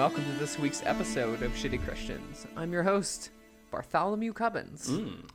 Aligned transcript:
welcome 0.00 0.24
to 0.24 0.32
this 0.38 0.58
week's 0.58 0.82
episode 0.86 1.42
of 1.42 1.52
Shitty 1.52 1.84
Christians. 1.84 2.46
I'm 2.56 2.72
your 2.72 2.82
host, 2.82 3.28
Bartholomew 3.70 4.32
Cubbins. 4.32 4.88
Mm. 4.88 5.28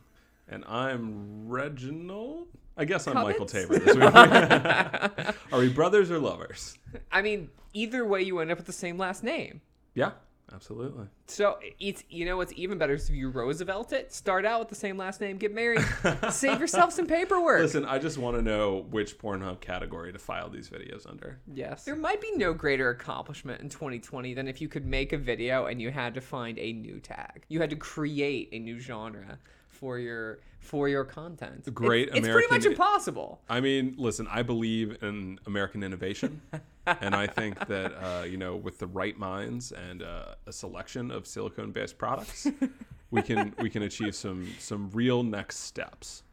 And 0.49 0.65
I'm 0.65 1.47
Reginald. 1.47 2.47
I 2.75 2.85
guess 2.85 3.05
I'm 3.07 3.13
Michael 3.13 3.45
Tabor 3.45 3.77
this 3.77 3.95
week. 3.95 5.35
Are 5.53 5.59
we 5.59 5.69
brothers 5.69 6.09
or 6.09 6.17
lovers? 6.17 6.79
I 7.11 7.21
mean, 7.21 7.51
either 7.73 8.07
way, 8.07 8.23
you 8.23 8.39
end 8.39 8.49
up 8.49 8.57
with 8.57 8.65
the 8.65 8.73
same 8.73 8.97
last 8.97 9.23
name. 9.23 9.61
Yeah, 9.93 10.13
absolutely. 10.54 11.05
So 11.27 11.59
it's 11.80 12.04
you 12.09 12.26
know 12.26 12.38
what's 12.38 12.53
even 12.55 12.77
better 12.77 12.94
is 12.94 13.09
if 13.09 13.16
you 13.16 13.30
Roosevelt 13.30 13.94
it, 13.94 14.13
start 14.13 14.45
out 14.45 14.59
with 14.59 14.70
the 14.70 14.76
same 14.76 14.98
last 14.98 15.22
name, 15.22 15.38
get 15.38 15.53
married, 15.53 15.86
save 16.30 16.59
yourself 16.59 16.94
some 16.94 17.08
paperwork. 17.08 17.62
Listen, 17.62 17.86
I 17.86 17.99
just 17.99 18.17
want 18.17 18.38
to 18.38 18.41
know 18.41 18.86
which 18.89 19.17
Pornhub 19.17 19.59
category 19.59 20.11
to 20.11 20.19
file 20.19 20.50
these 20.50 20.69
videos 20.69 21.09
under. 21.09 21.39
Yes. 21.53 21.86
There 21.86 21.95
might 21.95 22.22
be 22.22 22.31
no 22.36 22.53
greater 22.53 22.89
accomplishment 22.89 23.61
in 23.61 23.69
2020 23.69 24.34
than 24.34 24.47
if 24.47 24.61
you 24.61 24.67
could 24.67 24.86
make 24.86 25.14
a 25.14 25.17
video 25.17 25.66
and 25.66 25.81
you 25.81 25.92
had 25.92 26.14
to 26.16 26.22
find 26.22 26.58
a 26.59 26.73
new 26.73 27.00
tag. 27.00 27.45
You 27.47 27.59
had 27.59 27.69
to 27.69 27.75
create 27.75 28.50
a 28.52 28.59
new 28.59 28.80
genre 28.80 29.39
for 29.67 30.00
your 30.00 30.39
for 30.59 30.89
your 30.89 31.06
content. 31.06 31.72
Great 31.73 32.09
It's, 32.09 32.19
it's 32.19 32.28
pretty 32.28 32.47
much 32.50 32.66
impossible. 32.66 33.39
I 33.47 33.62
mean, 33.62 33.95
listen, 33.97 34.28
I 34.30 34.41
believe 34.41 35.03
in 35.03 35.39
American 35.45 35.84
innovation. 35.84 36.41
and 36.86 37.16
I 37.16 37.28
think 37.28 37.67
that, 37.67 37.94
uh, 37.94 38.23
you 38.23 38.38
know, 38.38 38.55
with 38.55 38.80
the 38.80 38.88
right 38.88 39.17
minds 39.17 39.72
and 39.72 40.03
uh, 40.03 40.36
a 40.47 40.53
selection 40.53 41.11
of 41.11 41.28
silicone 41.28 41.72
based 41.72 41.97
products, 41.97 42.47
we 43.11 43.22
can 43.22 43.53
we 43.59 43.69
can 43.69 43.83
achieve 43.83 44.16
some 44.16 44.53
some 44.59 44.89
real 44.91 45.23
next 45.23 45.59
steps. 45.59 46.23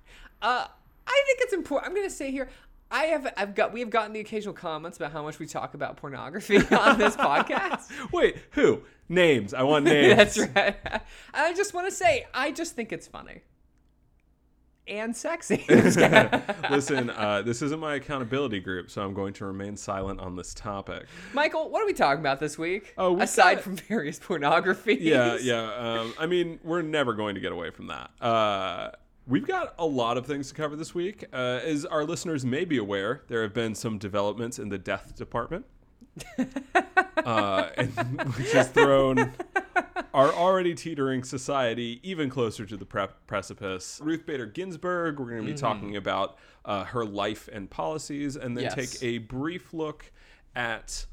Uh, 0.40 0.66
I 1.06 1.22
think 1.26 1.38
it's 1.42 1.52
important. 1.52 1.88
I'm 1.88 1.94
going 1.94 2.08
to 2.08 2.14
say 2.14 2.30
here, 2.30 2.48
I 2.90 3.04
have, 3.04 3.32
I've 3.36 3.54
got, 3.54 3.72
we 3.72 3.80
have 3.80 3.90
gotten 3.90 4.12
the 4.12 4.20
occasional 4.20 4.54
comments 4.54 4.96
about 4.98 5.12
how 5.12 5.22
much 5.22 5.38
we 5.38 5.46
talk 5.46 5.74
about 5.74 5.96
pornography 5.96 6.56
on 6.76 6.98
this 6.98 7.16
podcast. 7.16 7.90
Wait, 8.12 8.36
who? 8.52 8.82
Names. 9.08 9.54
I 9.54 9.62
want 9.62 9.84
names. 9.84 10.16
That's 10.34 10.38
right. 10.38 10.76
I 11.32 11.54
just 11.54 11.74
want 11.74 11.88
to 11.88 11.94
say, 11.94 12.26
I 12.34 12.50
just 12.50 12.74
think 12.74 12.92
it's 12.92 13.06
funny 13.06 13.42
and 14.88 15.14
sexy. 15.16 15.64
Listen, 16.70 17.10
uh, 17.10 17.42
this 17.42 17.62
isn't 17.62 17.80
my 17.80 17.94
accountability 17.94 18.60
group, 18.60 18.90
so 18.90 19.02
I'm 19.02 19.14
going 19.14 19.32
to 19.34 19.46
remain 19.46 19.76
silent 19.76 20.20
on 20.20 20.36
this 20.36 20.54
topic. 20.54 21.06
Michael, 21.32 21.70
what 21.70 21.82
are 21.82 21.86
we 21.86 21.92
talking 21.92 22.20
about 22.20 22.40
this 22.40 22.58
week? 22.58 22.94
Oh, 22.98 23.12
we 23.12 23.22
aside 23.22 23.56
got- 23.56 23.64
from 23.64 23.76
various 23.76 24.18
pornography. 24.18 24.98
Yeah, 25.00 25.38
yeah. 25.42 25.72
Um, 25.74 26.14
I 26.18 26.26
mean, 26.26 26.58
we're 26.62 26.82
never 26.82 27.14
going 27.14 27.34
to 27.34 27.40
get 27.40 27.52
away 27.52 27.70
from 27.70 27.86
that. 27.88 28.10
Uh, 28.20 28.90
we've 29.26 29.46
got 29.46 29.74
a 29.78 29.86
lot 29.86 30.16
of 30.16 30.26
things 30.26 30.48
to 30.48 30.54
cover 30.54 30.76
this 30.76 30.94
week. 30.94 31.24
Uh, 31.32 31.60
as 31.64 31.84
our 31.84 32.04
listeners 32.04 32.44
may 32.44 32.64
be 32.64 32.78
aware, 32.78 33.22
there 33.28 33.42
have 33.42 33.54
been 33.54 33.74
some 33.74 33.98
developments 33.98 34.58
in 34.58 34.68
the 34.68 34.78
death 34.78 35.14
department, 35.14 35.64
uh, 37.24 37.68
and, 37.76 38.22
which 38.36 38.52
has 38.52 38.68
thrown 38.68 39.32
our 40.14 40.32
already 40.32 40.74
teetering 40.74 41.24
society 41.24 42.00
even 42.02 42.28
closer 42.28 42.66
to 42.66 42.76
the 42.76 42.84
pre- 42.84 43.06
precipice. 43.26 44.00
Ruth 44.02 44.26
Bader 44.26 44.46
Ginsburg, 44.46 45.18
we're 45.18 45.30
going 45.30 45.46
to 45.46 45.52
be 45.52 45.58
talking 45.58 45.96
about 45.96 46.36
uh, 46.64 46.84
her 46.84 47.04
life 47.04 47.48
and 47.52 47.68
policies, 47.70 48.36
and 48.36 48.56
then 48.56 48.64
Yes. 48.64 48.74
take 48.74 49.02
a 49.02 49.18
brief 49.18 49.72
look 49.72 50.12
at 50.54 51.06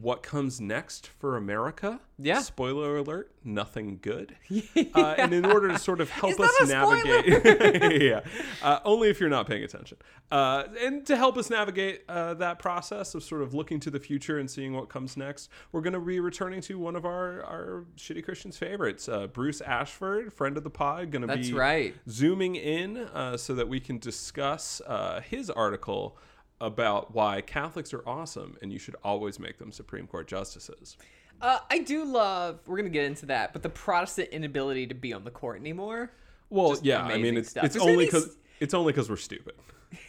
what 0.00 0.22
comes 0.22 0.60
next 0.60 1.06
for 1.06 1.36
America. 1.36 2.00
Yeah. 2.18 2.40
Spoiler 2.40 2.96
alert: 2.96 3.32
nothing 3.44 3.98
good. 4.02 4.36
Uh, 4.94 5.14
and 5.16 5.32
in 5.32 5.44
order 5.44 5.68
to 5.68 5.78
sort 5.78 6.00
of 6.00 6.10
help 6.10 6.38
us 6.38 6.50
that 6.58 6.64
a 6.64 6.66
spoiler? 6.66 7.22
navigate, 7.22 8.02
yeah, 8.02 8.20
uh, 8.62 8.80
only 8.84 9.08
if 9.08 9.20
you're 9.20 9.30
not 9.30 9.46
paying 9.46 9.62
attention. 9.62 9.96
Uh, 10.30 10.64
and 10.80 11.06
to 11.06 11.16
help 11.16 11.36
us 11.36 11.50
navigate 11.50 12.02
uh, 12.08 12.34
that 12.34 12.58
process 12.58 13.14
of 13.14 13.22
sort 13.22 13.42
of 13.42 13.54
looking 13.54 13.80
to 13.80 13.90
the 13.90 14.00
future 14.00 14.38
and 14.38 14.50
seeing 14.50 14.74
what 14.74 14.88
comes 14.88 15.16
next, 15.16 15.50
we're 15.72 15.80
going 15.80 15.92
to 15.92 16.00
be 16.00 16.20
returning 16.20 16.60
to 16.60 16.78
one 16.78 16.96
of 16.96 17.04
our 17.04 17.42
our 17.44 17.84
shitty 17.96 18.24
Christians 18.24 18.56
favorites, 18.56 19.08
uh, 19.08 19.26
Bruce 19.26 19.60
Ashford, 19.60 20.32
friend 20.32 20.56
of 20.56 20.64
the 20.64 20.70
pod, 20.70 21.10
going 21.10 21.26
to 21.26 21.36
be 21.36 21.52
right. 21.52 21.94
zooming 22.08 22.56
in 22.56 22.98
uh, 22.98 23.36
so 23.36 23.54
that 23.54 23.68
we 23.68 23.80
can 23.80 23.98
discuss 23.98 24.80
uh, 24.86 25.20
his 25.20 25.48
article 25.50 26.18
about 26.62 27.12
why 27.14 27.40
Catholics 27.40 27.92
are 27.92 28.06
awesome 28.08 28.56
and 28.62 28.72
you 28.72 28.78
should 28.78 28.96
always 29.02 29.38
make 29.38 29.58
them 29.58 29.72
Supreme 29.72 30.06
Court 30.06 30.28
justices. 30.28 30.96
Uh, 31.40 31.58
I 31.70 31.80
do 31.80 32.04
love, 32.04 32.60
we're 32.66 32.76
going 32.76 32.86
to 32.86 32.90
get 32.90 33.04
into 33.04 33.26
that, 33.26 33.52
but 33.52 33.62
the 33.62 33.68
Protestant 33.68 34.28
inability 34.30 34.86
to 34.86 34.94
be 34.94 35.12
on 35.12 35.24
the 35.24 35.30
court 35.30 35.58
anymore. 35.58 36.12
Well, 36.50 36.70
Just 36.70 36.84
yeah, 36.84 37.02
I 37.02 37.18
mean 37.18 37.36
it's 37.36 37.50
stuff. 37.50 37.64
it's 37.64 37.74
There's 37.74 37.86
only 37.86 38.04
because 38.04 38.36
it's 38.60 38.74
only 38.74 38.92
because 38.92 39.10
we're 39.10 39.16
stupid. 39.16 39.54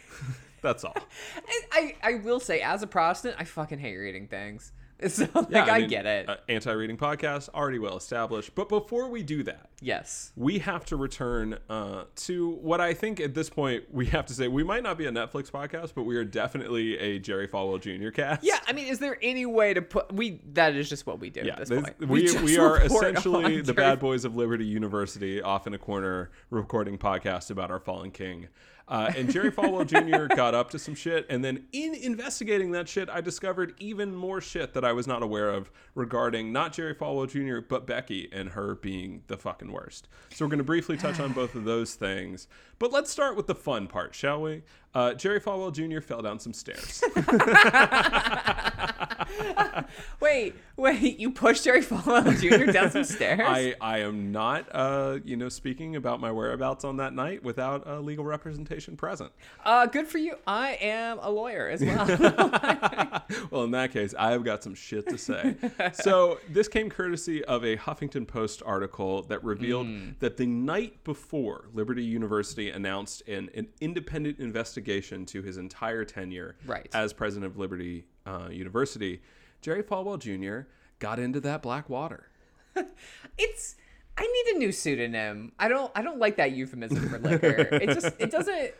That's 0.62 0.84
all. 0.84 0.94
And 1.36 1.64
I, 1.72 1.96
I 2.02 2.14
will 2.16 2.38
say, 2.38 2.60
as 2.60 2.82
a 2.82 2.86
Protestant, 2.86 3.36
I 3.38 3.44
fucking 3.44 3.78
hate 3.78 3.96
reading 3.96 4.28
things. 4.28 4.72
So, 5.08 5.28
like, 5.34 5.46
Yeah, 5.50 5.64
I, 5.64 5.80
mean, 5.80 5.88
get 5.88 6.06
it. 6.06 6.28
Uh, 6.28 6.36
anti-reading 6.48 6.96
podcast 6.96 7.48
already 7.50 7.78
well 7.78 7.96
established, 7.96 8.54
but 8.54 8.68
before 8.68 9.08
we 9.08 9.22
do 9.22 9.42
that, 9.42 9.68
yes. 9.80 10.32
we 10.34 10.60
have 10.60 10.84
to 10.86 10.96
return 10.96 11.58
uh, 11.68 12.04
to 12.16 12.50
what 12.62 12.80
I 12.80 12.94
think 12.94 13.20
at 13.20 13.34
this 13.34 13.50
point 13.50 13.84
we 13.92 14.06
have 14.06 14.26
to 14.26 14.34
say. 14.34 14.48
We 14.48 14.64
might 14.64 14.82
not 14.82 14.96
be 14.96 15.06
a 15.06 15.12
Netflix 15.12 15.50
podcast, 15.50 15.92
but 15.94 16.04
we 16.04 16.16
are 16.16 16.24
definitely 16.24 16.96
a 16.98 17.18
Jerry 17.18 17.48
Falwell 17.48 17.80
Jr. 17.80 18.10
cast. 18.10 18.44
Yeah, 18.44 18.58
I 18.66 18.72
mean, 18.72 18.86
is 18.86 18.98
there 18.98 19.18
any 19.20 19.46
way 19.46 19.74
to 19.74 19.82
put 19.82 20.12
we? 20.12 20.40
That 20.52 20.74
is 20.74 20.88
just 20.88 21.06
what 21.06 21.20
we 21.20 21.30
do 21.30 21.42
Yeah, 21.44 21.54
at 21.60 21.66
this 21.66 21.84
we, 22.00 22.22
just 22.22 22.40
we 22.40 22.56
are 22.56 22.80
essentially 22.80 23.60
the 23.60 23.72
Jerry- 23.72 23.76
bad 23.76 24.00
boys 24.00 24.24
of 24.24 24.36
Liberty 24.36 24.64
University 24.64 25.42
off 25.42 25.66
in 25.66 25.74
a 25.74 25.78
corner 25.78 26.30
recording 26.50 26.98
podcasts 26.98 27.50
about 27.50 27.70
our 27.70 27.80
fallen 27.80 28.10
king. 28.10 28.48
Uh, 28.86 29.10
and 29.16 29.32
Jerry 29.32 29.50
Falwell 29.50 29.86
Jr. 29.86 30.34
got 30.36 30.54
up 30.54 30.70
to 30.70 30.78
some 30.78 30.94
shit, 30.94 31.26
and 31.30 31.42
then 31.44 31.64
in 31.72 31.94
investigating 31.94 32.72
that 32.72 32.88
shit, 32.88 33.08
I 33.08 33.20
discovered 33.20 33.74
even 33.78 34.14
more 34.14 34.40
shit 34.40 34.74
that 34.74 34.84
I 34.84 34.92
was 34.92 35.06
not 35.06 35.22
aware 35.22 35.48
of 35.48 35.70
regarding 35.94 36.52
not 36.52 36.74
Jerry 36.74 36.94
Falwell 36.94 37.28
Jr. 37.28 37.64
but 37.66 37.86
Becky 37.86 38.28
and 38.30 38.50
her 38.50 38.74
being 38.74 39.22
the 39.28 39.38
fucking 39.38 39.72
worst. 39.72 40.08
So 40.34 40.44
we're 40.44 40.50
going 40.50 40.58
to 40.58 40.64
briefly 40.64 40.96
touch 40.96 41.18
on 41.18 41.32
both 41.32 41.54
of 41.54 41.64
those 41.64 41.94
things, 41.94 42.46
but 42.78 42.92
let's 42.92 43.10
start 43.10 43.36
with 43.36 43.46
the 43.46 43.54
fun 43.54 43.86
part, 43.86 44.14
shall 44.14 44.42
we? 44.42 44.62
Uh, 44.94 45.14
Jerry 45.14 45.40
Falwell 45.40 45.72
Jr. 45.72 46.00
fell 46.00 46.22
down 46.22 46.38
some 46.38 46.52
stairs. 46.52 47.02
Wait, 50.20 50.54
wait, 50.76 51.18
you 51.18 51.30
pushed 51.30 51.64
Jerry 51.64 51.82
Falwell 51.82 52.40
Jr. 52.40 52.70
down 52.72 52.90
some 52.90 53.04
stairs? 53.04 53.40
I, 53.44 53.74
I 53.80 53.98
am 53.98 54.32
not, 54.32 54.66
uh, 54.72 55.18
you 55.24 55.36
know, 55.36 55.48
speaking 55.48 55.96
about 55.96 56.20
my 56.20 56.32
whereabouts 56.32 56.84
on 56.84 56.96
that 56.96 57.12
night 57.12 57.42
without 57.42 57.86
uh, 57.86 58.00
legal 58.00 58.24
representation 58.24 58.96
present. 58.96 59.30
Uh, 59.64 59.86
good 59.86 60.06
for 60.06 60.18
you. 60.18 60.36
I 60.46 60.78
am 60.80 61.18
a 61.20 61.30
lawyer 61.30 61.68
as 61.68 61.82
well. 61.82 62.06
well, 63.50 63.64
in 63.64 63.70
that 63.72 63.92
case, 63.92 64.14
I've 64.18 64.44
got 64.44 64.62
some 64.62 64.74
shit 64.74 65.06
to 65.08 65.18
say. 65.18 65.56
so 65.92 66.38
this 66.48 66.68
came 66.68 66.88
courtesy 66.88 67.44
of 67.44 67.64
a 67.64 67.76
Huffington 67.76 68.26
Post 68.26 68.62
article 68.64 69.22
that 69.24 69.44
revealed 69.44 69.86
that 70.20 70.36
the 70.36 70.46
night 70.46 71.04
before 71.04 71.66
Liberty 71.74 72.04
University 72.04 72.70
announced 72.70 73.22
an, 73.28 73.50
an 73.54 73.68
independent 73.80 74.38
investigation 74.38 75.26
to 75.26 75.42
his 75.42 75.56
entire 75.58 76.04
tenure 76.04 76.56
Right. 76.66 76.88
as 76.94 77.12
president 77.12 77.50
of 77.52 77.58
Liberty 77.58 78.06
uh, 78.26 78.48
University, 78.50 79.20
Jerry 79.60 79.82
Falwell 79.82 80.18
Jr. 80.18 80.68
got 80.98 81.18
into 81.18 81.40
that 81.40 81.62
black 81.62 81.88
water. 81.88 82.28
it's. 83.38 83.76
I 84.16 84.22
need 84.22 84.54
a 84.56 84.58
new 84.58 84.70
pseudonym. 84.72 85.52
I 85.58 85.68
don't. 85.68 85.90
I 85.94 86.02
don't 86.02 86.18
like 86.18 86.36
that 86.36 86.52
euphemism 86.52 87.08
for 87.08 87.18
liquor. 87.18 87.68
it 87.72 87.86
just. 87.94 88.14
It 88.18 88.30
doesn't. 88.30 88.72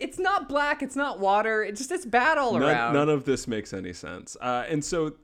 It's 0.00 0.18
not 0.18 0.48
black. 0.48 0.82
It's 0.82 0.96
not 0.96 1.18
water. 1.20 1.62
It 1.62 1.76
just. 1.76 1.90
It's 1.90 2.04
bad 2.06 2.38
all 2.38 2.52
None, 2.54 2.62
around. 2.62 2.94
none 2.94 3.08
of 3.08 3.24
this 3.24 3.46
makes 3.48 3.72
any 3.72 3.92
sense. 3.92 4.36
Uh, 4.40 4.64
and 4.68 4.84
so 4.84 5.14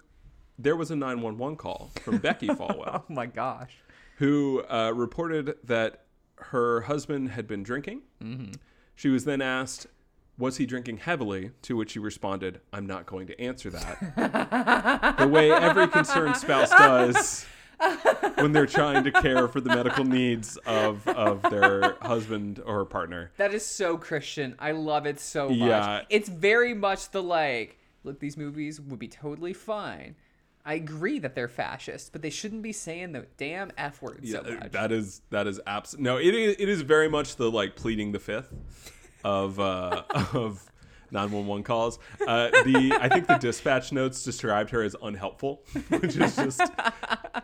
there 0.58 0.74
was 0.76 0.90
a 0.90 0.96
911 0.96 1.56
call 1.56 1.90
from 2.02 2.18
Becky 2.28 2.48
Falwell, 2.48 3.02
oh 3.02 3.04
my 3.12 3.26
gosh. 3.26 3.76
who 4.16 4.62
uh, 4.68 4.92
reported 4.94 5.56
that 5.64 6.04
her 6.36 6.80
husband 6.82 7.30
had 7.30 7.46
been 7.46 7.62
drinking. 7.62 8.02
She 8.96 9.08
was 9.08 9.24
then 9.24 9.40
asked, 9.40 9.86
Was 10.38 10.56
he 10.56 10.66
drinking 10.66 10.98
heavily? 10.98 11.50
To 11.62 11.76
which 11.76 11.92
he 11.94 11.98
responded, 11.98 12.60
I'm 12.72 12.86
not 12.86 13.06
going 13.06 13.26
to 13.26 13.40
answer 13.40 13.70
that. 13.70 15.16
the 15.18 15.26
way 15.28 15.50
every 15.50 15.88
concerned 15.88 16.36
spouse 16.36 16.70
does 16.70 17.44
when 18.36 18.52
they're 18.52 18.66
trying 18.66 19.04
to 19.04 19.10
care 19.12 19.48
for 19.48 19.60
the 19.60 19.68
medical 19.70 20.04
needs 20.04 20.56
of, 20.58 21.06
of 21.08 21.42
their 21.42 21.96
husband 22.02 22.62
or 22.64 22.84
partner. 22.84 23.32
That 23.36 23.52
is 23.52 23.66
so 23.66 23.96
Christian. 23.98 24.54
I 24.58 24.72
love 24.72 25.06
it 25.06 25.18
so 25.20 25.48
much. 25.48 25.58
Yeah. 25.58 26.02
It's 26.08 26.28
very 26.28 26.74
much 26.74 27.10
the 27.10 27.22
like, 27.22 27.78
look, 28.04 28.20
these 28.20 28.36
movies 28.36 28.80
would 28.80 28.98
be 28.98 29.08
totally 29.08 29.52
fine. 29.52 30.14
I 30.64 30.74
agree 30.74 31.18
that 31.20 31.34
they're 31.34 31.48
fascist, 31.48 32.12
but 32.12 32.20
they 32.20 32.30
shouldn't 32.30 32.62
be 32.62 32.72
saying 32.72 33.12
the 33.12 33.26
damn 33.38 33.72
F 33.78 34.02
word 34.02 34.20
so 34.26 34.42
Yeah, 34.46 34.54
much. 34.54 34.72
that 34.72 34.92
is 34.92 35.22
that 35.30 35.46
is 35.46 35.60
abs. 35.66 35.98
No, 35.98 36.18
it 36.18 36.34
is 36.34 36.56
it 36.58 36.68
is 36.68 36.82
very 36.82 37.08
much 37.08 37.36
the 37.36 37.50
like 37.50 37.74
pleading 37.74 38.12
the 38.12 38.18
fifth 38.18 38.52
of 39.24 39.58
uh, 39.60 40.02
of 40.32 40.64
911 41.10 41.64
calls. 41.64 41.98
Uh, 42.26 42.50
the 42.64 42.96
I 43.00 43.08
think 43.08 43.26
the 43.26 43.36
dispatch 43.36 43.92
notes 43.92 44.22
described 44.24 44.70
her 44.70 44.82
as 44.82 44.94
unhelpful, 45.02 45.62
which 45.88 46.16
is 46.16 46.36
just 46.36 46.60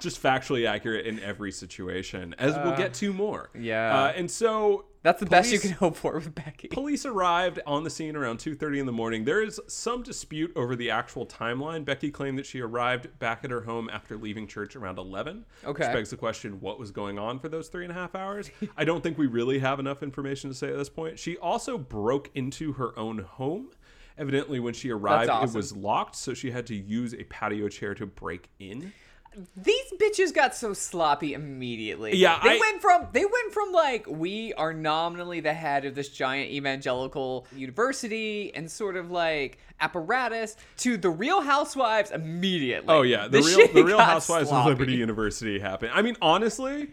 just 0.00 0.23
factually 0.23 0.67
accurate 0.69 1.06
in 1.06 1.21
every 1.21 1.53
situation, 1.53 2.35
as 2.38 2.56
we'll 2.56 2.76
get 2.76 2.94
to 2.94 3.12
more. 3.12 3.50
yeah. 3.59 4.05
Uh, 4.05 4.12
and 4.17 4.31
so 4.31 4.87
That's 5.04 5.20
the 5.20 5.26
best 5.26 5.52
you 5.52 5.58
can 5.60 5.72
hope 5.72 5.96
for 5.96 6.14
with 6.14 6.34
Becky. 6.34 6.68
Police 6.68 7.04
arrived 7.04 7.60
on 7.66 7.84
the 7.84 7.90
scene 7.90 8.16
around 8.16 8.38
2:30 8.38 8.80
in 8.80 8.86
the 8.86 8.92
morning. 8.92 9.24
There 9.24 9.42
is 9.42 9.60
some 9.68 10.02
dispute 10.02 10.50
over 10.56 10.74
the 10.74 10.90
actual 10.90 11.26
timeline. 11.26 11.84
Becky 11.84 12.10
claimed 12.10 12.38
that 12.38 12.46
she 12.46 12.60
arrived 12.60 13.18
back 13.18 13.44
at 13.44 13.50
her 13.50 13.60
home 13.60 13.90
after 13.90 14.16
leaving 14.16 14.46
church 14.46 14.74
around 14.74 14.98
11. 14.98 15.44
Okay. 15.62 15.84
Which 15.84 15.92
begs 15.92 16.10
the 16.10 16.16
question, 16.16 16.58
what 16.58 16.78
was 16.78 16.90
going 16.90 17.18
on 17.18 17.38
for 17.38 17.50
those 17.50 17.68
three 17.68 17.84
and 17.84 17.92
a 17.92 17.94
half 17.94 18.14
hours? 18.14 18.50
I 18.78 18.86
don't 18.86 19.02
think 19.02 19.18
we 19.18 19.26
really 19.26 19.58
have 19.58 19.78
enough 19.78 20.02
information 20.02 20.48
to 20.48 20.56
say 20.56 20.70
at 20.70 20.78
this 20.78 20.88
point. 20.88 21.18
She 21.18 21.36
also 21.36 21.76
broke 21.76 22.30
into 22.34 22.72
her 22.72 22.98
own 22.98 23.18
home. 23.18 23.72
Evidently, 24.16 24.58
when 24.58 24.72
she 24.72 24.90
arrived, 24.90 25.28
awesome. 25.28 25.50
it 25.50 25.54
was 25.54 25.76
locked, 25.76 26.16
so 26.16 26.32
she 26.32 26.50
had 26.50 26.66
to 26.68 26.74
use 26.74 27.12
a 27.12 27.24
patio 27.24 27.68
chair 27.68 27.94
to 27.94 28.06
break 28.06 28.48
in. 28.58 28.92
These 29.56 29.92
bitches 30.00 30.32
got 30.34 30.54
so 30.54 30.72
sloppy 30.72 31.34
immediately. 31.34 32.16
Yeah, 32.16 32.40
they 32.42 32.56
I- 32.56 32.58
went 32.58 32.81
from 32.82 33.08
they 33.12 33.25
went 33.25 33.52
from 33.52 33.72
like 33.72 34.06
we 34.06 34.52
are 34.54 34.72
nominally 34.72 35.40
the 35.40 35.54
head 35.54 35.84
of 35.84 35.94
this 35.94 36.08
giant 36.08 36.50
evangelical 36.50 37.46
university 37.54 38.54
and 38.54 38.70
sort 38.70 38.96
of 38.96 39.10
like 39.10 39.58
apparatus 39.81 40.56
to 40.78 40.96
the 40.96 41.10
Real 41.10 41.40
Housewives 41.40 42.10
immediately. 42.10 42.94
Oh 42.94 43.02
yeah, 43.02 43.28
the, 43.28 43.40
real 43.42 43.69
the 43.72 43.84
Real 43.84 43.98
Housewives 43.98 44.48
sloppy. 44.48 44.70
of 44.72 44.78
Liberty 44.78 44.94
University 44.96 45.58
happened. 45.58 45.92
I 45.94 46.02
mean, 46.02 46.16
honestly, 46.22 46.88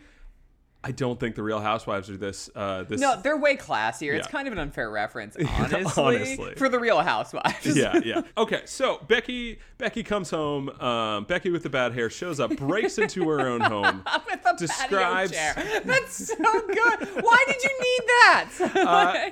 I 0.83 0.91
don't 0.91 1.19
think 1.19 1.35
the 1.35 1.43
Real 1.43 1.59
Housewives 1.59 2.09
are 2.09 2.17
this. 2.17 2.49
Uh, 2.55 2.83
this. 2.83 2.99
No, 2.99 3.19
they're 3.21 3.37
way 3.37 3.55
classier. 3.55 4.15
It's 4.15 4.27
kind 4.27 4.47
of 4.47 4.51
an 4.53 4.57
unfair 4.59 4.89
reference, 4.89 5.35
honestly, 5.59 6.03
Honestly. 6.17 6.55
for 6.55 6.69
the 6.69 6.79
Real 6.79 7.01
Housewives. 7.01 7.77
yeah, 7.77 7.99
yeah. 8.03 8.21
Okay, 8.35 8.61
so 8.65 8.99
Becky 9.07 9.59
Becky 9.77 10.01
comes 10.01 10.31
home. 10.31 10.69
Um, 10.81 11.25
Becky 11.25 11.51
with 11.51 11.61
the 11.61 11.69
bad 11.69 11.93
hair 11.93 12.09
shows 12.09 12.39
up, 12.39 12.55
breaks 12.57 12.97
into 12.97 13.29
her 13.29 13.41
own 13.41 13.61
home. 13.61 14.03
With 14.25 14.45
a 14.45 14.55
Describes- 14.57 15.31
patio 15.31 15.63
chair. 15.63 15.81
That's 15.85 16.27
so 16.27 16.35
good. 16.35 17.23
Why 17.23 17.45
did 17.47 17.63
you 17.63 17.79
need 17.79 18.07
that? 18.07 18.49
Uh, 18.75 19.29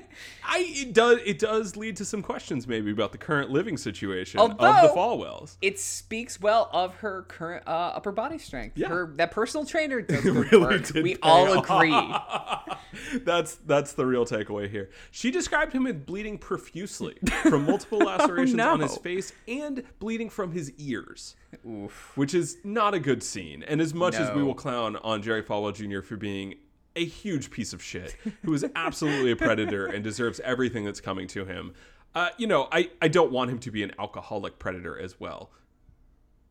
I 0.52 0.60
it 0.68 0.94
does 0.94 1.20
it 1.26 1.40
does 1.40 1.76
lead 1.76 1.96
to 1.98 2.06
some 2.06 2.22
questions 2.22 2.68
maybe 2.68 2.92
about 2.92 3.12
the 3.12 3.18
current 3.18 3.50
living 3.52 3.78
situation 3.78 4.40
of 4.40 4.58
the 4.58 4.66
Although- 4.66 4.96
Falwells. 4.96 5.58
it 5.62 5.80
speaks 5.80 6.40
well 6.42 6.70
of 6.74 6.96
her 6.98 7.24
current 7.28 7.68
uh, 7.68 7.72
upper 7.96 8.12
body 8.12 8.38
strength. 8.38 8.78
Yeah. 8.78 8.88
Her 8.90 9.12
that 9.18 9.32
personal 9.32 9.66
trainer 9.66 10.02
does 10.02 10.24
really 10.26 10.58
work. 10.58 10.86
did 10.86 11.04
We 11.04 11.16
pay 11.16 11.20
all 11.48 11.60
agree. 11.64 13.20
that's 13.24 13.56
that's 13.56 13.94
the 13.94 14.06
real 14.06 14.26
takeaway 14.26 14.70
here. 14.70 14.90
She 15.12 15.32
described 15.32 15.74
him 15.74 15.88
as 15.88 15.96
bleeding 15.96 16.38
profusely 16.38 17.18
from 17.44 17.66
multiple 17.66 18.00
lacerations 18.06 18.60
on 18.60 18.80
his 18.82 18.94
Oh, 18.98 19.02
face 19.02 19.34
and 19.48 19.84
bleeding 20.00 20.30
from 20.30 20.52
his 20.52 20.72
ears. 20.78 21.36
Oof. 21.68 22.12
which 22.16 22.34
is 22.34 22.58
not 22.64 22.94
a 22.94 23.00
good 23.00 23.24
scene. 23.24 23.64
And 23.64 23.82
as 23.82 23.94
much 23.94 24.16
as 24.16 24.34
we 24.36 24.44
will 24.44 24.54
clown 24.54 24.96
on 24.98 25.22
Jerry 25.22 25.42
Falwell 25.44 25.74
Jr. 25.74 26.02
for 26.06 26.16
being 26.16 26.56
a 26.96 27.04
huge 27.06 27.50
piece 27.52 27.74
of 27.74 27.82
shit, 27.82 28.16
who 28.44 28.54
is 28.54 28.66
absolutely 28.76 29.32
a 29.32 29.36
predator 29.36 29.86
and 29.88 30.04
deserves 30.04 30.40
everything 30.42 30.86
that's 30.86 31.02
coming 31.02 31.28
to 31.28 31.46
him, 31.46 31.74
uh, 32.16 32.30
you 32.38 32.46
know, 32.48 32.68
I, 32.72 32.90
I 33.02 33.08
don't 33.08 33.32
want 33.32 33.50
him 33.52 33.60
to 33.60 33.72
be 33.72 33.84
an 33.84 33.92
alcoholic 34.00 34.60
predator 34.60 34.98
as 35.00 35.20
well. 35.20 35.52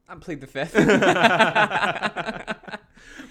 I'm 0.08 0.20
plead 0.20 0.40
the 0.40 0.46
fifth. 0.46 0.75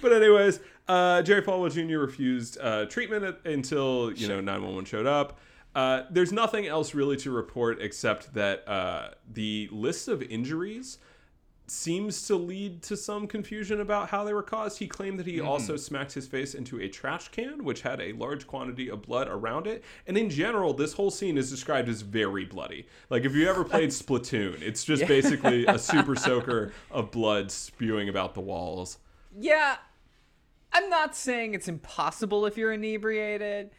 But 0.02 0.14
anyways, 0.14 0.60
uh, 0.88 1.22
Jerry 1.22 1.42
Falwell 1.42 1.72
Jr. 1.72 2.00
refused 2.00 2.58
uh, 2.62 2.86
treatment 2.86 3.24
at, 3.24 3.46
until 3.46 4.12
you 4.14 4.28
know 4.28 4.42
911 4.42 4.86
showed 4.86 5.06
up. 5.06 5.40
Uh, 5.76 6.04
there's 6.10 6.32
nothing 6.32 6.66
else 6.66 6.96
really 6.96 7.18
to 7.18 7.30
report 7.30 7.82
except 7.82 8.34
that 8.34 8.68
uh, 8.68 9.10
the 9.32 9.70
list 9.72 10.08
of 10.08 10.24
injuries 10.24 10.98
seems 11.70 12.26
to 12.26 12.36
lead 12.36 12.82
to 12.82 12.96
some 12.96 13.28
confusion 13.28 13.82
about 13.82 14.10
how 14.10 14.24
they 14.24 14.34
were 14.34 14.42
caused. 14.42 14.80
He 14.80 14.88
claimed 14.88 15.20
that 15.20 15.28
he 15.28 15.42
also 15.42 15.76
smacked 15.76 16.14
his 16.14 16.26
face 16.26 16.56
into 16.56 16.80
a 16.80 16.88
trash 16.88 17.28
can, 17.28 17.64
which 17.64 17.82
had 17.82 18.00
a 18.00 18.14
large 18.14 18.48
quantity 18.48 18.90
of 18.90 19.02
blood 19.02 19.28
around 19.28 19.68
it. 19.68 19.84
And 20.08 20.18
in 20.18 20.30
general, 20.30 20.74
this 20.74 20.94
whole 20.94 21.12
scene 21.12 21.38
is 21.38 21.52
described 21.52 21.90
as 21.90 22.02
very 22.02 22.46
bloody. 22.46 22.88
Like 23.10 23.26
if 23.26 23.36
you 23.36 23.50
ever 23.50 23.64
played 23.66 23.90
Splatoon, 23.90 24.62
it's 24.62 24.86
just 24.86 25.06
basically 25.08 25.66
a 25.66 25.78
super 25.80 26.16
soaker 26.16 26.72
of 26.90 27.12
blood 27.12 27.52
spewing 27.52 28.08
about 28.08 28.34
the 28.34 28.42
walls. 28.42 28.98
yeah, 29.38 29.76
I'm 30.74 30.90
not 30.90 31.16
saying 31.16 31.54
it's 31.54 31.68
impossible 31.68 32.46
if 32.46 32.58
you're 32.58 32.74
inebriated. 32.74 33.72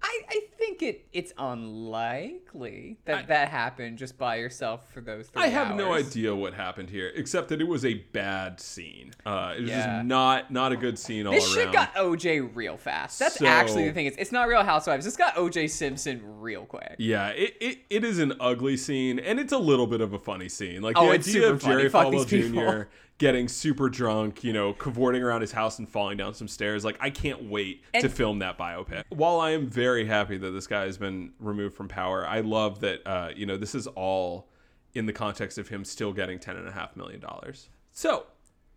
I, 0.00 0.20
I 0.28 0.40
think 0.56 0.80
it 0.82 1.08
it's 1.12 1.32
unlikely 1.38 2.98
that 3.04 3.18
I- 3.18 3.22
that 3.22 3.48
happened 3.48 3.98
just 3.98 4.16
by 4.16 4.36
yourself 4.36 4.92
for 4.92 5.00
those 5.00 5.26
three 5.28 5.42
I 5.42 5.48
have 5.48 5.74
no 5.74 5.92
idea 5.92 6.32
what 6.36 6.54
happened 6.54 6.88
here, 6.90 7.10
except 7.16 7.48
that 7.48 7.60
it 7.60 7.66
was 7.66 7.84
a 7.84 7.94
bad 7.94 8.60
scene. 8.60 9.10
Uh, 9.26 9.54
it 9.56 9.62
was 9.62 9.70
Yeah. 9.70 9.96
just 9.96 10.06
not 10.06 10.52
not 10.52 10.70
a 10.70 10.76
good 10.76 11.00
scene 11.00 11.26
all 11.26 11.32
This 11.32 11.44
around. 11.56 11.64
shit 11.64 11.72
got 11.72 11.94
OJ 11.96 12.54
real 12.54 12.76
fast. 12.76 13.18
That's 13.18 13.38
So- 13.38 13.46
actually 13.46 13.88
the 13.88 13.92
thing. 13.92 14.06
It's, 14.06 14.16
it's 14.18 14.30
not 14.30 14.46
Real 14.46 14.62
Housewives. 14.62 15.04
This 15.04 15.16
got 15.16 15.34
OJ 15.34 15.68
Simpson 15.68 16.20
real 16.40 16.64
quick. 16.64 16.94
yeah, 16.98 17.30
it, 17.30 17.54
it, 17.60 17.78
it 17.90 18.04
is 18.04 18.20
an 18.20 18.34
ugly 18.38 18.76
scene, 18.76 19.18
and 19.18 19.40
it's 19.40 19.52
a 19.52 19.58
little 19.58 19.88
bit 19.88 20.00
of 20.00 20.12
a 20.12 20.18
funny 20.20 20.48
scene. 20.48 20.80
Like 20.80 20.94
the 20.94 21.00
Oh, 21.00 21.10
it's 21.10 21.26
idea 21.28 21.42
super 21.42 21.54
of 21.54 21.62
Jerry 21.62 21.90
Falwell. 21.90 22.24
Jr. 22.26 22.88
getting 23.18 23.48
super 23.48 23.88
drunk, 23.88 24.44
you 24.44 24.52
know, 24.52 24.72
cavorting 24.72 25.22
around 25.22 25.40
his 25.40 25.52
house 25.52 25.78
and 25.78 25.88
falling 25.88 26.16
down 26.16 26.34
some 26.34 26.48
stairs. 26.48 26.84
Like 26.84 26.96
I 27.00 27.10
can't 27.10 27.44
wait 27.50 27.82
to 27.94 28.08
film 28.08 28.38
that 28.38 28.56
biopic. 28.56 29.02
While 29.10 29.40
I 29.40 29.50
am 29.50 29.68
very 29.68 30.06
happy 30.06 30.38
that 30.38 30.50
this 30.50 30.66
guy 30.66 30.82
has 30.84 30.96
been 30.96 31.32
removed 31.40 31.74
from 31.74 31.88
power, 31.88 32.26
I 32.26 32.40
love 32.40 32.80
that 32.80 33.06
uh, 33.06 33.30
you 33.34 33.44
know 33.44 33.56
this 33.56 33.74
is 33.74 33.86
all 33.88 34.48
in 34.94 35.06
the 35.06 35.12
context 35.12 35.58
of 35.58 35.68
him 35.68 35.84
still 35.84 36.12
getting 36.12 36.38
ten 36.38 36.56
and 36.56 36.66
a 36.66 36.72
half 36.72 36.96
million 36.96 37.20
dollars. 37.20 37.68
So 37.92 38.26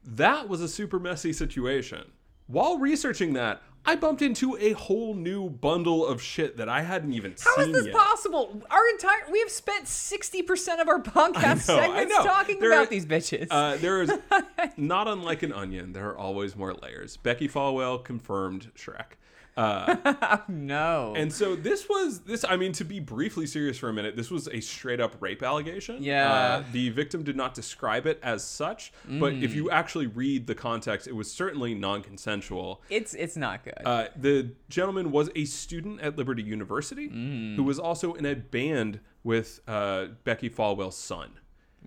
that 0.03 0.49
was 0.49 0.61
a 0.61 0.67
super 0.67 0.99
messy 0.99 1.31
situation. 1.31 2.11
While 2.47 2.79
researching 2.79 3.33
that, 3.33 3.61
I 3.85 3.95
bumped 3.95 4.21
into 4.21 4.55
a 4.57 4.73
whole 4.73 5.15
new 5.15 5.49
bundle 5.49 6.05
of 6.05 6.21
shit 6.21 6.57
that 6.57 6.69
I 6.69 6.81
hadn't 6.83 7.13
even 7.13 7.31
How 7.31 7.55
seen 7.55 7.55
How 7.55 7.61
is 7.63 7.71
this 7.73 7.85
yet. 7.87 7.95
possible? 7.95 8.61
Our 8.69 8.87
entire 8.89 9.31
we 9.31 9.39
have 9.39 9.49
spent 9.49 9.87
sixty 9.87 10.41
percent 10.43 10.79
of 10.81 10.87
our 10.87 10.99
podcast 11.01 11.67
know, 11.67 11.77
segments 11.79 12.15
talking 12.17 12.59
There 12.59 12.71
about 12.71 12.87
are- 12.87 12.89
these 12.89 13.05
bitches. 13.05 13.47
Uh, 13.49 13.77
there 13.77 14.01
is 14.03 14.11
not 14.77 15.07
unlike 15.07 15.41
an 15.43 15.51
onion. 15.53 15.93
There 15.93 16.09
are 16.09 16.17
always 16.17 16.55
more 16.55 16.73
layers. 16.75 17.17
Becky 17.17 17.47
Falwell 17.49 18.03
confirmed 18.03 18.71
Shrek. 18.75 19.13
Uh, 19.57 20.37
no. 20.47 21.13
and 21.15 21.31
so 21.31 21.55
this 21.55 21.89
was 21.89 22.21
this. 22.21 22.45
I 22.47 22.55
mean, 22.55 22.71
to 22.73 22.85
be 22.85 22.99
briefly 22.99 23.45
serious 23.45 23.77
for 23.77 23.89
a 23.89 23.93
minute, 23.93 24.15
this 24.15 24.31
was 24.31 24.47
a 24.47 24.61
straight 24.61 24.99
up 25.01 25.15
rape 25.19 25.43
allegation. 25.43 26.01
Yeah. 26.01 26.31
Uh, 26.33 26.63
the 26.71 26.89
victim 26.89 27.23
did 27.23 27.35
not 27.35 27.53
describe 27.53 28.05
it 28.07 28.19
as 28.23 28.43
such, 28.43 28.93
but 29.07 29.33
if 29.33 29.51
Mm. 29.51 29.55
you 29.55 29.69
actually 29.71 30.07
read 30.07 30.47
the 30.47 30.55
context, 30.55 31.07
it 31.07 31.15
was 31.15 31.31
certainly 31.31 31.73
non-consensual. 31.75 32.81
it's 32.89 33.13
it's 33.13 33.35
not 33.37 33.63
good. 33.63 33.73
Uh, 33.85 34.07
the 34.15 34.51
gentleman 34.69 35.11
was 35.11 35.29
a 35.35 35.45
student 35.45 36.01
at 36.01 36.17
Liberty 36.17 36.43
University 36.43 37.09
Mm. 37.09 37.55
who 37.55 37.63
was 37.63 37.79
also 37.79 38.13
in 38.13 38.25
a 38.25 38.35
band 38.35 38.99
with 39.23 39.59
uh, 39.67 40.07
Becky 40.23 40.49
Falwell's 40.49 40.97
son. 40.97 41.31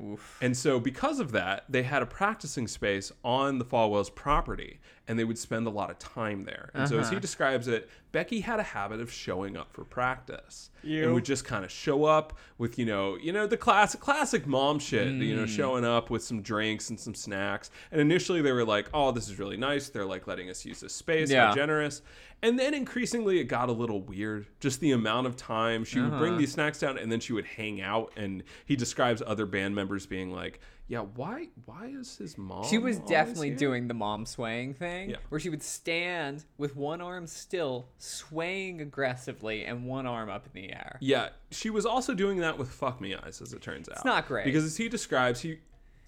Oof. 0.02 0.38
And 0.42 0.56
so, 0.56 0.80
because 0.80 1.20
of 1.20 1.30
that, 1.32 1.64
they 1.68 1.84
had 1.84 2.02
a 2.02 2.06
practicing 2.06 2.66
space 2.66 3.12
on 3.24 3.58
the 3.58 3.64
Falwell's 3.64 4.10
property, 4.10 4.80
and 5.06 5.18
they 5.18 5.24
would 5.24 5.38
spend 5.38 5.66
a 5.66 5.70
lot 5.70 5.90
of 5.90 5.98
time 5.98 6.44
there. 6.44 6.70
And 6.74 6.88
so, 6.88 6.98
as 6.98 7.06
Uh-huh. 7.06 7.14
he 7.14 7.20
describes 7.20 7.68
it, 7.68 7.88
Becky 8.14 8.40
had 8.42 8.61
a 8.61 8.62
habit 8.62 9.00
of 9.00 9.11
showing 9.12 9.56
up 9.56 9.73
for 9.73 9.83
practice, 9.85 10.71
You. 10.85 11.02
and 11.02 11.14
would 11.14 11.25
just 11.25 11.44
kind 11.44 11.64
of 11.64 11.71
show 11.73 12.04
up 12.04 12.38
with 12.59 12.78
you 12.78 12.87
know, 12.87 13.16
you 13.16 13.33
know, 13.33 13.49
the 13.49 13.56
classic, 13.56 13.99
classic 14.00 14.47
mom 14.47 14.78
shit. 14.78 15.09
You 15.09 15.35
Mm. 15.35 15.37
know, 15.38 15.47
showing 15.47 15.85
up 15.85 16.11
with 16.11 16.23
some 16.23 16.40
drinks 16.40 16.90
and 16.90 17.00
some 17.00 17.16
snacks. 17.16 17.73
And 17.90 18.00
initially, 18.00 18.40
they 18.40 18.52
were 18.52 18.64
like, 18.64 18.88
"Oh, 18.94 19.11
this 19.11 19.28
is 19.28 19.40
really 19.40 19.56
nice." 19.56 19.88
They're 19.88 20.04
like 20.06 20.28
letting 20.28 20.49
us 20.49 20.64
use 20.64 20.78
this 20.78 20.94
space. 20.94 21.28
Yeah. 21.28 21.49
How 21.49 21.54
generous. 21.56 22.02
And 22.40 22.56
then 22.56 22.73
increasingly, 22.73 23.40
it 23.40 23.44
got 23.44 23.68
a 23.68 23.73
little 23.73 24.00
weird. 24.02 24.47
Just 24.61 24.78
the 24.78 24.92
amount 24.92 25.26
of 25.26 25.35
time 25.37 25.83
she 25.83 26.00
would 26.00 26.16
bring 26.18 26.35
Uh-huh. 26.35 26.38
these 26.38 26.52
snacks 26.52 26.78
down, 26.78 26.97
and 26.99 27.11
then 27.11 27.18
she 27.18 27.33
would 27.33 27.47
hang 27.47 27.80
out. 27.80 28.12
And 28.16 28.44
he 28.64 28.76
describes 28.76 29.23
other 29.26 29.44
band 29.47 29.75
members 29.75 30.06
being 30.06 30.30
like, 30.30 30.61
"Yeah, 30.86 31.00
why? 31.00 31.48
Why 31.64 31.86
is 31.86 32.16
his 32.18 32.36
mom?" 32.36 32.64
She 32.64 32.78
was 32.78 32.98
definitely 32.98 33.50
here?" 33.50 33.58
doing 33.58 33.88
the 33.88 33.94
mom 33.94 34.26
swaying 34.26 34.74
thing, 34.74 35.10
Yeah. 35.10 35.16
where 35.28 35.40
she 35.40 35.48
would 35.50 35.62
stand 35.62 36.44
with 36.58 36.76
one 36.76 37.00
arm 37.00 37.26
still, 37.26 37.88
swaying 37.98 38.80
aggressively, 38.80 39.64
and 39.64 39.86
one 39.86 40.06
arm 40.06 40.28
up 40.28 40.46
in 40.46 40.52
the 40.62 40.72
air. 40.72 40.98
Yeah, 41.00 41.30
she 41.50 41.70
was 41.70 41.86
also 41.86 42.14
doing 42.14 42.38
that 42.38 42.58
with 42.58 42.70
fuck 42.70 43.00
me 43.00 43.14
eyes, 43.14 43.40
as 43.40 43.52
it 43.52 43.62
turns 43.62 43.88
out. 43.88 43.96
It's 43.96 44.04
not 44.04 44.26
great. 44.28 44.44
because 44.44 44.64
as 44.64 44.76
he 44.76 44.88
describes, 44.88 45.40
he 45.40 45.58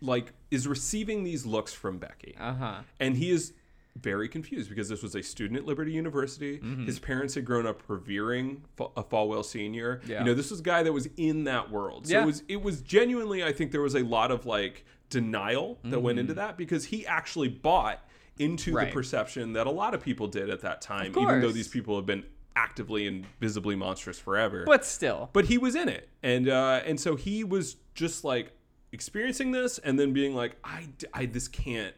like 0.02 0.32
is 0.50 0.68
receiving 0.68 1.24
these 1.24 1.46
looks 1.46 1.72
from 1.72 1.98
Becky. 1.98 2.34
Uh 2.38 2.54
huh. 2.54 2.80
and 3.00 3.16
he 3.16 3.30
is 3.30 3.52
very 4.00 4.28
confused 4.28 4.68
because 4.68 4.88
this 4.88 5.02
was 5.02 5.14
a 5.14 5.22
student 5.22 5.58
at 5.60 5.66
Liberty 5.66 5.92
University. 5.92 6.58
Mm-hmm. 6.58 6.84
His 6.86 6.98
parents 6.98 7.34
had 7.34 7.44
grown 7.44 7.66
up 7.66 7.82
revering 7.88 8.62
a 8.78 9.02
Falwell 9.02 9.44
senior. 9.44 10.00
Yeah. 10.06 10.20
You 10.20 10.24
know, 10.26 10.34
this 10.34 10.50
was 10.50 10.60
a 10.60 10.62
guy 10.62 10.82
that 10.82 10.92
was 10.92 11.08
in 11.16 11.44
that 11.44 11.70
world. 11.70 12.06
So 12.06 12.14
Yeah. 12.14 12.22
it 12.22 12.26
was 12.26 12.42
it 12.48 12.62
was 12.62 12.82
genuinely 12.82 13.42
I 13.44 13.52
think 13.52 13.72
there 13.72 13.80
was 13.82 13.94
a 13.96 14.02
lot 14.02 14.30
of 14.30 14.46
like 14.46 14.84
denial 15.08 15.78
that 15.84 16.00
went 16.00 16.18
into 16.18 16.34
that 16.34 16.56
because 16.56 16.84
he 16.86 17.06
actually 17.06 17.48
bought 17.48 18.02
into 18.38 18.70
Mm-hmm. 18.70 18.76
Right. 18.76 18.86
the 18.88 18.92
perception 18.92 19.52
that 19.54 19.66
a 19.66 19.70
lot 19.70 19.94
of 19.94 20.02
people 20.02 20.26
did 20.26 20.50
at 20.50 20.60
that 20.60 20.82
time 20.82 21.12
even 21.18 21.40
though 21.40 21.52
these 21.52 21.68
people 21.68 21.96
have 21.96 22.04
been 22.06 22.24
actively 22.54 23.06
and 23.06 23.24
visibly 23.40 23.76
monstrous 23.76 24.18
forever 24.18 24.64
But 24.66 24.84
still, 24.84 25.30
but 25.32 25.44
he 25.46 25.56
was 25.58 25.74
in 25.74 25.88
it 25.88 26.08
and 26.22 26.48
uh 26.48 26.82
and 26.84 26.98
so 27.00 27.16
he 27.16 27.44
was 27.44 27.76
just 27.94 28.24
like 28.24 28.52
experiencing 28.92 29.52
this 29.52 29.78
and 29.78 29.98
then 29.98 30.12
being 30.12 30.34
like 30.34 30.56
i, 30.64 30.86
I 31.14 31.26
this 31.26 31.48
can't 31.48 31.94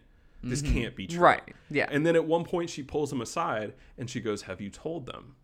this 0.49 0.62
mm-hmm. 0.62 0.75
can't 0.75 0.97
be 0.97 1.07
true. 1.07 1.21
Right. 1.21 1.55
Yeah. 1.71 1.87
And 1.90 2.07
then 2.07 2.17
at 2.17 2.25
one 2.25 2.45
point 2.45 2.71
she 2.71 2.83
pulls 2.83 3.12
him 3.12 3.21
aside 3.21 3.75
and 3.97 4.09
she 4.09 4.21
goes, 4.21 4.43
Have 4.43 4.61
you 4.61 4.71
told 4.71 5.07
them? 5.07 5.37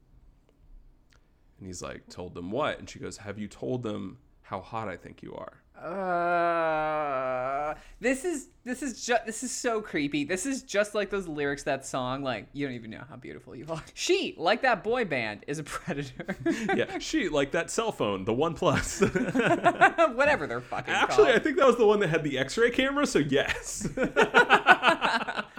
And 1.59 1.67
he's 1.67 1.83
like, 1.83 2.09
Told 2.09 2.35
them 2.35 2.51
what? 2.51 2.79
And 2.79 2.89
she 2.89 2.99
goes, 2.99 3.19
Have 3.19 3.39
you 3.39 3.49
told 3.49 3.83
them 3.83 4.19
how 4.43 4.61
hot 4.61 4.89
I 4.89 4.97
think 4.97 5.23
you 5.23 5.35
are? 5.35 5.64
Uh, 5.83 7.75
this 8.01 8.25
is 8.25 8.49
this 8.65 8.83
is 8.83 9.05
just 9.05 9.27
this 9.27 9.43
is 9.43 9.51
so 9.51 9.81
creepy. 9.81 10.25
This 10.25 10.47
is 10.47 10.63
just 10.63 10.95
like 10.95 11.11
those 11.11 11.27
lyrics 11.27 11.65
that 11.65 11.85
song. 11.85 12.23
Like 12.23 12.47
you 12.53 12.67
don't 12.67 12.77
even 12.77 12.91
know 12.91 13.03
how 13.09 13.17
beautiful 13.17 13.57
you 13.57 13.67
are. 13.69 13.83
She, 13.95 14.35
like 14.39 14.63
that 14.63 14.85
boy 14.85 15.05
band, 15.05 15.45
is 15.47 15.59
a 15.59 15.65
predator. 15.65 16.37
yeah, 16.75 16.99
she, 16.99 17.29
like 17.29 17.51
that 17.53 17.71
cell 17.71 17.93
phone, 17.93 18.25
the 18.25 18.33
OnePlus. 18.33 20.15
Whatever 20.17 20.47
they're 20.47 20.61
fucking. 20.61 20.95
Actually, 20.95 21.33
I 21.33 21.39
think 21.39 21.57
that 21.57 21.67
was 21.67 21.77
the 21.77 21.87
one 21.87 22.01
that 22.01 22.09
had 22.09 22.23
the 22.23 22.39
x 22.39 22.57
ray 22.57 22.71
camera, 22.71 23.07
so 23.07 23.19
yes. 23.19 23.89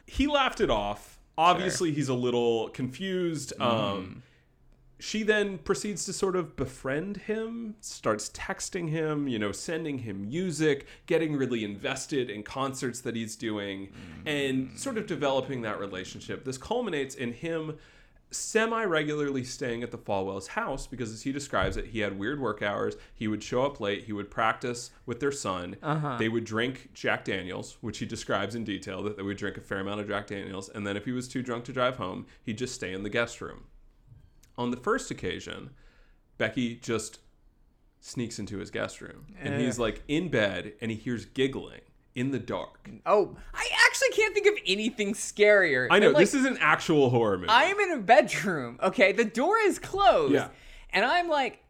he 0.06 0.28
laughed 0.28 0.62
it 0.62 0.70
off. 0.70 1.20
Obviously, 1.38 1.92
he's 1.92 2.10
a 2.10 2.14
little 2.14 2.70
confused. 2.70 3.54
Mm-hmm. 3.60 3.64
Um, 3.64 4.24
she 5.00 5.24
then 5.24 5.58
proceeds 5.58 6.06
to 6.06 6.14
sort 6.14 6.36
of 6.36 6.56
befriend 6.56 7.18
him, 7.18 7.76
starts 7.82 8.30
texting 8.30 8.90
him, 8.90 9.28
you 9.28 9.38
know, 9.38 9.52
sending 9.52 10.00
him 10.00 10.30
music, 10.30 10.88
getting 11.06 11.36
really 11.36 11.64
invested 11.64 12.30
in 12.30 12.44
concerts 12.44 13.02
that 13.02 13.16
he's 13.16 13.36
doing, 13.36 13.90
and 14.26 14.78
sort 14.80 14.98
of 14.98 15.06
developing 15.06 15.62
that 15.62 15.80
relationship. 15.80 16.46
This 16.46 16.58
culminates 16.58 17.16
in 17.16 17.34
him 17.34 17.78
semi 18.32 18.84
regularly 18.84 19.44
staying 19.44 19.84
at 19.84 19.92
the 19.92 19.98
Falwell's 19.98 20.48
house 20.48 20.88
because, 20.88 21.12
as 21.12 21.24
he 21.24 21.32
describes 21.32 21.78
it, 21.78 21.88
he 21.88 22.00
had 22.00 22.18
weird 22.18 22.40
work 22.40 22.62
hours. 22.62 22.96
He 23.14 23.28
would 23.28 23.44
show 23.44 23.66
up 23.66 23.80
late. 23.80 24.06
He 24.06 24.14
would 24.14 24.32
practice 24.32 24.92
with 25.06 25.20
their 25.20 25.32
son. 25.32 25.78
Uh-huh. 25.82 26.18
They 26.18 26.30
would 26.30 26.46
drink 26.46 26.90
Jack 26.94 27.26
Daniels, 27.26 27.78
which 27.82 28.00
he 28.00 28.06
describes 28.06 28.56
in 28.56 28.64
detail 28.64 29.04
that 29.04 29.18
they 29.18 29.24
would 29.24 29.38
drink 29.38 29.58
a 29.58 29.62
fair 29.62 29.80
amount 29.80 30.02
of 30.02 30.08
Jack 30.08 30.28
Daniels. 30.28 30.70
And 30.70 30.86
then, 30.86 30.98
if 30.98 31.06
he 31.06 31.12
was 31.12 31.28
too 31.28 31.42
drunk 31.42 31.66
to 31.66 31.74
drive 31.74 31.98
home, 31.98 32.26
he'd 32.44 32.58
just 32.58 32.76
stay 32.76 32.94
in 32.94 33.04
the 33.04 33.10
guest 33.10 33.42
room. 33.42 33.66
On 34.58 34.72
the 34.72 34.78
first 34.78 35.12
occasion, 35.12 35.72
Becky 36.38 36.76
just 36.76 37.20
sneaks 38.00 38.38
into 38.38 38.60
his 38.60 38.70
guest 38.70 39.02
room 39.02 39.26
and 39.42 39.56
eh. 39.56 39.60
he's 39.60 39.80
like 39.80 40.04
in 40.08 40.30
bed 40.30 40.74
and 40.80 40.92
he 40.92 40.98
hears 40.98 41.26
giggling 41.26 41.82
in 42.14 42.32
the 42.32 42.40
dark. 42.40 42.90
Oh, 43.06 43.36
I 43.54 43.68
actually 43.86 44.10
can't 44.10 44.34
think 44.34 44.48
of 44.48 44.54
anything 44.66 45.14
scarier. 45.14 45.88
I 45.90 46.00
know 46.00 46.10
like, 46.10 46.18
this 46.18 46.34
is 46.34 46.46
an 46.46 46.58
actual 46.62 47.10
horror 47.10 47.38
movie. 47.38 47.50
I 47.50 47.66
am 47.66 47.80
in 47.80 47.92
a 47.92 47.98
bedroom. 47.98 48.80
Okay, 48.82 49.12
the 49.12 49.26
door 49.26 49.58
is 49.58 49.80
closed. 49.80 50.34
Yeah. 50.34 50.50
And 50.92 51.04
I'm 51.04 51.28
like, 51.28 51.62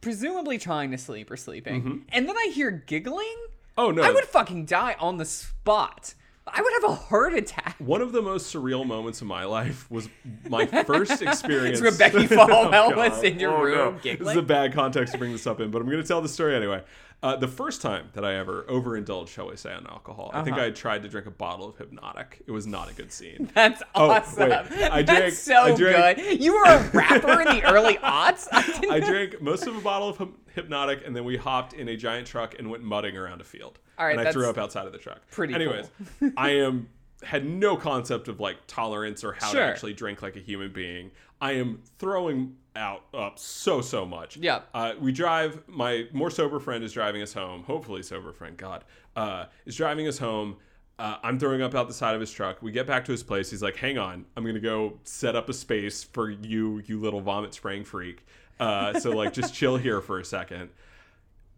presumably 0.00 0.58
trying 0.58 0.90
to 0.90 0.98
sleep 0.98 1.30
or 1.30 1.36
sleeping, 1.36 1.82
mm-hmm. 1.82 1.98
and 2.10 2.28
then 2.28 2.36
I 2.36 2.50
hear 2.52 2.70
giggling. 2.70 3.36
oh 3.78 3.90
no! 3.90 4.02
I 4.02 4.10
would 4.10 4.24
fucking 4.24 4.66
die 4.66 4.96
on 4.98 5.16
the 5.16 5.24
spot. 5.24 6.14
I 6.46 6.60
would 6.60 6.72
have 6.82 6.84
a 6.90 6.94
heart 6.94 7.34
attack. 7.34 7.76
One 7.78 8.00
of 8.02 8.12
the 8.12 8.20
most 8.20 8.52
surreal 8.52 8.84
moments 8.84 9.20
of 9.20 9.28
my 9.28 9.44
life 9.44 9.88
was 9.90 10.08
my 10.48 10.66
first 10.66 11.22
experience. 11.22 11.80
It's 11.80 11.82
when 11.82 11.96
Becky 11.96 12.26
Oh, 12.36 12.68
was 12.96 13.10
God. 13.12 13.24
in 13.24 13.38
your 13.38 13.52
Oh, 13.56 13.62
room 13.62 13.74
no. 13.76 13.90
This 13.92 13.98
is 13.98 14.02
giggling. 14.02 14.38
a 14.38 14.42
bad 14.42 14.72
context 14.72 15.12
to 15.12 15.18
bring 15.18 15.30
this 15.32 15.46
up 15.46 15.60
in, 15.60 15.70
but 15.70 15.80
I'm 15.80 15.86
going 15.88 16.02
to 16.02 16.06
tell 16.06 16.20
the 16.20 16.28
story 16.28 16.56
anyway. 16.56 16.82
Uh, 17.22 17.36
the 17.36 17.46
first 17.46 17.80
time 17.80 18.08
that 18.14 18.24
I 18.24 18.34
ever 18.34 18.64
overindulged, 18.68 19.28
shall 19.28 19.48
we 19.48 19.56
say, 19.56 19.72
on 19.72 19.86
alcohol, 19.86 20.32
I 20.34 20.42
think 20.42 20.56
Uh-huh. 20.56 20.66
I 20.66 20.70
tried 20.70 21.04
to 21.04 21.08
drink 21.08 21.28
a 21.28 21.30
bottle 21.30 21.68
of 21.68 21.76
Hpnotiq. 21.78 22.42
It 22.48 22.50
was 22.50 22.66
not 22.66 22.90
a 22.90 22.94
good 22.94 23.12
scene. 23.12 23.48
That's 23.54 23.80
awesome. 23.94 24.50
Oh, 24.50 24.54
awesome. 24.56 24.76
wait. 24.76 24.90
I 24.90 25.02
That's 25.02 25.18
drank- 25.20 25.34
so 25.34 25.54
I 25.54 25.74
drank- 25.76 26.16
good. 26.18 26.42
You 26.42 26.54
were 26.54 26.64
a 26.64 26.90
rapper 26.92 27.40
in 27.42 27.56
the 27.56 27.62
early 27.72 27.94
aughts. 27.98 28.48
I 28.50 28.62
didn't 28.66 28.90
I 28.90 28.98
drank 28.98 29.40
most 29.40 29.68
of 29.68 29.76
a 29.76 29.80
bottle 29.80 30.08
of 30.08 30.18
Hpnotiq, 30.56 31.06
and 31.06 31.14
then 31.14 31.22
we 31.24 31.36
hopped 31.36 31.74
in 31.74 31.88
a 31.88 31.96
giant 31.96 32.26
truck 32.26 32.58
and 32.58 32.68
went 32.68 32.82
mudding 32.82 33.16
around 33.16 33.40
a 33.40 33.44
field. 33.44 33.78
All 34.02 34.08
right, 34.08 34.18
and 34.18 34.28
I 34.28 34.32
threw 34.32 34.48
up 34.50 34.58
outside 34.58 34.86
of 34.86 34.92
the 34.92 34.98
truck. 34.98 35.20
pretty 35.30 35.54
Anyways, 35.54 35.90
I 36.36 36.50
am 36.50 36.88
had 37.22 37.46
no 37.46 37.76
concept 37.76 38.26
of 38.28 38.40
like 38.40 38.56
tolerance 38.66 39.22
or 39.22 39.32
how 39.32 39.50
Sure. 39.52 39.60
to 39.60 39.66
actually 39.66 39.94
drink 39.94 40.22
like 40.22 40.34
a 40.36 40.40
human 40.40 40.72
being. 40.72 41.10
I 41.40 41.52
am 41.52 41.80
throwing 41.98 42.56
out 42.74 43.04
up 43.14 43.38
so 43.38 43.80
so 43.80 44.04
much. 44.04 44.36
Yeah. 44.36 44.60
Uh, 44.74 44.94
we 45.00 45.12
drive. 45.12 45.62
My 45.68 46.06
more 46.12 46.30
sober 46.30 46.58
friend 46.58 46.82
is 46.82 46.92
driving 46.92 47.22
us 47.22 47.32
home. 47.32 47.62
Hopefully, 47.64 48.02
sober 48.02 48.32
friend. 48.32 48.56
God, 48.56 48.84
uh, 49.14 49.44
is 49.66 49.76
driving 49.76 50.08
us 50.08 50.18
home. 50.18 50.56
Uh, 50.98 51.16
I'm 51.22 51.38
throwing 51.38 51.62
up 51.62 51.74
out 51.74 51.88
the 51.88 51.94
side 51.94 52.14
of 52.14 52.20
his 52.20 52.30
truck. 52.30 52.60
We 52.62 52.70
get 52.72 52.86
back 52.86 53.04
to 53.06 53.12
his 53.12 53.22
place. 53.22 53.50
He's 53.50 53.62
like, 53.62 53.76
"Hang 53.76 53.98
on, 53.98 54.24
I'm 54.36 54.44
gonna 54.44 54.58
go 54.60 54.98
set 55.04 55.34
up 55.36 55.48
a 55.48 55.52
space 55.52 56.02
for 56.04 56.30
you, 56.30 56.82
you 56.86 56.98
little 57.00 57.20
vomit 57.20 57.54
spraying 57.54 57.84
freak. 57.84 58.24
Uh, 58.60 58.98
so 59.00 59.10
like, 59.10 59.32
just 59.32 59.54
chill 59.54 59.76
here 59.76 60.00
for 60.00 60.18
a 60.20 60.24
second. 60.24 60.70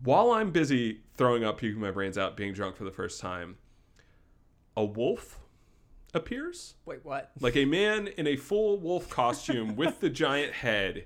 While 0.03 0.33
I'm 0.33 0.51
busy 0.51 1.01
throwing 1.17 1.45
up, 1.45 1.59
puking 1.59 1.81
my 1.81 1.91
brains 1.91 2.19
out, 2.19 2.37
being 2.37 2.53
drunk 2.53 2.77
for 2.77 2.85
the 2.85 2.91
first 2.91 3.21
time, 3.21 3.57
a 4.77 4.85
wolf 4.85 5.41
appears 6.13 6.75
Wait, 6.87 7.01
what? 7.05 7.33
like 7.41 7.57
a 7.57 7.65
man 7.65 8.07
in 8.07 8.27
a 8.29 8.37
full 8.37 8.79
wolf 8.79 9.09
costume 9.11 9.75
with 9.77 9.99
the 10.01 10.09
giant 10.09 10.53
head 10.53 11.05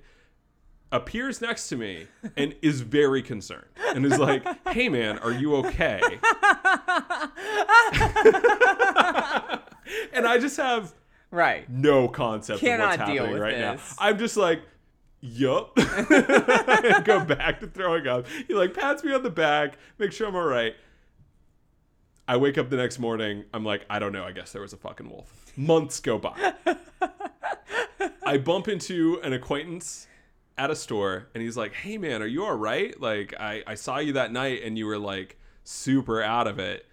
appears 0.93 1.41
next 1.41 1.69
to 1.69 1.77
me 1.77 2.07
and 2.37 2.55
is 2.63 2.81
very 2.83 3.23
concerned 3.23 3.65
and 3.95 4.05
is 4.07 4.19
like 4.19 4.43
hey 4.69 4.89
man 4.89 5.19
are 5.19 5.33
you 5.33 5.55
okay 5.57 6.01
and 10.13 10.27
i 10.27 10.39
just 10.41 10.57
have 10.57 10.95
Right. 11.31 11.69
no 11.69 12.09
concept 12.09 12.61
Cannot 12.61 12.95
of 12.95 13.01
what's 13.01 13.11
deal 13.13 13.23
happening 13.25 13.33
with 13.33 13.43
right 13.43 13.59
now 13.59 13.73
this. 13.73 13.95
i'm 13.99 14.19
just 14.19 14.37
like 14.39 14.63
yup 15.21 15.75
go 17.05 17.25
back 17.25 17.61
to 17.61 17.67
throwing 17.67 18.07
up 18.07 18.27
he 18.47 18.55
like 18.55 18.73
pats 18.73 19.03
me 19.03 19.13
on 19.13 19.23
the 19.23 19.31
back 19.31 19.77
make 19.99 20.13
sure 20.13 20.29
i'm 20.29 20.37
all 20.37 20.45
right 20.45 20.75
I 22.29 22.37
wake 22.37 22.59
up 22.59 22.69
the 22.69 22.77
next 22.77 22.99
morning. 22.99 23.45
I'm 23.55 23.65
like, 23.65 23.87
I 23.89 23.99
don't 23.99 24.13
know. 24.13 24.23
I 24.23 24.33
guess 24.33 24.53
there 24.53 24.61
was 24.61 24.75
a 24.75 24.77
fucking 24.77 25.09
wolf. 25.09 25.33
Months 25.57 25.99
go 25.99 26.19
by. 26.19 26.53
I 28.23 28.37
bump 28.37 28.69
into 28.69 29.19
an 29.23 29.33
acquaintance 29.33 30.07
at 30.59 30.71
a 30.71 30.77
store, 30.77 31.29
and 31.33 31.43
he's 31.43 31.57
like, 31.57 31.73
Hey, 31.73 31.97
man, 31.97 32.21
are 32.21 32.27
you 32.27 32.45
all 32.45 32.55
right? 32.55 33.01
Like, 33.01 33.33
I, 33.41 33.63
I 33.67 33.75
saw 33.77 33.97
you 33.99 34.13
that 34.13 34.31
night, 34.31 34.61
and 34.63 34.77
you 34.77 34.85
were 34.85 34.99
like 34.99 35.39
super 35.65 36.23
out 36.23 36.47
of 36.47 36.59
it. 36.59 36.85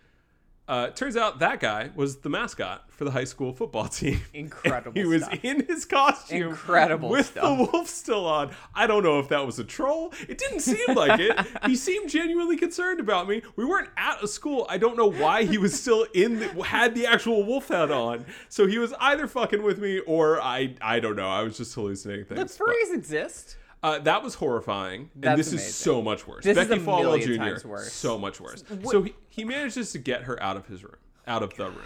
Uh, 0.67 0.88
turns 0.89 1.15
out 1.15 1.38
that 1.39 1.60
guy 1.60 1.91
was 1.95 2.17
the 2.17 2.29
mascot 2.29 2.89
for 2.89 3.03
the 3.05 3.12
high 3.12 3.24
school 3.24 3.53
football 3.53 3.88
team. 3.89 4.19
Incredible 4.34 4.93
he 5.00 5.05
was 5.05 5.24
stuff. 5.24 5.39
in 5.43 5.63
his 5.67 5.86
costume, 5.86 6.50
Incredible 6.50 7.10
with 7.10 7.27
stuff. 7.27 7.43
the 7.43 7.63
wolf 7.72 7.88
still 7.88 8.25
on. 8.25 8.50
I 8.74 8.88
don't 8.88 9.03
know 9.03 9.19
if 9.19 9.29
that 9.29 9.45
was 9.45 9.60
a 9.60 9.63
troll. 9.63 10.12
It 10.27 10.39
didn't 10.39 10.62
seem 10.62 10.95
like 10.95 11.19
it. 11.19 11.39
he 11.67 11.75
seemed 11.88 12.10
genuinely 12.10 12.57
concerned 12.57 13.00
about 13.00 13.27
me. 13.27 13.43
We 13.55 13.63
weren't 13.65 13.89
at 13.95 14.24
a 14.24 14.27
school. 14.27 14.65
I 14.67 14.79
don't 14.79 14.98
know 14.98 15.12
why 15.12 15.43
he 15.43 15.60
was 15.60 15.79
still 15.79 16.07
in 16.15 16.39
the, 16.39 16.48
had 16.63 16.95
the 16.95 17.05
actual 17.05 17.43
wolf 17.43 17.67
head 17.67 17.91
on. 17.91 18.25
So 18.50 18.65
he 18.65 18.79
was 18.79 18.91
either 19.00 19.27
fucking 19.27 19.62
with 19.62 19.77
me 19.79 20.00
or 20.00 20.41
I 20.41 20.74
I 20.81 21.00
don't 21.00 21.15
know. 21.15 21.29
I 21.29 21.43
was 21.43 21.57
just 21.57 21.75
hallucinating 21.75 22.25
things. 22.25 22.57
But, 22.57 22.65
furries 22.67 22.93
exist. 22.93 23.57
Uh, 23.84 24.00
that 24.00 24.24
was 24.24 24.36
horrifying, 24.36 25.10
and 25.13 25.24
That's 25.24 25.38
this 25.38 25.51
amazing. 25.51 25.67
is 25.70 25.75
so 25.75 26.01
much 26.01 26.27
worse. 26.27 26.44
This 26.44 26.58
is 26.58 26.67
Becky 26.67 26.82
a 26.82 26.84
Falwell 26.86 27.22
Jr. 27.22 27.36
times 27.36 27.65
worse. 27.65 27.94
So 27.94 28.17
much 28.17 28.39
worse. 28.41 28.63
So 28.86 29.03
he, 29.03 29.13
he 29.29 29.46
manages 29.46 29.91
to 29.91 30.00
get 30.00 30.24
her 30.24 30.41
out 30.41 30.58
of 30.58 30.65
his 30.67 30.84
room, 30.84 30.96
out 31.27 31.44
of 31.44 31.55
the 31.55 31.65
room. 31.65 31.82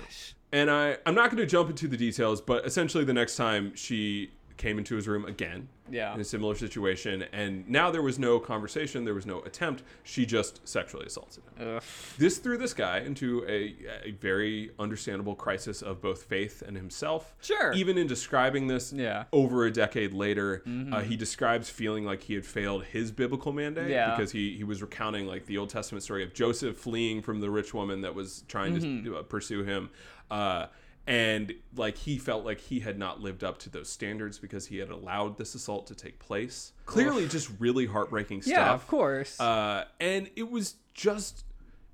And 0.51 0.72
I 0.72 0.98
I'm 1.05 1.15
not 1.15 1.29
going 1.29 1.38
to 1.38 1.46
jump 1.46 1.69
into 1.69 1.88
the 1.88 1.98
details, 1.98 2.41
but 2.41 2.65
essentially 2.65 3.03
the 3.03 3.13
next 3.13 3.36
time 3.36 3.75
she 3.75 4.31
came 4.60 4.78
into 4.78 4.96
his 4.96 5.08
room 5.08 5.24
again 5.25 5.70
Yeah. 5.89 6.13
in 6.13 6.20
a 6.20 6.24
similar 6.24 6.54
situation, 6.54 7.24
and 7.32 7.68
now 7.68 7.89
there 7.89 8.01
was 8.04 8.20
no 8.20 8.39
conversation, 8.39 9.06
there 9.06 9.13
was 9.13 9.25
no 9.25 9.39
attempt. 9.44 9.82
She 10.04 10.25
just 10.25 10.68
sexually 10.68 11.06
assaulted 11.08 11.44
him. 11.58 11.78
Ugh. 11.78 11.84
This 12.18 12.38
threw 12.39 12.58
this 12.58 12.74
guy 12.74 13.00
into 13.00 13.44
a, 13.48 13.74
a 14.06 14.12
very 14.12 14.72
understandable 14.78 15.34
crisis 15.34 15.82
of 15.82 16.01
both 16.01 16.24
faith 16.24 16.62
and 16.62 16.75
himself. 16.75 17.34
Sure. 17.42 17.72
Even 17.72 17.98
in 17.98 18.06
describing 18.06 18.68
this 18.68 18.92
Yeah. 18.92 19.24
over 19.32 19.66
a 19.66 19.72
decade 19.72 20.13
later, 20.13 20.62
uh, 20.92 21.01
he 21.01 21.16
describes 21.16 21.70
feeling 21.70 22.04
like 22.04 22.22
he 22.24 22.34
had 22.36 22.46
failed 22.46 22.84
his 22.84 23.12
biblical 23.13 23.54
mandate 23.54 23.89
Yeah. 23.89 24.13
because 24.16 24.34
he, 24.34 24.58
he 24.58 24.66
was 24.66 24.82
recounting 24.82 25.25
like 25.25 25.46
the 25.46 25.58
Old 25.58 25.70
Testament 25.70 26.04
story 26.04 26.22
of 26.24 26.34
Joseph 26.34 26.75
fleeing 26.78 27.22
from 27.22 27.39
the 27.39 27.50
rich 27.50 27.74
woman 27.74 28.01
that 28.01 28.13
was 28.13 28.44
trying 28.50 28.75
Mm-hmm. 28.75 29.06
to 29.06 29.18
uh, 29.18 29.24
pursue 29.24 29.63
him. 29.63 29.89
Uh, 30.30 30.66
and 31.08 31.53
like 31.75 31.98
he 31.98 32.18
felt 32.18 32.46
like 32.46 32.60
he 32.60 32.79
had 32.79 32.98
not 33.00 33.22
lived 33.22 33.44
up 33.44 33.58
to 33.60 33.70
those 33.70 33.89
standards 33.89 34.38
because 34.38 34.68
he 34.68 34.77
had 34.77 34.89
allowed 34.89 35.38
this 35.38 35.56
assault 35.56 35.88
to 35.88 35.96
take 35.96 36.20
place. 36.20 36.72
Clearly, 36.86 37.27
just 37.27 37.50
really 37.60 37.86
heartbreaking 37.86 38.41
stuff. 38.41 38.51
Yeah, 38.51 38.74
of 38.74 38.88
course. 38.88 39.39
Uh, 39.39 39.86
and 40.00 40.29
it 40.36 40.50
was 40.50 40.75
just. 40.94 41.46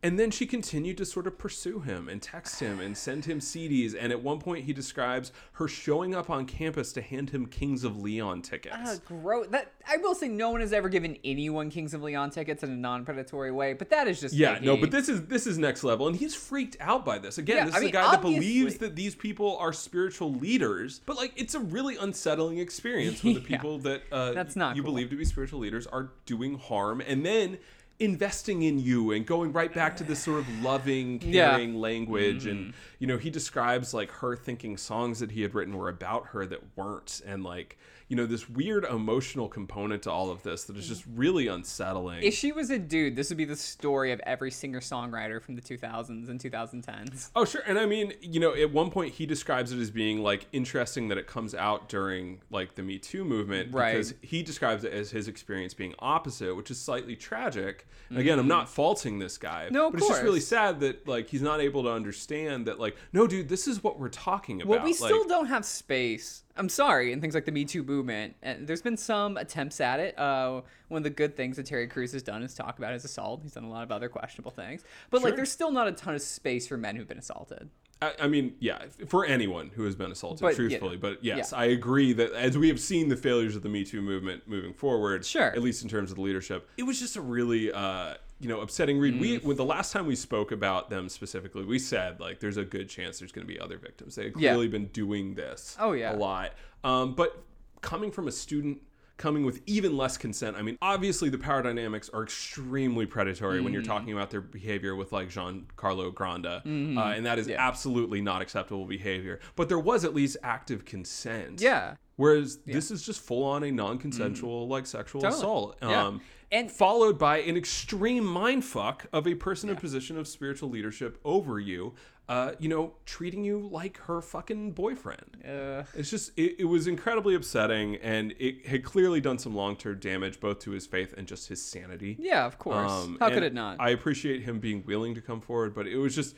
And 0.05 0.19
then 0.19 0.29
she 0.29 0.45
continued 0.45 0.97
to 0.97 1.05
sort 1.05 1.25
of 1.25 1.39
pursue 1.39 1.79
him 1.79 2.09
and 2.09 2.21
text 2.21 2.59
him 2.59 2.79
and 2.79 2.95
send 2.95 3.25
him 3.25 3.39
CDs. 3.39 3.95
And 3.99 4.11
at 4.11 4.21
one 4.21 4.37
point, 4.37 4.65
he 4.65 4.71
describes 4.71 5.31
her 5.53 5.67
showing 5.67 6.13
up 6.13 6.29
on 6.29 6.45
campus 6.45 6.93
to 6.93 7.01
hand 7.01 7.31
him 7.31 7.47
Kings 7.47 7.83
of 7.83 7.97
Leon 7.99 8.43
tickets. 8.43 8.75
Uh, 8.75 8.97
gross. 9.03 9.47
That 9.47 9.71
I 9.87 9.97
will 9.97 10.13
say, 10.13 10.27
no 10.27 10.51
one 10.51 10.61
has 10.61 10.73
ever 10.73 10.89
given 10.89 11.17
anyone 11.23 11.71
Kings 11.71 11.95
of 11.95 12.03
Leon 12.03 12.29
tickets 12.29 12.61
in 12.61 12.69
a 12.69 12.75
non-predatory 12.75 13.51
way, 13.51 13.73
but 13.73 13.89
that 13.89 14.07
is 14.07 14.21
just 14.21 14.35
yeah, 14.35 14.59
no, 14.61 14.77
but 14.77 14.91
this 14.91 15.09
is 15.09 15.25
this 15.25 15.47
is 15.47 15.57
next 15.57 15.83
level, 15.83 16.07
and 16.07 16.15
he's 16.15 16.35
freaked 16.35 16.77
out 16.79 17.03
by 17.03 17.17
this. 17.17 17.39
Again, 17.39 17.57
Yeah, 17.57 17.65
this 17.65 17.73
I 17.73 17.77
is 17.77 17.81
mean, 17.85 17.89
a 17.89 17.93
guy 17.93 18.11
that 18.11 18.21
believes 18.21 18.77
that 18.77 18.95
these 18.95 19.15
people 19.15 19.57
are 19.57 19.73
spiritual 19.73 20.31
leaders, 20.35 21.01
but 21.07 21.15
like 21.17 21.33
it's 21.35 21.55
a 21.55 21.59
really 21.59 21.97
unsettling 21.97 22.59
experience 22.59 23.23
when 23.23 23.33
the 23.33 23.39
Yeah. 23.49 23.57
people 23.57 23.79
that 23.79 24.03
uh, 24.11 24.33
That's 24.33 24.55
not 24.55 24.75
you 24.75 24.83
cool. 24.83 24.91
believe 24.91 25.09
to 25.09 25.15
be 25.15 25.25
spiritual 25.25 25.61
leaders 25.61 25.87
are 25.87 26.11
doing 26.27 26.59
harm, 26.59 27.01
and 27.01 27.25
then 27.25 27.57
investing 27.99 28.63
in 28.63 28.77
you 28.79 29.11
and 29.11 29.25
going 29.25 29.53
right 29.53 29.73
back 29.73 29.95
to 29.97 30.03
this 30.03 30.19
sort 30.19 30.39
of 30.39 30.63
loving, 30.63 31.21
Yeah. 31.21 31.47
Mm-hmm. 31.49 31.55
caring 31.55 31.75
language. 31.75 32.45
And 32.45 32.73
you 32.99 33.07
know, 33.07 33.17
he 33.17 33.29
describes 33.29 33.93
like 33.93 34.11
her 34.11 34.35
thinking 34.35 34.77
songs 34.77 35.19
that 35.19 35.31
he 35.31 35.41
had 35.41 35.53
written 35.55 35.77
were 35.77 35.89
about 35.89 36.27
her 36.27 36.45
that 36.45 36.59
weren't, 36.75 37.21
and 37.25 37.43
like 37.43 37.77
you 38.07 38.15
know 38.15 38.25
this 38.25 38.47
weird 38.49 38.85
emotional 38.85 39.47
component 39.47 40.03
to 40.03 40.11
all 40.11 40.29
of 40.29 40.43
this 40.43 40.65
that 40.65 40.77
is 40.77 40.87
just 40.87 41.03
really 41.15 41.47
unsettling. 41.47 42.21
If 42.23 42.33
she 42.35 42.51
was 42.51 42.69
a 42.69 42.77
dude, 42.77 43.15
this 43.15 43.29
would 43.29 43.37
be 43.37 43.45
the 43.45 43.55
story 43.55 44.11
of 44.11 44.19
every 44.21 44.51
singer 44.51 44.79
songwriter 44.79 45.41
from 45.41 45.55
the 45.55 45.61
2000s 45.61 46.29
and 46.29 46.39
2010s. 46.39 47.31
Oh, 47.35 47.45
sure. 47.45 47.61
And 47.65 47.79
I 47.79 47.85
mean, 47.85 48.13
you 48.21 48.39
know, 48.39 48.53
at 48.53 48.71
one 48.71 48.91
point 48.91 49.13
he 49.15 49.25
describes 49.25 49.71
it 49.71 49.79
as 49.79 49.89
being 49.89 50.21
like 50.21 50.45
interesting 50.51 51.07
that 51.07 51.17
it 51.17 51.25
comes 51.25 51.55
out 51.55 51.89
during 51.89 52.41
like 52.51 52.75
the 52.75 52.83
Me 52.83 52.99
Too 52.99 53.25
movement 53.25 53.73
Right. 53.73 53.93
because 53.93 54.13
he 54.21 54.43
describes 54.43 54.83
it 54.83 54.93
as 54.93 55.09
his 55.09 55.27
experience 55.27 55.73
being 55.73 55.95
opposite, 55.99 56.55
which 56.55 56.69
is 56.69 56.79
slightly 56.79 57.15
tragic. 57.15 57.87
And 58.09 58.19
again, 58.19 58.37
I'm 58.37 58.47
not 58.47 58.69
faulting 58.69 59.17
this 59.17 59.37
guy. 59.39 59.65
Mm-hmm. 59.65 59.73
No, 59.73 59.89
but 59.89 59.99
it's 59.99 60.07
just 60.09 60.21
really 60.21 60.39
sad 60.39 60.79
that 60.81 61.07
like 61.07 61.27
he's 61.29 61.41
not 61.41 61.59
able 61.59 61.81
to 61.83 61.91
understand 61.91 62.67
that 62.67 62.79
like, 62.79 62.95
no, 63.13 63.25
dude, 63.25 63.49
this 63.49 63.67
is 63.67 63.83
what 63.83 63.99
we're 63.99 64.09
talking 64.09 64.61
about. 64.61 64.69
Well, 64.69 64.83
we 64.83 64.91
Like, 64.91 64.97
still 64.97 65.25
don't 65.27 65.47
have 65.47 65.65
space. 65.65 66.43
I'm 66.57 66.69
sorry, 66.69 67.11
and 67.11 67.21
things 67.21 67.35
like 67.35 67.45
the 67.45 67.51
Me 67.51 67.65
Too 67.65 67.83
movement, 67.83 68.35
and 68.41 68.65
there's 68.67 68.81
been 68.81 68.95
some 68.97 69.35
attempts 69.35 69.81
at 69.81 69.99
it. 69.99 70.17
Uh, 70.17 70.61
one 70.87 70.99
of 70.99 71.03
the 71.03 71.09
good 71.09 71.35
things 71.35 71.57
that 71.57 71.65
Terry 71.65 71.87
Crews 71.87 72.13
has 72.13 72.23
done 72.23 72.43
is 72.43 72.53
talk 72.53 72.77
about 72.77 72.93
his 72.93 73.03
assault. 73.03 73.41
He's 73.43 73.53
done 73.53 73.65
a 73.65 73.69
lot 73.69 73.83
of 73.83 73.91
other 73.91 74.07
questionable 74.07 74.51
things, 74.51 74.83
but 75.09 75.21
like, 75.21 75.35
there's 75.35 75.51
still 75.51 75.71
not 75.71 75.87
a 75.87 75.91
ton 75.91 76.15
of 76.15 76.21
space 76.21 76.65
for 76.67 76.77
men 76.77 76.95
who've 76.95 77.07
been 77.07 77.17
assaulted. 77.17 77.69
I, 78.01 78.13
I 78.21 78.27
mean, 78.27 78.55
yeah, 78.59 78.83
for 79.07 79.25
anyone 79.25 79.71
who 79.73 79.83
has 79.83 79.95
been 79.95 80.11
assaulted, 80.11 80.41
But, 80.41 80.55
truthfully. 80.55 80.95
know, 80.95 81.01
but 81.01 81.23
yes, 81.23 81.51
yeah. 81.51 81.57
I 81.59 81.65
agree 81.65 82.13
that 82.13 82.31
as 82.33 82.57
we 82.57 82.67
have 82.69 82.79
seen 82.79 83.09
the 83.09 83.15
failures 83.17 83.55
of 83.55 83.61
the 83.61 83.69
Me 83.69 83.83
Too 83.83 84.01
movement 84.01 84.43
moving 84.47 84.73
forward, 84.73 85.25
Sure. 85.25 85.47
at 85.47 85.61
least 85.61 85.83
in 85.83 85.89
terms 85.89 86.09
of 86.09 86.15
the 86.17 86.21
leadership, 86.21 86.69
it 86.77 86.83
was 86.83 86.99
just 86.99 87.15
a 87.17 87.21
really, 87.21 87.71
uh, 87.71 88.15
you 88.39 88.49
know, 88.49 88.59
upsetting 88.61 88.99
read. 88.99 89.15
Mm. 89.15 89.19
We, 89.21 89.37
when 89.39 89.55
the 89.57 89.65
last 89.65 89.93
time 89.93 90.05
we 90.05 90.15
spoke 90.15 90.51
about 90.51 90.89
them 90.89 91.07
specifically, 91.09 91.63
we 91.65 91.79
said 91.79 92.19
like, 92.19 92.39
there's 92.39 92.57
a 92.57 92.65
good 92.65 92.89
chance 92.89 93.19
there's 93.19 93.31
going 93.31 93.47
to 93.47 93.53
be 93.53 93.59
other 93.59 93.77
victims. 93.77 94.15
They 94.15 94.25
had 94.25 94.33
Yeah. 94.37 94.49
clearly 94.51 94.67
been 94.67 94.87
doing 94.87 95.35
this, 95.35 95.75
Oh, 95.79 95.93
yeah. 95.93 96.13
a 96.13 96.17
lot. 96.17 96.51
Um, 96.83 97.15
but 97.15 97.43
coming 97.81 98.11
from 98.11 98.27
a 98.27 98.31
student. 98.31 98.81
Coming 99.17 99.45
with 99.45 99.61
even 99.65 99.95
less 99.95 100.17
consent. 100.17 100.57
I 100.57 100.61
mean, 100.61 100.77
obviously 100.81 101.29
the 101.29 101.37
power 101.37 101.61
dynamics 101.61 102.09
are 102.13 102.21
extremely 102.23 103.05
predatory 103.05 103.61
when 103.61 103.71
you're 103.71 103.81
Mm. 103.81 103.85
talking 103.87 104.11
about 104.11 104.29
their 104.29 104.41
behavior 104.41 104.93
with 104.93 105.13
like 105.13 105.29
Giancarlo 105.29 106.13
Granda, 106.13 106.57
uh, 106.57 107.11
and 107.15 107.25
that 107.25 107.39
is 107.39 107.45
Mm-hmm. 107.45 107.51
Yeah. 107.53 107.65
absolutely 107.65 108.19
not 108.19 108.41
acceptable 108.41 108.83
behavior. 108.85 109.39
But 109.55 109.69
there 109.69 109.79
was 109.79 110.03
at 110.03 110.13
least 110.13 110.35
active 110.43 110.83
consent. 110.83 111.61
Yeah, 111.61 111.95
Whereas 112.17 112.57
this 112.65 112.91
is 112.91 113.05
just 113.05 113.21
full 113.21 113.45
on 113.45 113.63
a 113.63 113.71
non 113.71 113.99
consensual 113.99 114.67
like 114.67 114.85
sexual 114.85 115.21
Totally. 115.21 115.37
assault. 115.39 115.77
Yeah. 115.81 116.11
And- 116.51 116.71
followed 116.71 117.17
by 117.17 117.39
an 117.39 117.57
extreme 117.57 118.23
mindfuck 118.23 119.01
of 119.11 119.27
a 119.27 119.35
person 119.35 119.69
in 119.69 119.77
a 119.77 119.79
position 119.79 120.17
of 120.17 120.27
spiritual 120.27 120.69
leadership 120.69 121.19
over 121.25 121.59
you, 121.59 121.93
uh, 122.27 122.53
you 122.59 122.67
know, 122.69 122.93
treating 123.05 123.43
you 123.43 123.67
like 123.71 123.97
her 123.99 124.19
fucking 124.21 124.71
boyfriend. 124.71 125.37
uh, 125.47 125.83
It's 125.95 126.09
just 126.09 126.31
it, 126.37 126.55
it 126.59 126.65
was 126.65 126.87
incredibly 126.87 127.35
upsetting 127.35 127.97
and 127.97 128.33
it 128.39 128.65
had 128.65 128.83
clearly 128.83 129.21
done 129.21 129.37
some 129.37 129.53
long 129.55 129.75
term 129.75 129.99
damage 129.99 130.39
both 130.39 130.59
to 130.59 130.71
his 130.71 130.87
faith 130.87 131.13
and 131.17 131.27
just 131.27 131.47
his 131.49 131.63
sanity. 131.63 132.15
yeah, 132.19 132.45
of 132.45 132.57
course. 132.57 132.91
Um, 132.91 133.17
How 133.19 133.29
could 133.29 133.43
it 133.43 133.53
not? 133.53 133.77
I 133.79 133.89
appreciate 133.91 134.41
him 134.43 134.59
being 134.59 134.83
willing 134.87 135.13
to 135.15 135.21
come 135.21 135.39
forward, 135.41 135.75
but 135.75 135.85
it 135.87 135.97
was 135.97 136.15
just, 136.15 136.35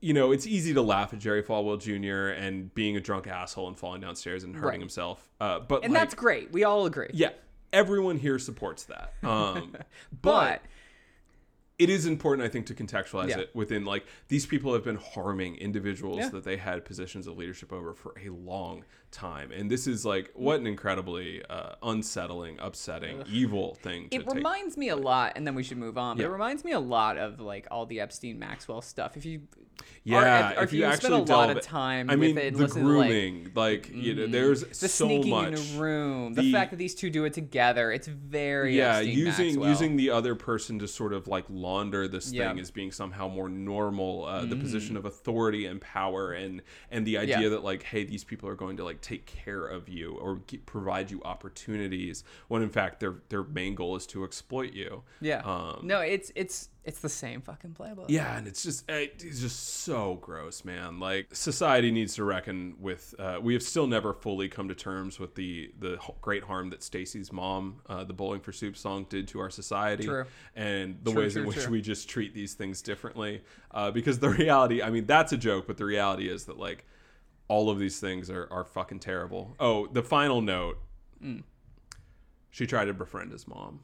you 0.00 0.12
know, 0.12 0.30
it's 0.30 0.46
easy 0.46 0.74
to 0.74 0.82
laugh 0.82 1.12
at 1.14 1.20
Jerry 1.20 1.42
Falwell 1.42 1.80
Jr. 1.80 2.32
and 2.38 2.72
being 2.74 2.96
a 2.98 3.00
drunk 3.00 3.26
asshole 3.26 3.68
and 3.68 3.78
falling 3.78 4.02
downstairs 4.02 4.44
and 4.44 4.54
hurting 4.54 4.68
Right. 4.68 4.80
himself. 4.80 5.26
Uh, 5.40 5.60
but 5.60 5.84
and 5.84 5.92
like, 5.94 6.02
that's 6.02 6.14
great. 6.14 6.52
We 6.52 6.64
all 6.64 6.84
agree. 6.84 7.08
yeah, 7.14 7.30
everyone 7.72 8.18
here 8.18 8.38
supports 8.38 8.84
that. 8.84 9.12
Um, 9.22 9.76
but 10.22 10.62
it 11.78 11.90
is 11.90 12.06
important, 12.06 12.46
I 12.46 12.48
think, 12.50 12.66
to 12.66 12.74
contextualize 12.74 13.28
Yeah. 13.28 13.40
it 13.40 13.50
within 13.54 13.84
like 13.84 14.06
these 14.28 14.46
people 14.46 14.72
have 14.72 14.82
been 14.84 14.96
harming 14.96 15.56
individuals 15.56 16.18
Yeah. 16.18 16.28
that 16.30 16.44
they 16.44 16.56
had 16.56 16.84
positions 16.84 17.26
of 17.26 17.36
leadership 17.36 17.72
over 17.72 17.92
for 17.92 18.14
a 18.24 18.30
long 18.30 18.84
time, 19.10 19.52
and 19.52 19.70
this 19.70 19.86
is 19.86 20.04
like 20.04 20.30
what 20.34 20.60
an 20.60 20.66
incredibly 20.66 21.42
uh, 21.48 21.74
unsettling, 21.82 22.58
upsetting, 22.60 23.22
evil 23.30 23.74
thing. 23.76 24.08
To 24.10 24.16
it 24.16 24.26
take. 24.26 24.34
reminds 24.34 24.76
me 24.76 24.88
a 24.88 24.96
lot, 24.96 25.32
and 25.36 25.46
then 25.46 25.54
we 25.54 25.62
should 25.62 25.78
move 25.78 25.96
on. 25.98 26.16
But 26.16 26.22
Yeah. 26.22 26.28
it 26.28 26.32
reminds 26.32 26.64
me 26.64 26.72
a 26.72 26.80
lot 26.80 27.16
of 27.18 27.40
like 27.40 27.66
all 27.70 27.86
the 27.86 28.00
Epstein 28.00 28.38
Maxwell 28.38 28.82
stuff. 28.82 29.16
If 29.16 29.24
you 29.24 29.42
Yeah, 30.04 30.58
or 30.58 30.64
if, 30.64 30.72
you, 30.72 30.90
spend 30.94 31.12
a 31.14 31.18
lot 31.18 31.50
of 31.54 31.60
time 31.62 32.08
I 32.08 32.16
mean, 32.16 32.34
with 32.34 32.44
it, 32.44 32.56
the 32.56 32.66
to, 32.66 32.74
like, 32.74 32.82
grooming, 32.82 33.52
like, 33.54 33.90
you 33.92 34.14
know, 34.14 34.26
there's 34.26 34.62
the 34.62 34.88
so 34.88 35.06
sneaking 35.06 35.30
much. 35.30 35.48
in 35.48 35.76
a 35.76 35.80
room, 35.80 36.32
the, 36.34 36.42
The- 36.42 36.52
fact 36.52 36.70
that 36.70 36.78
these 36.78 36.94
two 36.94 37.10
do 37.10 37.24
it 37.26 37.34
together, 37.34 37.92
it's 37.92 38.06
very 38.08 38.76
yeah, 38.78 38.96
Epstein 38.98 39.18
using 39.18 39.46
Maxwell. 39.46 39.68
using 39.68 39.96
the 39.96 40.10
other 40.10 40.34
person 40.34 40.78
to 40.78 40.88
sort 40.88 41.12
of 41.12 41.28
like 41.28 41.44
launder 41.50 42.08
this 42.08 42.32
Yeah. 42.32 42.48
thing 42.48 42.60
as 42.60 42.70
being 42.70 42.90
somehow 42.92 43.28
more 43.28 43.48
normal, 43.50 44.24
uh, 44.24 44.44
the 44.46 44.56
position 44.56 44.96
of 44.96 45.04
authority 45.04 45.66
and 45.66 45.80
power, 45.80 46.32
and 46.32 46.62
and 46.90 47.06
the 47.06 47.18
idea 47.18 47.40
Yeah. 47.42 47.48
that 47.50 47.62
like, 47.64 47.82
hey, 47.82 48.04
these 48.04 48.24
people 48.24 48.48
are 48.48 48.54
going 48.54 48.76
to 48.78 48.84
like 48.84 48.95
take 49.02 49.26
care 49.26 49.66
of 49.66 49.88
you 49.88 50.16
or 50.18 50.40
g 50.46 50.58
provide 50.58 51.10
you 51.10 51.22
opportunities, 51.24 52.24
when 52.48 52.62
in 52.62 52.70
fact 52.70 53.00
their 53.00 53.16
their 53.28 53.42
main 53.42 53.74
goal 53.74 53.96
is 53.96 54.06
to 54.08 54.24
exploit 54.24 54.72
you. 54.72 55.02
yeah. 55.20 55.42
Um, 55.44 55.80
no, 55.82 56.00
it's 56.00 56.32
it's 56.34 56.68
it's 56.86 57.00
the 57.00 57.08
same 57.08 57.40
fucking 57.40 57.74
playbook. 57.78 58.04
Yeah, 58.08 58.38
and 58.38 58.46
it's 58.46 58.62
just 58.62 58.88
eh, 58.88 59.08
it's 59.18 59.40
just 59.40 59.58
so 59.82 60.14
gross, 60.14 60.64
man. 60.64 61.00
Like 61.00 61.34
society 61.34 61.90
needs 61.90 62.14
to 62.14 62.24
reckon 62.24 62.76
with. 62.78 63.12
Uh, 63.18 63.38
we 63.42 63.54
have 63.54 63.62
still 63.62 63.88
never 63.88 64.12
fully 64.12 64.48
come 64.48 64.68
to 64.68 64.74
terms 64.74 65.18
with 65.18 65.34
the 65.34 65.72
the 65.80 65.98
great 66.20 66.44
harm 66.44 66.70
that 66.70 66.84
Stacy's 66.84 67.32
mom, 67.32 67.80
uh, 67.88 68.04
the 68.04 68.12
Bowling 68.12 68.40
for 68.40 68.52
Soup 68.52 68.76
song, 68.76 69.04
did 69.08 69.26
to 69.28 69.40
our 69.40 69.50
society, 69.50 70.04
True. 70.04 70.26
and 70.54 70.98
the 71.02 71.10
True, 71.10 71.22
ways 71.22 71.36
in 71.36 71.44
which 71.44 71.64
true. 71.64 71.72
we 71.72 71.80
just 71.82 72.08
treat 72.08 72.34
these 72.34 72.54
things 72.54 72.82
differently. 72.82 73.42
Uh, 73.72 73.90
because 73.90 74.20
the 74.20 74.30
reality, 74.42 74.80
I 74.80 74.90
mean, 74.90 75.06
that's 75.06 75.32
a 75.32 75.36
joke, 75.36 75.66
but 75.66 75.76
the 75.78 75.84
reality 75.84 76.28
is 76.28 76.44
that 76.44 76.56
like 76.56 76.86
all 77.48 77.70
of 77.70 77.78
these 77.78 78.00
things 78.00 78.30
are 78.30 78.48
are 78.50 78.64
fucking 78.64 79.00
terrible. 79.00 79.54
Oh, 79.60 79.86
the 79.86 80.02
final 80.02 80.40
note. 80.40 80.78
Mm. 81.22 81.42
She 82.50 82.66
tried 82.66 82.86
to 82.86 82.94
befriend 82.94 83.32
his 83.32 83.46
mom. 83.46 83.80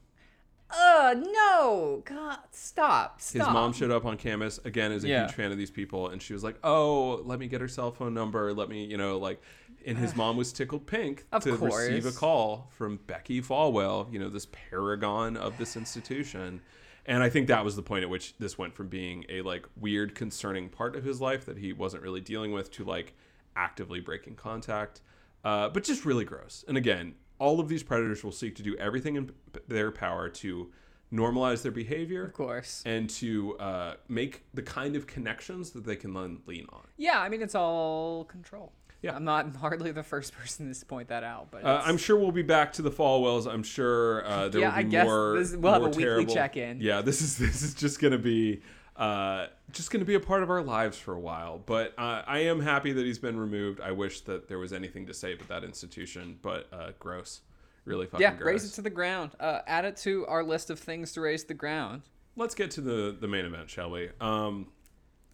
Uh 0.75 1.14
no, 1.18 2.03
God, 2.07 2.38
stop, 2.51 3.20
stop. 3.20 3.46
His 3.46 3.53
mom 3.53 3.75
showed 3.75 3.90
up 3.90 4.07
on 4.07 4.16
campus 4.16 4.59
again 4.64 4.90
as 4.90 5.05
a 5.05 5.09
Yeah. 5.09 5.25
huge 5.27 5.35
fan 5.35 5.53
of 5.53 5.59
these 5.59 5.70
people, 5.70 6.09
and 6.09 6.22
she 6.22 6.33
was 6.33 6.42
like, 6.42 6.57
"Oh, 6.64 7.20
let 7.27 7.38
me 7.38 7.46
get 7.46 7.61
her 7.61 7.68
cell 7.68 7.90
phone 7.90 8.14
number. 8.14 8.55
Let 8.55 8.68
me, 8.70 8.85
you 8.85 8.96
know, 8.96 9.18
like." 9.18 9.40
And 9.85 9.98
his 9.98 10.14
mom 10.14 10.37
was 10.37 10.53
tickled 10.53 10.87
pink 10.87 11.27
Of 11.33 11.42
to 11.42 11.57
receive 11.57 12.07
a 12.07 12.12
call 12.12 12.68
from 12.70 13.01
Becky 13.09 13.42
Falwell, 13.42 14.11
you 14.12 14.18
know, 14.20 14.29
this 14.29 14.46
paragon 14.46 15.37
of 15.37 15.59
this 15.59 15.77
institution. 15.77 16.61
And 17.05 17.20
I 17.20 17.29
think 17.29 17.48
that 17.48 17.64
was 17.64 17.75
the 17.75 17.83
point 17.83 18.05
at 18.05 18.09
which 18.09 18.38
this 18.38 18.57
went 18.57 18.75
from 18.77 18.87
being 18.87 19.25
a 19.29 19.42
like 19.42 19.66
weird, 19.77 20.14
concerning 20.14 20.68
part 20.68 20.94
of 20.94 21.03
his 21.05 21.20
life 21.20 21.44
that 21.46 21.59
he 21.59 21.72
wasn't 21.72 22.05
really 22.05 22.20
dealing 22.20 22.53
with 22.53 22.70
to 22.72 22.85
like 22.85 23.12
actively 23.57 24.01
breaking 24.01 24.35
contact, 24.37 25.01
uh, 25.45 25.69
but 25.69 25.85
just 25.85 26.05
really 26.05 26.25
gross. 26.25 26.65
And 26.69 26.77
again, 26.77 27.15
all 27.38 27.61
of 27.61 27.69
these 27.69 27.83
predators 27.83 28.23
will 28.23 28.33
seek 28.33 28.55
to 28.57 28.62
do 28.62 28.77
everything 28.77 29.17
in 29.17 29.31
their 29.69 29.91
power 29.91 30.29
to 30.29 30.71
normalize 31.12 31.62
their 31.62 31.73
behavior 31.73 32.25
Of 32.25 32.33
course. 32.33 32.83
and 32.87 33.11
to 33.11 33.57
uh, 33.59 33.95
make 34.09 34.45
the 34.55 34.62
kind 34.62 34.97
of 34.97 35.07
connections 35.07 35.71
that 35.73 35.85
they 35.85 35.97
can 35.97 36.15
then 36.15 36.38
lean 36.47 36.67
on. 36.73 36.87
Yeah, 36.97 37.21
I 37.21 37.29
mean 37.29 37.43
it's 37.43 37.55
all 37.55 38.25
control. 38.25 38.73
Yeah. 39.03 39.17
I'm 39.17 39.25
not 39.25 39.57
hardly 39.61 39.91
the 39.91 40.05
first 40.05 40.33
person 40.33 40.73
to 40.73 40.87
point 40.87 41.09
that 41.09 41.25
out, 41.25 41.49
but 41.51 41.65
Uh, 41.65 41.83
I'm 41.85 41.99
sure 41.99 42.17
we'll 42.17 42.31
be 42.33 42.43
back 42.43 42.73
to 42.75 42.83
the 42.83 42.91
Falwells. 42.91 43.53
I'm 43.53 43.65
sure 43.65 44.25
uh, 44.25 44.49
there 44.49 44.61
Yeah, 44.62 44.69
will 44.69 44.75
be 44.77 44.79
I 44.79 44.83
guess 44.91 45.05
more. 45.07 45.38
this- 45.38 45.57
we'll 45.57 45.73
have 45.73 45.83
more 45.83 45.91
a 45.91 46.17
weekly 46.19 46.33
check-in. 46.35 46.81
Yeah, 46.81 47.03
this 47.03 47.21
is 47.21 47.37
this 47.47 47.62
is 47.62 47.75
just 47.75 48.01
gonna 48.01 48.17
be 48.17 48.62
uh, 48.96 49.46
just 49.70 49.90
gonna 49.90 50.05
be 50.05 50.14
a 50.14 50.20
part 50.20 50.42
of 50.42 50.50
our 50.50 50.62
lives 50.62 50.98
for 50.98 51.14
a 51.14 51.20
while. 51.20 51.59
But 51.59 51.94
uh, 51.98 52.22
I 52.26 52.40
am 52.40 52.61
happy 52.61 52.92
that 52.92 53.05
he's 53.05 53.18
been 53.18 53.38
removed. 53.38 53.81
I 53.81 53.92
wish 53.92 54.20
that 54.22 54.48
there 54.48 54.59
was 54.59 54.72
anything 54.72 55.07
to 55.07 55.14
say 55.14 55.33
about 55.35 55.48
that 55.48 55.64
institution, 55.64 56.38
but 56.42 56.68
uh, 56.72 56.92
gross, 56.98 57.40
really 57.85 58.07
fucking 58.07 58.22
yeah, 58.22 58.35
gross. 58.35 58.46
raze 58.46 58.72
it 58.72 58.74
to 58.74 58.83
the 58.83 58.90
ground. 58.90 59.33
Uh, 59.40 59.61
add 59.66 59.85
it 59.85 59.96
to 59.98 60.26
our 60.26 60.44
list 60.44 60.70
of 60.70 60.78
things 60.78 61.12
to 61.12 61.20
raze 61.20 61.44
the 61.44 61.55
ground. 61.55 62.02
Let's 62.37 62.55
get 62.55 62.70
to 62.72 62.81
the 62.81 63.16
the 63.18 63.28
main 63.28 63.44
event, 63.44 63.70
shall 63.70 63.90
we? 63.90 64.11
Um, 64.20 64.68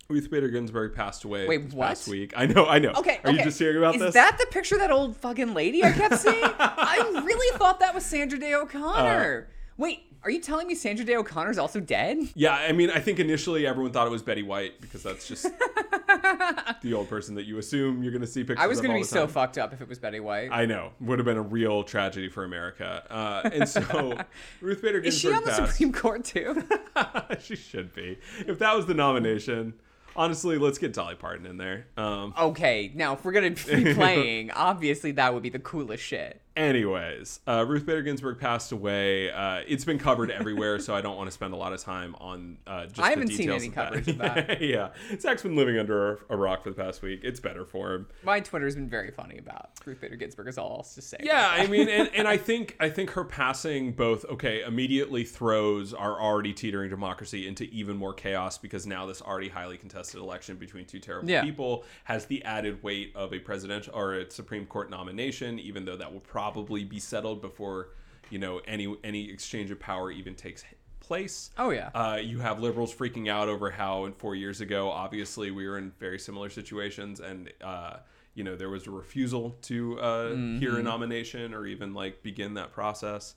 Ruth 0.09 0.31
Bader 0.31 0.49
Ginsburg 0.49 0.94
passed 0.94 1.25
away 1.25 1.47
Wait, 1.47 1.64
this 1.64 1.75
what? 1.75 1.88
past 1.88 2.09
week. 2.09 2.33
I 2.35 2.47
know, 2.47 2.64
I 2.64 2.79
know. 2.79 2.92
Okay, 2.97 3.21
Are 3.25 3.31
you 3.31 3.42
just 3.42 3.59
hearing 3.59 3.77
about 3.77 3.94
Is 3.94 4.01
this? 4.01 4.09
Is 4.09 4.14
that 4.14 4.38
the 4.38 4.47
picture 4.47 4.77
of 4.77 4.81
that 4.81 4.90
old 4.90 5.16
fucking 5.16 5.53
lady 5.53 5.85
I 5.85 5.92
kept 5.92 6.16
seeing? 6.16 6.42
I 6.42 7.23
really 7.25 7.59
thought 7.59 7.81
that 7.81 7.94
was 7.94 8.07
Sandra 8.07 8.38
Day 8.38 8.55
O'Connor. 8.55 9.49
Wait, 9.79 10.03
are 10.25 10.31
you 10.31 10.41
telling 10.41 10.67
me 10.67 10.75
Sandra 10.75 11.07
Day 11.07 11.14
O'Connor's 11.14 11.57
also 11.57 11.79
dead? 11.79 12.19
Yeah, 12.35 12.53
I 12.53 12.73
mean, 12.73 12.91
I 12.91 12.99
think 12.99 13.21
initially 13.21 13.64
everyone 13.64 13.93
thought 13.93 14.09
it 14.09 14.11
was 14.11 14.23
Betty 14.23 14.43
White 14.43 14.81
because 14.81 15.05
that's 15.05 15.29
just 15.29 15.45
the 16.83 16.93
old 16.93 17.09
person 17.09 17.37
that 17.37 17.45
you 17.45 17.59
assume 17.59 18.03
you're 18.03 18.11
going 18.11 18.23
to 18.23 18.27
see 18.27 18.41
pictures 18.41 18.59
of. 18.59 18.64
I 18.64 18.67
was 18.67 18.81
gonna 18.81 18.95
be 18.95 19.05
so 19.05 19.29
fucked 19.29 19.57
up 19.57 19.73
if 19.73 19.81
it 19.81 19.88
was 19.88 20.01
Betty 20.01 20.19
White. 20.19 20.49
I 20.51 20.67
know. 20.67 20.91
Would 21.01 21.21
have 21.21 21.27
been 21.27 21.37
a 21.37 21.43
real 21.43 21.85
tragedy 21.85 22.29
for 22.29 22.45
America. 22.45 23.05
Uh, 23.09 23.49
and 23.51 23.69
so 23.69 24.19
Ruth 24.61 24.83
Bader 24.83 25.01
Ginsburg 25.01 25.07
Is 25.07 25.19
she 25.19 25.33
on 25.33 25.45
the. 25.45 25.55
Supreme 25.55 25.93
Court 25.93 26.25
too? 26.25 26.64
she 27.41 27.55
should 27.55 27.95
be. 27.95 28.19
If 28.47 28.59
that 28.59 28.75
was 28.75 28.87
the 28.87 28.95
nomination, 28.95 29.75
honestly, 30.17 30.59
let's 30.59 30.79
get 30.79 30.93
Dolly 30.93 31.14
Parton 31.14 31.47
in 31.47 31.57
there. 31.57 31.87
Um, 31.97 32.35
okay, 32.37 32.91
now 32.97 33.14
if 33.14 33.25
we're 33.25 33.33
gonna 33.33 33.51
be 33.51 33.95
playing, 33.95 34.51
obviously 34.51 35.12
that 35.12 35.33
would 35.33 35.45
be 35.45 35.51
the 35.51 35.61
coolest 35.61 36.03
shit. 36.03 36.43
Anyways, 36.59 37.38
uh, 37.47 37.64
Ruth 37.68 37.87
Bader 37.87 38.03
Ginsburg 38.03 38.40
passed 38.40 38.73
away. 38.73 39.31
Uh, 39.31 39.61
it's 39.68 39.85
been 39.85 39.99
covered 39.99 40.29
everywhere, 40.33 40.81
so 40.81 40.92
I 40.92 41.01
don't 41.01 41.16
want 41.16 41.29
to 41.29 41.33
spend 41.33 41.55
a 41.55 41.57
lot 41.57 41.73
of 41.73 41.81
time 41.81 42.16
on 42.18 42.59
uh, 42.66 42.87
just. 42.87 42.99
I 42.99 43.05
the 43.05 43.11
haven't 43.11 43.29
seen 43.29 43.49
any 43.49 43.68
of 43.68 43.75
that. 43.77 43.87
coverage 43.87 44.09
of 44.09 44.18
that. 44.18 44.61
yeah, 44.68 44.88
Zach's 45.21 45.44
been 45.44 45.55
living 45.55 45.79
under 45.79 46.18
a 46.29 46.37
rock 46.37 46.64
for 46.64 46.71
the 46.71 46.75
past 46.75 47.01
week. 47.01 47.21
It's 47.23 47.38
better 47.38 47.64
for 47.64 47.94
him. 47.94 48.09
My 48.25 48.40
Twitter's 48.40 48.75
been 48.75 48.88
very 48.88 49.12
funny 49.12 49.38
about 49.38 49.71
Ruth 49.85 50.01
Bader 50.01 50.16
Ginsburg. 50.16 50.49
Is 50.49 50.59
all 50.59 50.79
else 50.79 50.97
to 50.97 51.01
say. 51.03 51.18
Yeah, 51.23 51.49
I 51.49 51.68
mean, 51.68 51.88
and, 51.88 52.11
and 52.12 52.27
I 52.27 52.37
think 52.37 52.75
I 52.81 52.90
think 52.90 53.11
her 53.11 53.23
passing 53.23 53.92
both 53.92 54.25
okay 54.25 54.62
immediately 54.62 55.23
throws 55.23 55.94
our 55.94 56.21
already 56.21 56.53
teetering 56.53 56.90
democracy 56.90 57.47
into 57.47 57.64
even 57.71 57.97
more 57.97 58.12
chaos 58.14 58.59
because 58.59 58.85
now 58.85 59.07
this 59.07 59.23
already 59.23 59.49
highly 59.49 59.77
contested 59.77 60.21
election 60.21 60.57
between 60.57 60.87
two 60.87 60.99
terrible 60.99 61.31
Yeah. 61.31 61.44
people 61.44 61.85
has 62.03 62.25
the 62.27 62.42
added 62.42 62.83
weight 62.83 63.12
of 63.14 63.33
a 63.33 63.38
presidential 63.38 63.94
or 63.94 64.14
a 64.14 64.29
Supreme 64.29 64.66
Court 64.66 64.90
nomination, 64.90 65.61
even 65.61 65.85
though 65.85 65.97
that 65.97 66.12
will 66.12 66.18
probably 66.18 66.48
be 66.85 66.99
settled 66.99 67.41
before 67.41 67.91
you 68.31 68.39
know 68.39 68.61
any 68.67 68.95
any 69.05 69.31
exchange 69.31 69.71
of 69.71 69.81
power 69.81 70.11
even 70.11 70.35
takes 70.35 70.65
place. 71.01 71.51
Oh, 71.57 71.71
yeah. 71.71 71.89
Uh, 71.95 72.19
you 72.23 72.39
have 72.41 72.61
liberals 72.61 72.95
freaking 72.95 73.29
out 73.29 73.49
over 73.49 73.71
how 73.71 74.05
in 74.05 74.13
four 74.13 74.35
years 74.35 74.61
ago, 74.61 74.91
obviously, 74.91 75.51
we 75.51 75.67
were 75.67 75.79
in 75.79 75.93
very 75.99 76.19
similar 76.19 76.51
situations, 76.51 77.21
and 77.21 77.51
uh, 77.63 77.99
you 78.35 78.45
know 78.45 78.57
there 78.57 78.69
was 78.69 78.87
a 78.87 78.91
refusal 78.91 79.57
to 79.63 79.99
uh, 80.01 80.29
hear 80.29 80.71
Mm-hmm. 80.73 80.77
a 80.81 80.83
nomination 80.83 81.55
or 81.55 81.67
even 81.67 81.95
like 81.95 82.23
begin 82.23 82.55
that 82.55 82.73
process. 82.73 83.35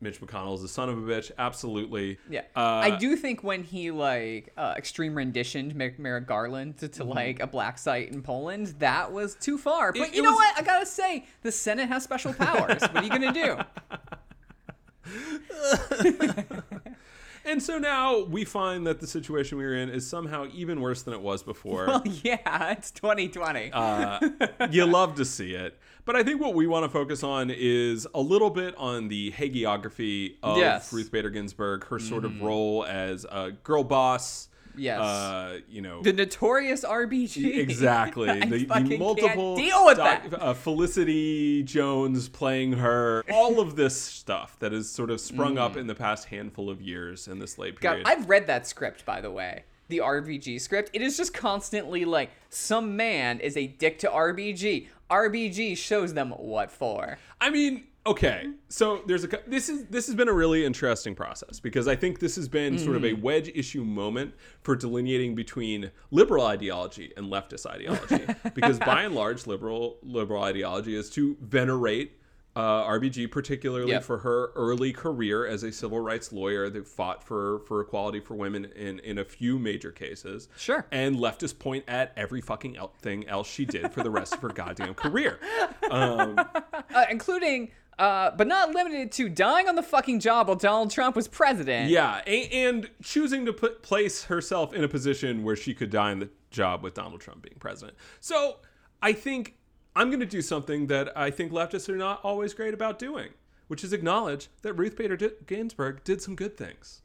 Mitch 0.00 0.20
McConnell 0.20 0.54
is 0.56 0.62
a 0.62 0.68
son 0.68 0.88
of 0.90 0.98
a 0.98 1.00
bitch, 1.00 1.30
absolutely. 1.38 2.18
Yeah, 2.28 2.42
Uh, 2.54 2.60
I 2.60 2.96
do 2.96 3.16
think 3.16 3.42
when 3.42 3.62
he 3.64 3.90
like 3.90 4.52
uh, 4.56 4.74
extreme 4.76 5.14
renditioned 5.14 5.74
Mer- 5.74 5.94
Merrick 5.96 6.26
Garland 6.26 6.76
to, 6.78 6.88
to 6.88 7.04
like 7.04 7.40
a 7.40 7.46
black 7.46 7.78
site 7.78 8.12
in 8.12 8.20
Poland, 8.22 8.74
that 8.78 9.10
was 9.10 9.34
too 9.36 9.56
far. 9.56 9.92
But 9.92 10.00
Mm-hmm. 10.02 10.12
It- 10.12 10.14
you 10.16 10.22
it 10.22 10.24
know 10.24 10.30
was- 10.32 10.36
what? 10.38 10.58
I 10.58 10.62
gotta 10.62 10.86
say, 10.86 11.24
the 11.42 11.50
Senate 11.52 11.88
has 11.88 12.02
special 12.04 12.34
powers. 12.34 12.82
what 12.82 12.96
are 12.96 13.02
you 13.04 13.08
gonna 13.08 13.32
do? 13.32 13.58
And 17.48 17.62
so 17.62 17.78
now 17.78 18.24
we 18.24 18.44
find 18.44 18.88
that 18.88 18.98
the 18.98 19.06
situation 19.06 19.56
we 19.56 19.62
were 19.64 19.76
in 19.76 19.88
is 19.88 20.04
somehow 20.04 20.48
even 20.52 20.80
worse 20.80 21.02
than 21.02 21.14
it 21.14 21.20
was 21.20 21.44
before. 21.44 21.86
Well, 21.86 22.02
yeah, 22.24 22.72
it's 22.72 22.90
2020. 22.90 23.70
Uh, 23.72 24.18
you 24.72 24.84
love 24.84 25.14
to 25.14 25.24
see 25.24 25.54
it. 25.54 25.78
But 26.06 26.16
I 26.16 26.22
think 26.22 26.40
what 26.40 26.54
we 26.54 26.66
want 26.66 26.84
to 26.84 26.88
focus 26.88 27.22
on 27.22 27.50
is 27.54 28.06
a 28.14 28.20
little 28.20 28.48
bit 28.50 28.74
on 28.78 29.08
the 29.08 29.32
hagiography 29.32 30.36
of 30.42 30.56
Yes. 30.56 30.92
Ruth 30.92 31.10
Bader 31.10 31.30
Ginsburg, 31.30 31.84
her 31.88 31.98
sort 31.98 32.24
of 32.24 32.40
role 32.40 32.86
as 32.86 33.26
a 33.30 33.50
girl 33.64 33.84
boss. 33.84 34.48
Yes. 34.78 35.00
Uh, 35.00 35.58
you 35.70 35.80
know, 35.80 36.02
the 36.02 36.12
notorious 36.12 36.84
RBG. 36.84 37.56
exactly. 37.58 38.28
The, 38.46 38.66
the 38.66 38.98
multiple 38.98 39.56
deal 39.56 39.86
with 39.86 39.96
doc- 39.96 40.28
that. 40.30 40.40
Uh, 40.42 40.52
Felicity 40.54 41.62
Jones 41.62 42.28
playing 42.28 42.74
her. 42.74 43.24
All 43.32 43.58
of 43.58 43.74
this 43.74 44.00
stuff 44.00 44.58
that 44.60 44.72
has 44.72 44.88
sort 44.90 45.10
of 45.10 45.18
sprung 45.20 45.56
up 45.58 45.76
in 45.78 45.86
the 45.86 45.94
past 45.94 46.26
handful 46.28 46.68
of 46.70 46.80
years 46.82 47.26
in 47.26 47.38
this 47.38 47.58
late 47.58 47.76
Mm. 47.76 47.80
God, 47.80 47.90
period. 47.90 48.06
I've 48.06 48.28
read 48.28 48.46
that 48.48 48.66
script, 48.66 49.04
by 49.06 49.20
the 49.22 49.30
way. 49.30 49.64
The 49.88 49.98
RBG 49.98 50.60
script. 50.60 50.90
It 50.92 51.02
is 51.02 51.16
just 51.16 51.32
constantly 51.32 52.04
like 52.04 52.30
some 52.48 52.96
man 52.96 53.40
is 53.40 53.56
a 53.56 53.66
dick 53.66 53.98
to 54.00 54.08
RBG. 54.08 54.88
RBG 55.10 55.76
shows 55.76 56.14
them 56.14 56.30
what 56.30 56.70
for. 56.70 57.18
I 57.40 57.50
mean, 57.50 57.84
okay. 58.06 58.50
So 58.68 59.02
there's 59.06 59.24
a 59.24 59.28
this 59.46 59.68
is 59.68 59.86
this 59.86 60.06
has 60.06 60.14
been 60.14 60.28
a 60.28 60.32
really 60.32 60.64
interesting 60.64 61.14
process 61.14 61.60
because 61.60 61.86
I 61.86 61.94
think 61.94 62.18
this 62.18 62.36
has 62.36 62.48
been 62.48 62.78
sort 62.78 62.96
of 62.96 63.04
a 63.04 63.12
mm-hmm. 63.12 63.22
wedge 63.22 63.50
issue 63.54 63.84
moment 63.84 64.34
for 64.62 64.74
delineating 64.74 65.34
between 65.34 65.90
liberal 66.10 66.46
ideology 66.46 67.12
and 67.16 67.26
leftist 67.26 67.66
ideology 67.66 68.26
because 68.54 68.78
by 68.78 69.02
and 69.02 69.14
large 69.14 69.46
liberal 69.46 69.98
liberal 70.02 70.42
ideology 70.42 70.96
is 70.96 71.10
to 71.10 71.36
venerate 71.40 72.18
uh, 72.56 72.84
RBG 72.88 73.30
particularly 73.30 73.90
Yep. 73.92 74.02
for 74.02 74.18
her 74.18 74.50
early 74.56 74.92
career 74.92 75.46
as 75.46 75.62
a 75.62 75.70
civil 75.70 76.00
rights 76.00 76.32
lawyer 76.32 76.68
that 76.70 76.88
fought 76.88 77.22
for 77.22 77.60
for 77.60 77.80
equality 77.82 78.18
for 78.18 78.34
women 78.34 78.64
in 78.74 78.98
in 79.00 79.18
a 79.18 79.24
few 79.24 79.58
major 79.58 79.92
cases. 79.92 80.48
Sure. 80.56 80.86
And 80.90 81.16
leftists 81.16 81.56
point 81.58 81.84
at 81.86 82.12
every 82.16 82.40
fucking 82.40 82.76
el- 82.76 82.94
thing 83.02 83.28
else 83.28 83.46
she 83.48 83.64
did 83.66 83.92
for 83.92 84.02
the 84.02 84.10
rest 84.10 84.34
of 84.34 84.40
her 84.40 84.48
goddamn 84.48 84.94
career. 84.94 85.38
Um, 85.90 86.40
Uh, 86.94 87.04
including, 87.10 87.70
uh, 87.98 88.30
but 88.30 88.46
not 88.46 88.70
limited 88.70 89.12
to 89.12 89.28
dying 89.28 89.68
on 89.68 89.74
the 89.74 89.82
fucking 89.82 90.18
job 90.20 90.46
while 90.48 90.56
Donald 90.56 90.90
Trump 90.90 91.14
was 91.14 91.28
president. 91.28 91.90
Yeah, 91.90 92.22
a- 92.26 92.48
and 92.48 92.88
choosing 93.02 93.44
to 93.44 93.52
put 93.52 93.82
place 93.82 94.24
herself 94.24 94.72
in 94.72 94.82
a 94.82 94.88
position 94.88 95.42
where 95.42 95.56
she 95.56 95.74
could 95.74 95.90
die 95.90 96.12
in 96.12 96.20
the 96.20 96.30
job 96.50 96.82
with 96.82 96.94
Donald 96.94 97.20
Trump 97.20 97.42
being 97.42 97.56
president. 97.58 97.98
So 98.20 98.56
I 99.02 99.12
think 99.12 99.56
I'm 99.96 100.08
going 100.10 100.20
to 100.20 100.26
do 100.26 100.42
something 100.42 100.86
that 100.88 101.16
I 101.16 101.30
think 101.30 101.50
leftists 101.52 101.88
are 101.88 101.96
not 101.96 102.20
always 102.22 102.54
great 102.54 102.74
about 102.74 102.98
doing, 102.98 103.30
which 103.68 103.82
is 103.82 103.92
acknowledge 103.92 104.48
that 104.62 104.74
Ruth 104.74 104.96
Bader 104.96 105.16
Ginsburg 105.46 106.04
did 106.04 106.20
some 106.22 106.36
good 106.36 106.56
things. 106.56 107.02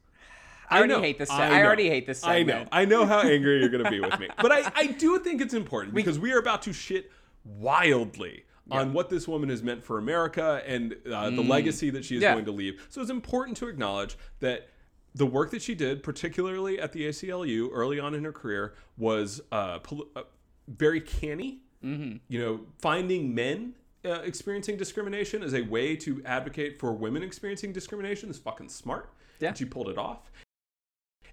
I 0.70 0.78
already 0.78 0.92
know, 0.94 1.00
hate 1.02 1.18
this. 1.18 1.30
I 1.30 1.60
I, 1.60 1.64
already 1.64 1.88
hate 1.88 2.06
this. 2.06 2.24
I 2.24 2.42
know. 2.44 2.66
I 2.70 2.84
know 2.84 3.04
how 3.04 3.20
angry 3.34 3.58
you're 3.60 3.68
going 3.68 3.84
to 3.84 3.90
be 3.90 4.00
with 4.00 4.18
me. 4.18 4.28
But 4.40 4.52
I, 4.52 4.72
I 4.74 4.86
do 4.86 5.18
think 5.18 5.40
it's 5.42 5.52
important 5.54 5.94
because 5.94 6.18
we 6.18 6.32
are 6.32 6.38
about 6.38 6.62
to 6.62 6.72
shit 6.72 7.10
wildly 7.44 8.44
on 8.70 8.92
what 8.94 9.10
this 9.10 9.28
woman 9.28 9.50
has 9.50 9.62
meant 9.62 9.84
for 9.84 9.98
America 9.98 10.62
and 10.66 10.96
uh, 11.12 11.28
the 11.30 11.42
legacy 11.42 11.90
that 11.90 12.04
she 12.04 12.16
is 12.16 12.20
Mm. 12.20 12.24
Yeah. 12.24 12.32
going 12.34 12.44
to 12.46 12.52
leave. 12.52 12.86
So 12.88 13.00
it's 13.02 13.10
important 13.10 13.56
to 13.58 13.68
acknowledge 13.68 14.16
that 14.40 14.68
the 15.14 15.26
work 15.26 15.50
that 15.50 15.60
she 15.60 15.74
did, 15.74 16.02
particularly 16.02 16.80
at 16.80 16.92
the 16.92 17.06
ACLU 17.08 17.68
early 17.72 18.00
on 18.00 18.14
in 18.14 18.24
her 18.24 18.32
career, 18.32 18.74
was 18.96 19.42
uh, 19.50 19.80
pol- 19.80 20.06
uh, 20.16 20.22
very 20.68 21.00
canny. 21.02 21.60
Mm-hmm. 21.84 22.16
You 22.28 22.40
know, 22.40 22.60
finding 22.78 23.34
men 23.34 23.74
uh, 24.04 24.20
experiencing 24.22 24.76
discrimination 24.76 25.42
as 25.42 25.54
a 25.54 25.62
way 25.62 25.96
to 25.96 26.22
advocate 26.24 26.78
for 26.78 26.92
women 26.92 27.22
experiencing 27.22 27.72
discrimination 27.72 28.30
is 28.30 28.38
fucking 28.38 28.68
smart. 28.68 29.12
Yeah. 29.40 29.48
And 29.48 29.58
she 29.58 29.64
pulled 29.64 29.88
it 29.88 29.98
off 29.98 30.30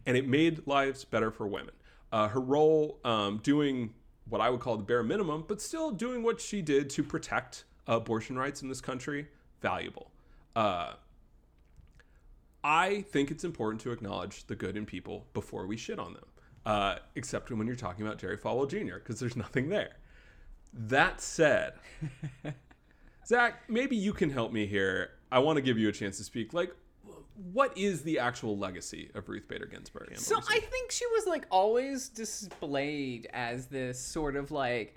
and 0.05 0.17
it 0.17 0.27
made 0.27 0.65
lives 0.65 1.05
better 1.05 1.31
for 1.31 1.47
women. 1.47 1.73
Uh, 2.11 2.27
her 2.29 2.39
role 2.39 2.99
um, 3.03 3.39
doing 3.43 3.93
what 4.27 4.41
I 4.41 4.49
would 4.49 4.59
call 4.59 4.77
the 4.77 4.83
bare 4.83 5.03
minimum, 5.03 5.45
but 5.47 5.61
still 5.61 5.91
doing 5.91 6.23
what 6.23 6.39
she 6.41 6.61
did 6.61 6.89
to 6.91 7.03
protect 7.03 7.65
abortion 7.87 8.37
rights 8.37 8.61
in 8.61 8.69
this 8.69 8.81
country, 8.81 9.27
valuable. 9.61 10.11
Uh, 10.55 10.93
I 12.63 13.01
think 13.09 13.31
it's 13.31 13.43
important 13.43 13.81
to 13.81 13.91
acknowledge 13.91 14.45
the 14.47 14.55
good 14.55 14.75
in 14.75 14.85
people 14.85 15.27
before 15.33 15.65
we 15.65 15.77
shit 15.77 15.99
on 15.99 16.13
them, 16.13 16.25
uh, 16.65 16.95
except 17.15 17.51
when 17.51 17.67
you're 17.67 17.75
talking 17.75 18.05
about 18.05 18.17
Jerry 18.17 18.37
Falwell 18.37 18.69
Jr., 18.69 18.95
because 18.95 19.19
there's 19.19 19.35
nothing 19.45 19.69
there. 19.69 19.91
That 20.73 21.21
said, 21.21 21.73
Zach, 23.25 23.63
maybe 23.69 23.95
you 23.95 24.13
can 24.13 24.29
help 24.29 24.51
me 24.51 24.65
here. 24.65 25.11
I 25.31 25.39
want 25.39 25.57
to 25.57 25.61
give 25.61 25.77
you 25.77 25.89
a 25.89 25.91
chance 25.91 26.17
to 26.17 26.23
speak. 26.23 26.53
Like, 26.53 26.73
what 27.53 27.77
is 27.77 28.01
the 28.01 28.19
actual 28.19 28.57
legacy 28.57 29.09
of 29.15 29.29
Ruth 29.29 29.47
Bader 29.47 29.65
Ginsburg? 29.65 30.17
So 30.17 30.37
I 30.37 30.59
think 30.59 30.91
she 30.91 31.05
was 31.07 31.25
like 31.25 31.45
always 31.49 32.09
displayed 32.09 33.29
as 33.33 33.67
this 33.67 33.99
sort 33.99 34.35
of 34.35 34.51
like 34.51 34.95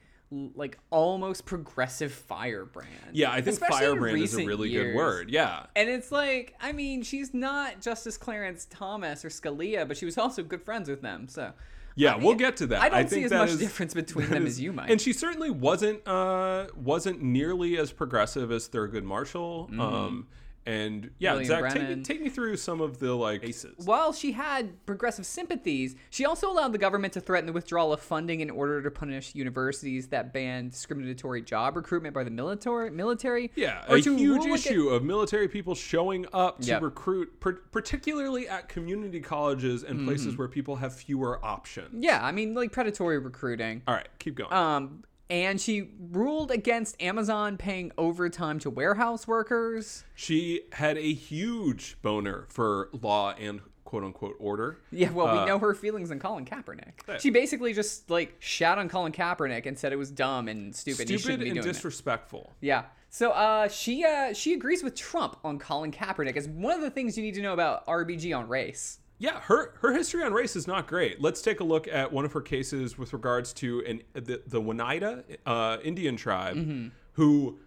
like 0.54 0.78
almost 0.90 1.44
progressive 1.44 2.10
firebrand. 2.10 2.88
yeah, 3.12 3.30
I 3.30 3.42
think 3.42 3.54
Especially 3.54 3.80
firebrand 3.80 4.18
is 4.18 4.34
a 4.34 4.46
really 4.46 4.70
years. 4.70 4.86
good 4.92 4.96
word. 4.96 5.30
Yeah. 5.30 5.66
And 5.76 5.90
it's 5.90 6.10
like, 6.10 6.54
I 6.58 6.72
mean, 6.72 7.02
she's 7.02 7.34
not 7.34 7.82
Justice 7.82 8.16
Clarence 8.16 8.66
Thomas 8.70 9.24
or 9.26 9.28
Scalia, 9.28 9.86
but 9.86 9.96
she 9.98 10.06
was 10.06 10.16
also 10.16 10.42
good 10.42 10.62
friends 10.62 10.88
with 10.88 11.02
them. 11.02 11.28
So 11.28 11.52
Yeah, 11.94 12.14
I 12.14 12.16
we'll 12.16 12.34
get 12.34 12.56
to 12.58 12.66
that. 12.68 12.82
I 12.82 12.88
don't 12.88 13.08
think 13.08 13.10
see 13.10 13.24
as 13.24 13.30
much 13.32 13.50
is- 13.50 13.58
difference 13.58 13.94
between 14.02 14.30
them 14.30 14.46
is- 14.46 14.54
as 14.54 14.60
you 14.60 14.72
might. 14.72 14.90
And 14.90 15.00
she 15.00 15.12
certainly 15.12 15.50
wasn't 15.50 16.06
uh, 16.06 16.66
wasn't 16.74 17.22
nearly 17.22 17.76
as 17.78 17.92
progressive 17.92 18.50
as 18.50 18.68
Thurgood 18.68 19.02
Marshall. 19.04 19.68
Um, 19.78 20.28
and 20.66 21.10
yeah. 21.18 21.32
William 21.32 21.48
Zach, 21.48 21.72
take 21.72 21.88
me, 21.88 22.02
take 22.02 22.20
me 22.20 22.28
through 22.28 22.56
some 22.56 22.80
of 22.80 22.98
the 22.98 23.14
like 23.14 23.42
aces. 23.44 23.84
While 23.84 24.12
she 24.12 24.32
had 24.32 24.84
progressive 24.86 25.26
sympathies, 25.26 25.96
she 26.10 26.24
also 26.24 26.50
allowed 26.50 26.72
the 26.72 26.78
government 26.78 27.12
to 27.14 27.20
threaten 27.20 27.46
the 27.46 27.52
withdrawal 27.52 27.92
of 27.92 28.00
funding 28.00 28.40
in 28.40 28.50
order 28.50 28.82
to 28.82 28.90
punish 28.90 29.34
universities 29.34 30.08
that 30.08 30.32
banned 30.32 30.70
discriminatory 30.72 31.42
job 31.42 31.76
recruitment 31.76 32.14
by 32.14 32.24
the 32.24 32.30
military. 32.30 32.90
Military, 32.90 33.50
Yeah, 33.56 33.84
or 33.88 33.96
a 33.96 34.00
huge 34.00 34.20
rule 34.20 34.42
aga- 34.44 34.54
issue 34.54 34.88
of 34.90 35.02
military 35.02 35.48
people 35.48 35.74
showing 35.74 36.26
up 36.32 36.60
to 36.60 36.68
Yep. 36.68 36.82
recruit, 36.82 37.40
per- 37.40 37.60
particularly 37.72 38.48
at 38.48 38.68
community 38.68 39.20
colleges 39.20 39.82
and 39.82 39.96
Mm-hmm. 39.98 40.06
places 40.08 40.36
where 40.38 40.48
people 40.48 40.76
have 40.76 40.94
fewer 40.94 41.44
options. 41.44 42.04
Yeah, 42.04 42.24
I 42.24 42.32
mean, 42.32 42.54
like 42.54 42.72
predatory 42.72 43.18
recruiting. 43.18 43.82
All 43.88 43.94
right, 43.94 44.08
keep 44.18 44.36
going. 44.36 44.52
Um, 44.52 45.04
and 45.30 45.60
she 45.60 45.90
ruled 46.10 46.50
against 46.50 47.00
Amazon 47.02 47.56
paying 47.56 47.92
overtime 47.96 48.58
to 48.60 48.70
warehouse 48.70 49.26
workers. 49.26 50.04
she 50.14 50.62
had 50.72 50.96
a 50.98 51.12
huge 51.14 51.96
boner 52.02 52.46
for 52.48 52.88
law 52.92 53.32
and 53.38 53.60
quote 53.84 54.04
unquote 54.04 54.36
order. 54.38 54.78
Yeah, 54.90 55.10
well, 55.10 55.26
Uh, 55.28 55.40
we 55.42 55.46
know 55.46 55.58
her 55.58 55.74
feelings 55.74 56.10
on 56.10 56.18
Colin 56.18 56.44
Kaepernick. 56.46 57.20
She 57.20 57.30
basically 57.30 57.72
just 57.74 58.08
like 58.10 58.36
shat 58.38 58.78
on 58.78 58.88
Colin 58.88 59.12
Kaepernick 59.12 59.66
and 59.66 59.78
said 59.78 59.92
it 59.92 59.96
was 59.96 60.10
dumb 60.10 60.48
and 60.48 60.74
stupid. 60.74 61.02
and 61.02 61.10
he 61.10 61.18
Stupid 61.18 61.22
shouldn't 61.32 61.42
be 61.44 61.48
and 61.50 61.56
doing 61.56 61.68
it. 61.68 61.72
disrespectful. 61.72 62.52
Yeah. 62.60 62.84
So 63.10 63.32
uh, 63.32 63.68
she 63.68 64.04
uh, 64.04 64.32
she 64.32 64.54
agrees 64.54 64.82
with 64.82 64.94
Trump 64.94 65.36
on 65.44 65.58
Colin 65.58 65.92
Kaepernick 65.92 66.36
as 66.38 66.48
one 66.48 66.72
of 66.74 66.80
the 66.80 66.90
things 66.90 67.18
you 67.18 67.22
need 67.22 67.34
to 67.34 67.42
know 67.42 67.52
about 67.52 67.86
RBG 67.86 68.34
on 68.36 68.48
race. 68.48 68.98
Yeah, 69.22 69.40
her 69.42 69.72
her 69.82 69.92
history 69.92 70.22
on 70.24 70.32
race 70.32 70.56
is 70.56 70.66
not 70.66 70.88
great. 70.88 71.20
Let's 71.20 71.40
take 71.42 71.60
a 71.60 71.64
look 71.64 71.86
at 71.86 72.12
one 72.12 72.24
of 72.24 72.32
her 72.32 72.40
cases 72.40 72.98
with 72.98 73.12
regards 73.12 73.52
to 73.54 73.80
an 73.86 74.02
the, 74.14 74.42
the 74.46 74.60
Oneida 74.60 75.22
uh, 75.46 75.78
Indian 75.84 76.16
tribe 76.16 76.56
Mm-hmm. 76.56 76.88
who 77.12 77.58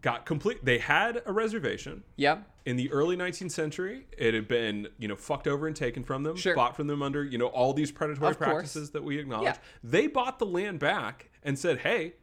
got 0.00 0.26
complete. 0.26 0.64
They 0.64 0.78
had 0.78 1.22
a 1.26 1.32
reservation. 1.32 2.02
Yep. 2.16 2.46
in 2.66 2.76
the 2.76 2.90
early 2.92 3.16
19th 3.16 3.50
century, 3.52 4.06
it 4.18 4.34
had 4.34 4.46
been, 4.48 4.88
you 4.98 5.06
know, 5.08 5.16
fucked 5.16 5.46
over 5.46 5.66
and 5.66 5.74
taken 5.76 6.02
from 6.04 6.22
them, 6.24 6.36
Sure. 6.36 6.54
bought 6.54 6.74
from 6.76 6.86
them 6.88 7.02
under, 7.02 7.22
you 7.24 7.38
know, 7.38 7.46
all 7.46 7.72
these 7.72 7.90
predatory 7.92 8.30
Of 8.30 8.38
course. 8.38 8.48
practices 8.50 8.90
that 8.90 9.04
we 9.04 9.18
acknowledge. 9.18 9.44
Yeah. 9.54 9.56
They 9.84 10.06
bought 10.06 10.38
the 10.38 10.46
land 10.46 10.78
back 10.78 11.30
and 11.42 11.58
said, 11.58 11.78
"Hey, 11.78 12.14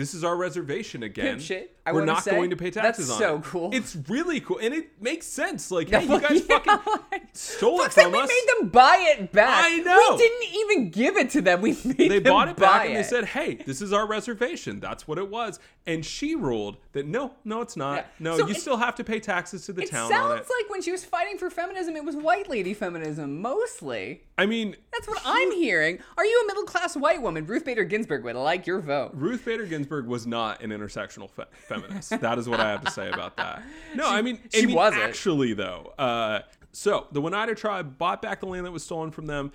this 0.00 0.14
is 0.14 0.24
our 0.24 0.36
reservation 0.36 1.02
again. 1.02 1.26
Pimp 1.36 1.40
shit, 1.42 1.76
I 1.86 1.92
We're 1.92 2.04
not 2.04 2.24
say. 2.24 2.32
going 2.32 2.50
to 2.50 2.56
pay 2.56 2.70
That's 2.70 2.98
taxes 2.98 3.10
on 3.10 3.16
it. 3.16 3.20
That's 3.20 3.30
so 3.30 3.36
it." 3.38 3.44
cool. 3.44 3.70
It's 3.74 3.96
really 4.08 4.40
cool, 4.40 4.58
and 4.58 4.72
it 4.74 5.00
makes 5.00 5.26
sense. 5.26 5.70
Like, 5.70 5.88
hey, 5.90 6.02
you 6.04 6.20
guys 6.20 6.42
Yeah, 6.48 6.58
fucking 6.58 7.02
like- 7.12 7.22
stole 7.32 7.80
it 7.82 7.92
from 7.92 8.12
we 8.12 8.18
us. 8.18 8.28
made 8.28 8.46
them 8.60 8.68
buy 8.70 9.14
it 9.18 9.32
back. 9.32 9.64
I 9.66 9.76
know. 9.78 10.06
We 10.12 10.16
didn't 10.18 10.54
even 10.54 10.90
give 10.90 11.16
it 11.16 11.30
to 11.30 11.40
them. 11.42 11.60
We 11.60 11.72
made 11.84 12.10
they 12.10 12.18
bought 12.18 12.48
it 12.48 12.56
back 12.56 12.86
and 12.86 12.96
they 12.96 13.02
said, 13.02 13.24
"Hey, 13.26 13.54
this 13.56 13.80
is 13.82 13.92
our 13.92 14.06
reservation. 14.06 14.80
That's 14.80 15.06
what 15.06 15.18
it 15.18 15.28
was." 15.28 15.58
And 15.86 16.04
she 16.04 16.34
ruled 16.34 16.76
that 16.92 17.06
no, 17.06 17.34
no, 17.44 17.60
it's 17.62 17.76
not. 17.76 17.96
Yeah. 17.96 18.04
No, 18.18 18.38
So 18.38 18.46
you 18.46 18.54
it- 18.54 18.60
still 18.60 18.76
have 18.76 18.94
to 18.96 19.04
pay 19.04 19.18
taxes 19.20 19.64
to 19.66 19.72
the 19.72 19.86
town. 19.86 20.06
It 20.10 20.14
sounds 20.14 20.30
on 20.32 20.38
it. 20.38 20.46
like 20.60 20.70
when 20.70 20.82
she 20.82 20.92
was 20.92 21.04
fighting 21.04 21.38
for 21.38 21.50
feminism, 21.50 21.96
it 21.96 22.04
was 22.04 22.16
white 22.16 22.48
lady 22.48 22.74
feminism 22.74 23.40
mostly. 23.40 24.24
I 24.40 24.46
mean, 24.46 24.74
That's 24.90 25.06
what 25.06 25.20
I'm 25.22 25.52
hearing. 25.52 25.98
Are 26.16 26.24
you 26.24 26.40
a 26.42 26.46
middle 26.46 26.62
class 26.62 26.96
white 26.96 27.20
woman? 27.20 27.44
Ruth 27.44 27.62
Bader 27.66 27.84
Ginsburg 27.84 28.24
would 28.24 28.36
like 28.36 28.66
your 28.66 28.80
vote. 28.80 29.10
Ruth 29.12 29.44
Bader 29.44 29.66
Ginsburg 29.66 30.06
was 30.06 30.26
not 30.26 30.62
an 30.62 30.70
intersectional 30.70 31.28
fe- 31.28 31.44
feminist. 31.68 32.08
that 32.20 32.38
is 32.38 32.48
what 32.48 32.58
I 32.58 32.70
have 32.70 32.82
to 32.86 32.90
say 32.90 33.10
about 33.10 33.36
that. 33.36 33.62
No, 33.94 34.08
I 34.08 34.22
mean, 34.22 34.38
I 34.54 34.60
she 34.60 34.66
mean, 34.66 34.76
wasn't. 34.76 35.02
actually 35.02 35.52
though. 35.52 35.92
Uh, 35.98 36.40
so 36.72 37.06
the 37.12 37.20
Oneida 37.20 37.54
tribe 37.54 37.98
bought 37.98 38.22
back 38.22 38.40
the 38.40 38.46
land 38.46 38.64
that 38.64 38.72
was 38.72 38.82
stolen 38.82 39.10
from 39.10 39.26
them, 39.26 39.52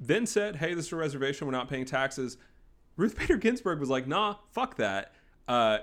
then 0.00 0.26
said, 0.26 0.56
"Hey, 0.56 0.74
this 0.74 0.86
is 0.86 0.92
a 0.92 0.96
reservation. 0.96 1.46
We're 1.46 1.52
not 1.52 1.68
paying 1.68 1.84
taxes." 1.84 2.36
Ruth 2.96 3.16
Bader 3.16 3.36
Ginsburg 3.36 3.78
was 3.78 3.88
like, 3.88 4.08
"Nah, 4.08 4.34
fuck 4.50 4.78
that. 4.78 5.12
Uh, 5.46 5.78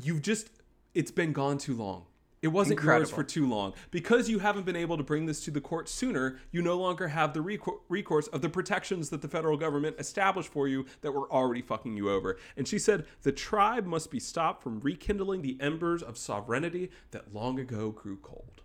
you've 0.00 0.22
just 0.22 0.48
it's 0.94 1.10
been 1.10 1.34
gone 1.34 1.58
too 1.58 1.74
long." 1.74 2.06
It 2.42 2.48
wasn't 2.48 2.82
yours 2.82 3.10
for 3.10 3.24
too 3.24 3.48
long. 3.48 3.72
Because 3.90 4.28
you 4.28 4.38
haven't 4.38 4.66
been 4.66 4.76
able 4.76 4.96
to 4.96 5.02
bring 5.02 5.26
this 5.26 5.44
to 5.44 5.50
the 5.50 5.60
court 5.60 5.88
sooner, 5.88 6.38
you 6.50 6.62
no 6.62 6.76
longer 6.76 7.08
have 7.08 7.32
the 7.32 7.40
recor- 7.40 7.80
recourse 7.88 8.26
of 8.28 8.42
the 8.42 8.48
protections 8.48 9.10
that 9.10 9.22
the 9.22 9.28
federal 9.28 9.56
government 9.56 9.96
established 9.98 10.52
for 10.52 10.68
you 10.68 10.86
that 11.00 11.12
were 11.12 11.30
already 11.32 11.62
fucking 11.62 11.96
you 11.96 12.10
over. 12.10 12.36
And 12.56 12.68
she 12.68 12.78
said, 12.78 13.06
the 13.22 13.32
tribe 13.32 13.86
must 13.86 14.10
be 14.10 14.20
stopped 14.20 14.62
from 14.62 14.80
rekindling 14.80 15.42
the 15.42 15.56
embers 15.60 16.02
of 16.02 16.18
sovereignty 16.18 16.90
that 17.10 17.34
long 17.34 17.58
ago 17.58 17.90
grew 17.90 18.18
cold. 18.18 18.62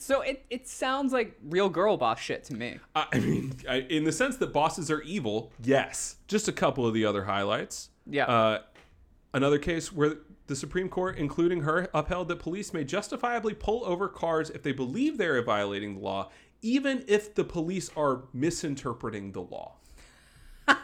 So 0.00 0.20
it, 0.20 0.44
it 0.50 0.66
sounds 0.66 1.12
like 1.12 1.38
real 1.44 1.68
girl 1.68 1.96
boss 1.96 2.18
shit 2.18 2.42
to 2.44 2.54
me. 2.54 2.80
I 2.96 3.06
I 3.12 3.20
mean, 3.20 3.54
I, 3.68 3.76
in 3.82 4.02
the 4.02 4.10
sense 4.10 4.36
that 4.38 4.52
bosses 4.52 4.90
are 4.90 5.00
evil, 5.02 5.52
yes. 5.62 6.16
Just 6.26 6.48
a 6.48 6.52
couple 6.52 6.84
of 6.84 6.92
the 6.92 7.04
other 7.04 7.24
highlights. 7.24 7.90
Yeah. 8.04 8.24
Uh, 8.24 8.62
another 9.32 9.60
case 9.60 9.92
where 9.92 10.16
the 10.46 10.56
Supreme 10.56 10.88
Court, 10.88 11.16
including 11.16 11.62
her, 11.62 11.88
upheld 11.94 12.28
that 12.28 12.38
police 12.38 12.72
may 12.74 12.84
justifiably 12.84 13.54
pull 13.54 13.84
over 13.84 14.08
cars 14.08 14.50
if 14.50 14.62
they 14.62 14.72
believe 14.72 15.16
they 15.18 15.26
are 15.26 15.42
violating 15.42 15.94
the 15.94 16.00
law, 16.00 16.30
even 16.62 17.04
if 17.08 17.34
the 17.34 17.44
police 17.44 17.90
are 17.96 18.24
misinterpreting 18.32 19.32
the 19.32 19.40
law. 19.42 19.76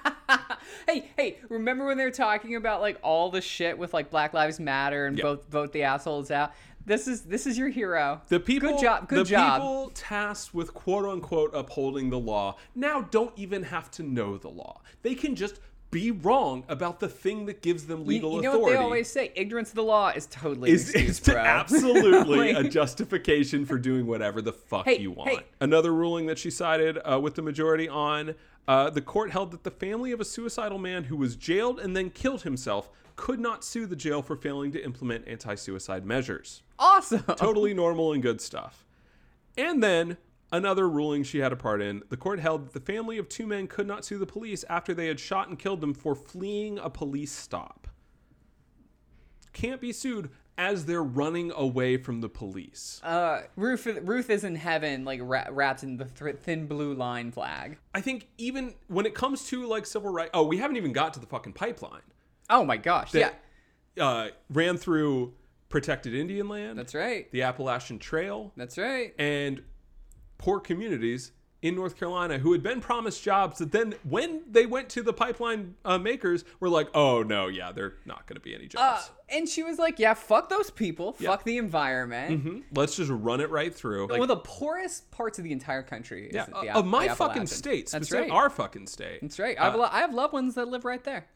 Hey, 0.86 1.10
hey, 1.16 1.38
remember 1.48 1.84
when 1.84 1.98
they 1.98 2.04
were 2.04 2.10
talking 2.12 2.54
about 2.54 2.80
like 2.80 2.98
all 3.02 3.30
the 3.30 3.40
shit 3.40 3.76
with 3.76 3.92
like 3.92 4.08
Black 4.10 4.32
Lives 4.32 4.60
Matter 4.60 5.06
and 5.06 5.18
Yeah. 5.18 5.22
vote 5.24 5.50
vote 5.50 5.72
the 5.72 5.82
assholes 5.82 6.30
out? 6.30 6.52
This 6.86 7.08
is 7.08 7.22
this 7.22 7.46
is 7.46 7.58
your 7.58 7.68
hero. 7.68 8.20
The 8.28 8.38
people, 8.40 8.70
Good 8.70 8.80
job. 8.80 9.08
Good 9.08 9.18
the 9.18 9.24
job. 9.30 9.60
people 9.60 9.90
tasked 9.94 10.54
with 10.54 10.72
quote 10.72 11.04
unquote 11.04 11.50
upholding 11.54 12.10
the 12.10 12.18
law 12.18 12.56
now 12.74 13.02
don't 13.02 13.32
even 13.36 13.64
have 13.64 13.90
to 13.92 14.02
know 14.04 14.36
the 14.36 14.48
law. 14.48 14.80
They 15.02 15.14
can 15.16 15.34
just 15.34 15.60
be 15.90 16.10
wrong 16.12 16.62
about 16.68 17.00
the 17.00 17.08
thing 17.08 17.46
that 17.46 17.62
gives 17.62 17.86
them 17.86 18.00
You- 18.00 18.06
legal 18.06 18.36
you, 18.36 18.42
know 18.42 18.50
authority. 18.50 18.62
what 18.62 18.70
they 18.70 18.76
always 18.84 19.08
say? 19.10 19.32
Ignorance 19.34 19.70
of 19.70 19.74
the 19.74 19.82
law 19.82 20.08
is 20.14 20.26
totally 20.26 20.70
is, 20.70 20.90
excuse, 20.90 21.20
is 21.20 21.28
absolutely 21.34 22.50
a 22.52 22.62
justification 22.64 23.66
for 23.66 23.76
doing 23.78 24.06
whatever 24.06 24.40
the 24.40 24.52
fuck 24.52 24.84
Hey, 24.84 24.98
you 24.98 25.10
want. 25.10 25.30
hey. 25.30 25.40
Another 25.60 25.92
ruling 25.92 26.26
that 26.26 26.38
she 26.38 26.50
cited 26.50 26.98
uh, 27.04 27.18
with 27.20 27.34
the 27.34 27.42
majority 27.42 27.88
on 27.88 28.34
uh, 28.68 28.88
the 28.90 29.00
court 29.00 29.30
held 29.32 29.50
that 29.50 29.64
the 29.64 29.70
family 29.70 30.12
of 30.12 30.20
a 30.20 30.24
suicidal 30.24 30.78
man 30.78 31.04
who 31.04 31.16
was 31.16 31.34
jailed 31.34 31.80
and 31.80 31.96
then 31.96 32.10
killed 32.10 32.42
himself 32.42 32.88
could 33.16 33.40
not 33.40 33.64
sue 33.64 33.84
the 33.86 33.96
jail 33.96 34.22
for 34.22 34.36
failing 34.36 34.70
to 34.72 34.82
implement 34.84 35.26
anti-suicide 35.26 36.06
measures. 36.06 36.62
awesome. 36.78 37.22
Totally 37.36 37.74
normal 37.74 38.12
and 38.12 38.22
good 38.22 38.40
stuff. 38.40 38.86
And 39.58 39.82
then 39.82 40.16
another 40.52 40.88
ruling 40.88 41.22
she 41.22 41.38
had 41.38 41.52
a 41.52 41.56
part 41.56 41.80
in 41.82 42.02
the 42.10 42.16
court 42.16 42.40
held 42.40 42.66
that 42.66 42.72
the 42.72 42.92
family 42.92 43.18
of 43.18 43.28
two 43.28 43.46
men 43.46 43.66
could 43.66 43.86
not 43.86 44.04
sue 44.04 44.18
the 44.18 44.26
police 44.26 44.64
after 44.68 44.92
they 44.94 45.06
had 45.06 45.20
shot 45.20 45.48
and 45.48 45.58
killed 45.58 45.80
them 45.80 45.94
for 45.94 46.14
fleeing 46.14 46.78
a 46.78 46.90
police 46.90 47.32
stop. 47.32 47.86
Can't 49.52 49.80
be 49.80 49.92
sued 49.92 50.30
as 50.56 50.84
they're 50.86 51.02
running 51.02 51.50
away 51.56 51.96
from 51.96 52.20
the 52.20 52.28
police. 52.28 53.00
Uh, 53.02 53.42
Ruth 53.56 53.86
Ruth 54.02 54.28
is 54.30 54.44
in 54.44 54.54
heaven, 54.54 55.04
like 55.04 55.20
ra- 55.22 55.46
wrapped 55.50 55.82
in 55.82 55.96
the 55.96 56.04
th- 56.04 56.36
thin 56.36 56.66
blue 56.66 56.94
line 56.94 57.32
flag. 57.32 57.78
I 57.94 58.00
think 58.00 58.28
even 58.38 58.74
when 58.88 59.06
it 59.06 59.14
comes 59.14 59.46
to 59.46 59.66
like 59.66 59.86
civil 59.86 60.10
rights, 60.12 60.30
oh, 60.34 60.44
we 60.44 60.58
haven't 60.58 60.76
even 60.76 60.92
got 60.92 61.14
to 61.14 61.20
the 61.20 61.26
fucking 61.26 61.54
pipeline. 61.54 62.02
Oh 62.48 62.64
my 62.64 62.76
gosh! 62.76 63.14
yeah, 63.14 63.30
Uh, 63.98 64.28
ran 64.50 64.76
through 64.76 65.34
protected 65.68 66.14
Indian 66.14 66.48
land, 66.48 66.78
that's 66.78 66.94
right. 66.94 67.30
the 67.32 67.42
Appalachian 67.42 67.98
Trail, 68.00 68.52
That's 68.56 68.76
right. 68.76 69.14
and 69.18 69.62
poor 70.40 70.58
communities 70.58 71.32
in 71.62 71.74
North 71.74 71.94
Carolina 71.98 72.38
who 72.38 72.52
had 72.52 72.62
been 72.62 72.80
promised 72.80 73.22
jobs 73.22 73.58
that 73.58 73.70
then 73.70 73.94
when 74.02 74.40
they 74.50 74.64
went 74.64 74.88
to 74.88 75.02
the 75.02 75.12
pipeline 75.12 75.74
uh, 75.84 75.98
makers 75.98 76.42
were 76.58 76.70
like, 76.70 76.88
oh 76.94 77.22
no, 77.22 77.48
yeah, 77.48 77.70
they're 77.70 77.92
not 78.06 78.26
going 78.26 78.36
to 78.36 78.40
be 78.40 78.54
any 78.54 78.64
Uh, 78.64 78.68
jobs. 78.68 79.10
and 79.28 79.46
she 79.46 79.62
was 79.62 79.78
like, 79.78 79.98
"Yeah, 79.98 80.14
fuck 80.14 80.48
those 80.48 80.70
people. 80.70 81.12
Fuck 81.12 81.44
the 81.44 81.58
environment." 81.58 82.42
Mhm. 82.44 82.62
Let's 82.74 82.96
just 82.96 83.10
run 83.10 83.42
it 83.42 83.50
right 83.50 83.74
through. 83.74 84.04
Like, 84.06 84.12
One 84.18 84.22
of 84.22 84.28
the 84.28 84.36
poorest 84.42 85.10
parts 85.10 85.38
of 85.38 85.44
the 85.44 85.52
entire 85.52 85.82
country. 85.82 86.28
Is 86.28 86.34
yeah, 86.34 86.46
the, 86.46 86.56
uh, 86.74 86.78
of 86.78 86.86
my 86.86 87.08
fucking 87.08 87.46
state, 87.46 87.90
That's 87.90 88.10
right. 88.10 88.30
our 88.30 88.48
fucking 88.48 88.86
state. 88.86 89.18
That's 89.20 89.38
right. 89.38 89.60
I 89.60 89.64
have, 89.64 89.74
a 89.74 89.76
lot, 89.76 89.92
I 89.92 89.98
have 90.00 90.14
loved 90.14 90.32
ones 90.32 90.54
that 90.54 90.66
live 90.68 90.86
right 90.86 91.04
there. 91.04 91.26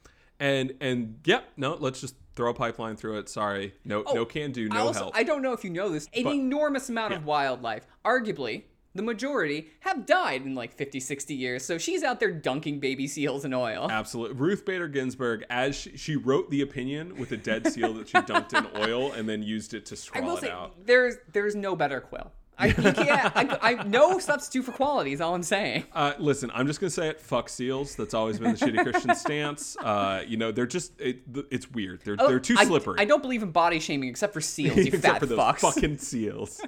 And 0.40 0.72
and 0.80 1.20
yep, 1.26 1.44
no, 1.58 1.74
let's 1.78 2.00
just 2.00 2.16
throw 2.34 2.50
a 2.50 2.54
pipeline 2.54 2.96
through 2.96 3.18
it. 3.18 3.28
Sorry, 3.28 3.74
no, 3.84 4.02
no 4.14 4.24
can 4.24 4.52
do, 4.52 4.68
Oh, 4.72 4.74
I 4.74 4.78
no 4.78 4.86
also, 4.86 4.98
help. 5.00 5.16
I 5.16 5.22
don't 5.22 5.42
know 5.42 5.52
if 5.52 5.62
you 5.64 5.70
know 5.70 5.90
this. 5.90 6.08
An 6.14 6.24
But- 6.24 6.34
enormous 6.34 6.88
amount 6.88 7.12
of 7.12 7.26
wildlife, 7.26 7.86
arguably 8.06 8.62
the 8.94 9.02
majority, 9.02 9.68
have 9.80 10.06
died 10.06 10.42
in 10.46 10.54
like 10.54 10.72
50, 10.72 11.00
60 11.00 11.34
years. 11.34 11.64
So 11.64 11.78
she's 11.78 12.02
out 12.02 12.20
there 12.20 12.30
dunking 12.32 12.78
baby 12.80 13.06
seals 13.08 13.44
in 13.44 13.52
oil. 13.52 13.88
Absolutely. 13.90 14.36
Ruth 14.36 14.64
Bader 14.64 14.88
Ginsburg, 14.88 15.44
as 15.50 15.74
she, 15.76 15.96
she 15.96 16.16
wrote 16.16 16.50
the 16.50 16.60
opinion 16.62 17.16
with 17.16 17.32
a 17.32 17.36
dead 17.36 17.66
seal 17.72 17.92
that 17.94 18.08
she 18.08 18.14
dunked 18.18 18.56
in 18.56 18.66
oil 18.88 19.12
and 19.12 19.28
then 19.28 19.42
used 19.42 19.74
it 19.74 19.86
to 19.86 19.98
I 20.14 20.20
will 20.20 20.36
it 20.36 20.42
say, 20.42 20.50
out. 20.50 20.74
there's 20.86 21.16
there's 21.32 21.54
no 21.56 21.74
better 21.76 22.00
quill. 22.00 22.30
I, 22.56 22.66
you 22.68 22.74
can't, 22.74 23.32
I, 23.36 23.58
I, 23.60 23.82
no 23.82 24.20
substitute 24.20 24.64
for 24.64 24.70
quality 24.70 25.12
is 25.12 25.20
all 25.20 25.34
I'm 25.34 25.42
saying. 25.42 25.86
Uh, 25.92 26.12
listen, 26.20 26.52
I'm 26.54 26.68
just 26.68 26.78
gonna 26.78 26.88
say 26.88 27.08
it. 27.08 27.20
Fuck 27.20 27.48
seals. 27.48 27.96
That's 27.96 28.14
always 28.14 28.38
been 28.38 28.52
the 28.52 28.56
shitty 28.56 28.80
Christian 28.80 29.12
stance. 29.16 29.76
Uh, 29.76 30.22
you 30.24 30.36
know, 30.36 30.52
they're 30.52 30.64
just 30.64 30.92
it, 31.00 31.22
it's 31.50 31.68
weird. 31.72 32.02
They're 32.04 32.16
they're 32.16 32.38
too 32.38 32.54
Oh, 32.56 32.60
I- 32.60 32.64
slippery. 32.66 32.94
I, 33.00 33.06
don't 33.06 33.22
believe 33.22 33.42
in 33.42 33.50
body 33.50 33.80
shaming 33.80 34.08
except 34.08 34.32
for 34.32 34.40
seals, 34.40 34.76
you 34.76 34.84
Except 34.94 35.02
fat 35.02 35.18
for 35.18 35.26
fucks. 35.26 35.58
fucking 35.58 35.98
seals. 35.98 36.60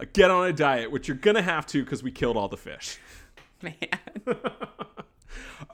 Uh, 0.00 0.04
Get 0.12 0.30
on 0.30 0.46
a 0.48 0.52
diet, 0.52 0.90
which 0.90 1.08
you're 1.08 1.16
gonna 1.16 1.42
have 1.42 1.66
to 1.68 1.82
because 1.84 2.02
we 2.02 2.10
killed 2.10 2.36
all 2.36 2.48
the 2.48 2.56
fish. 2.56 2.98
Man. 3.62 3.74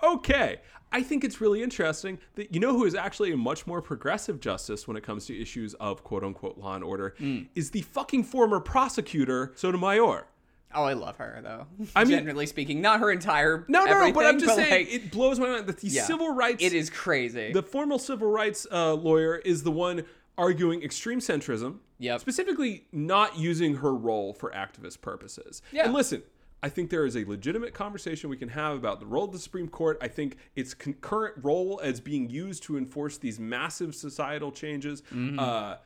Okay. 0.03 0.61
I 0.93 1.03
think 1.03 1.25
it's 1.25 1.41
really 1.41 1.63
interesting 1.63 2.19
that 2.35 2.53
you 2.55 2.61
know 2.61 2.73
who 2.73 2.85
is 2.85 2.95
actually 2.95 3.33
a 3.33 3.37
much 3.37 3.67
more 3.67 3.81
progressive 3.83 4.41
justice 4.41 4.87
when 4.87 4.97
it 4.97 5.03
comes 5.03 5.27
to 5.27 5.41
issues 5.41 5.75
of 5.75 6.05
quote 6.05 6.23
unquote 6.23 6.59
law 6.59 6.75
and 6.75 6.85
order 6.85 7.15
Mm. 7.21 7.49
is 7.55 7.71
the 7.71 7.83
fucking 7.83 8.25
former 8.25 8.61
prosecutor 8.61 9.53
Sotomayor. 9.57 10.27
Oh, 10.75 10.85
I 10.85 10.93
love 10.93 11.17
her 11.17 11.41
though. 11.43 11.67
I 11.95 12.05
mean- 12.05 12.19
generally 12.19 12.47
speaking, 12.47 12.81
not 12.81 13.01
her 13.01 13.11
entire 13.11 13.65
No, 13.69 13.85
no, 13.85 14.07
no, 14.07 14.13
but 14.13 14.27
I'm 14.27 14.39
just 14.39 14.55
saying 14.55 14.87
like, 14.87 14.93
it 14.95 15.11
blows 15.11 15.39
my 15.39 15.49
mind 15.49 15.67
that 15.67 15.79
the 15.79 15.89
yeah. 15.89 16.03
civil 16.03 16.35
rights 16.35 16.63
it 16.63 16.73
is 16.73 16.91
crazy. 16.91 17.53
the 17.53 17.63
formal 17.63 17.99
civil 17.99 18.31
rights 18.31 18.67
uh, 18.71 18.93
lawyer 18.95 19.37
is 19.37 19.63
the 19.63 19.73
one 19.73 20.05
arguing 20.39 20.83
extreme 20.83 21.21
centrism, 21.21 21.79
Yep. 21.99 22.21
specifically 22.21 22.87
not 22.93 23.39
using 23.39 23.77
her 23.77 23.95
role 23.95 24.33
for 24.35 24.51
activist 24.51 25.01
purposes. 25.01 25.63
Yeah. 25.73 25.85
And 25.85 25.95
listen, 25.95 26.23
I 26.63 26.69
think 26.69 26.91
there 26.91 27.07
is 27.07 27.17
a 27.17 27.25
legitimate 27.25 27.75
conversation 27.75 28.29
we 28.29 28.37
can 28.37 28.49
have 28.51 28.77
about 28.77 29.01
the 29.01 29.07
role 29.07 29.25
of 29.25 29.33
the 29.33 29.39
Supreme 29.39 29.69
Court. 29.69 29.99
I 30.01 30.09
think 30.09 30.37
its 30.57 30.75
concurrent 30.75 31.37
role 31.43 31.81
as 31.83 32.01
being 32.01 32.29
used 32.29 32.63
to 32.65 32.77
enforce 32.77 33.19
these 33.19 33.39
massive 33.39 33.95
societal 33.95 34.53
changes 34.53 35.03
Mm-hmm. 35.13 35.39
uh, 35.39 35.77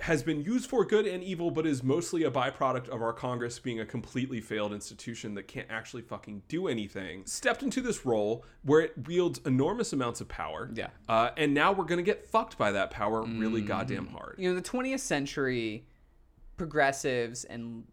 has 0.00 0.22
been 0.22 0.42
used 0.42 0.68
for 0.68 0.84
good 0.84 1.06
and 1.06 1.22
evil, 1.22 1.50
but 1.50 1.66
is 1.66 1.82
mostly 1.82 2.24
a 2.24 2.30
byproduct 2.30 2.88
of 2.88 3.02
our 3.02 3.12
Congress 3.12 3.58
being 3.58 3.80
a 3.80 3.86
completely 3.86 4.40
failed 4.40 4.72
institution 4.72 5.34
that 5.34 5.46
can't 5.46 5.66
actually 5.70 6.02
fucking 6.02 6.42
do 6.48 6.68
anything. 6.68 7.24
Stepped 7.26 7.62
into 7.62 7.80
this 7.80 8.06
role 8.06 8.44
where 8.62 8.80
it 8.80 9.06
wields 9.06 9.40
enormous 9.44 9.92
amounts 9.92 10.20
of 10.20 10.28
power. 10.28 10.70
Yeah. 10.74 10.88
Uh, 11.08 11.30
and 11.36 11.52
now 11.52 11.72
we're 11.72 11.84
going 11.84 11.98
to 11.98 12.02
get 12.02 12.26
fucked 12.26 12.56
by 12.56 12.72
that 12.72 12.90
power 12.90 13.22
really 13.22 13.62
goddamn 13.62 14.06
hard. 14.06 14.36
you 14.38 14.48
know, 14.48 14.54
the 14.54 14.66
20th 14.66 15.00
century 15.00 15.86
progressives 16.56 17.44
and 17.44 17.84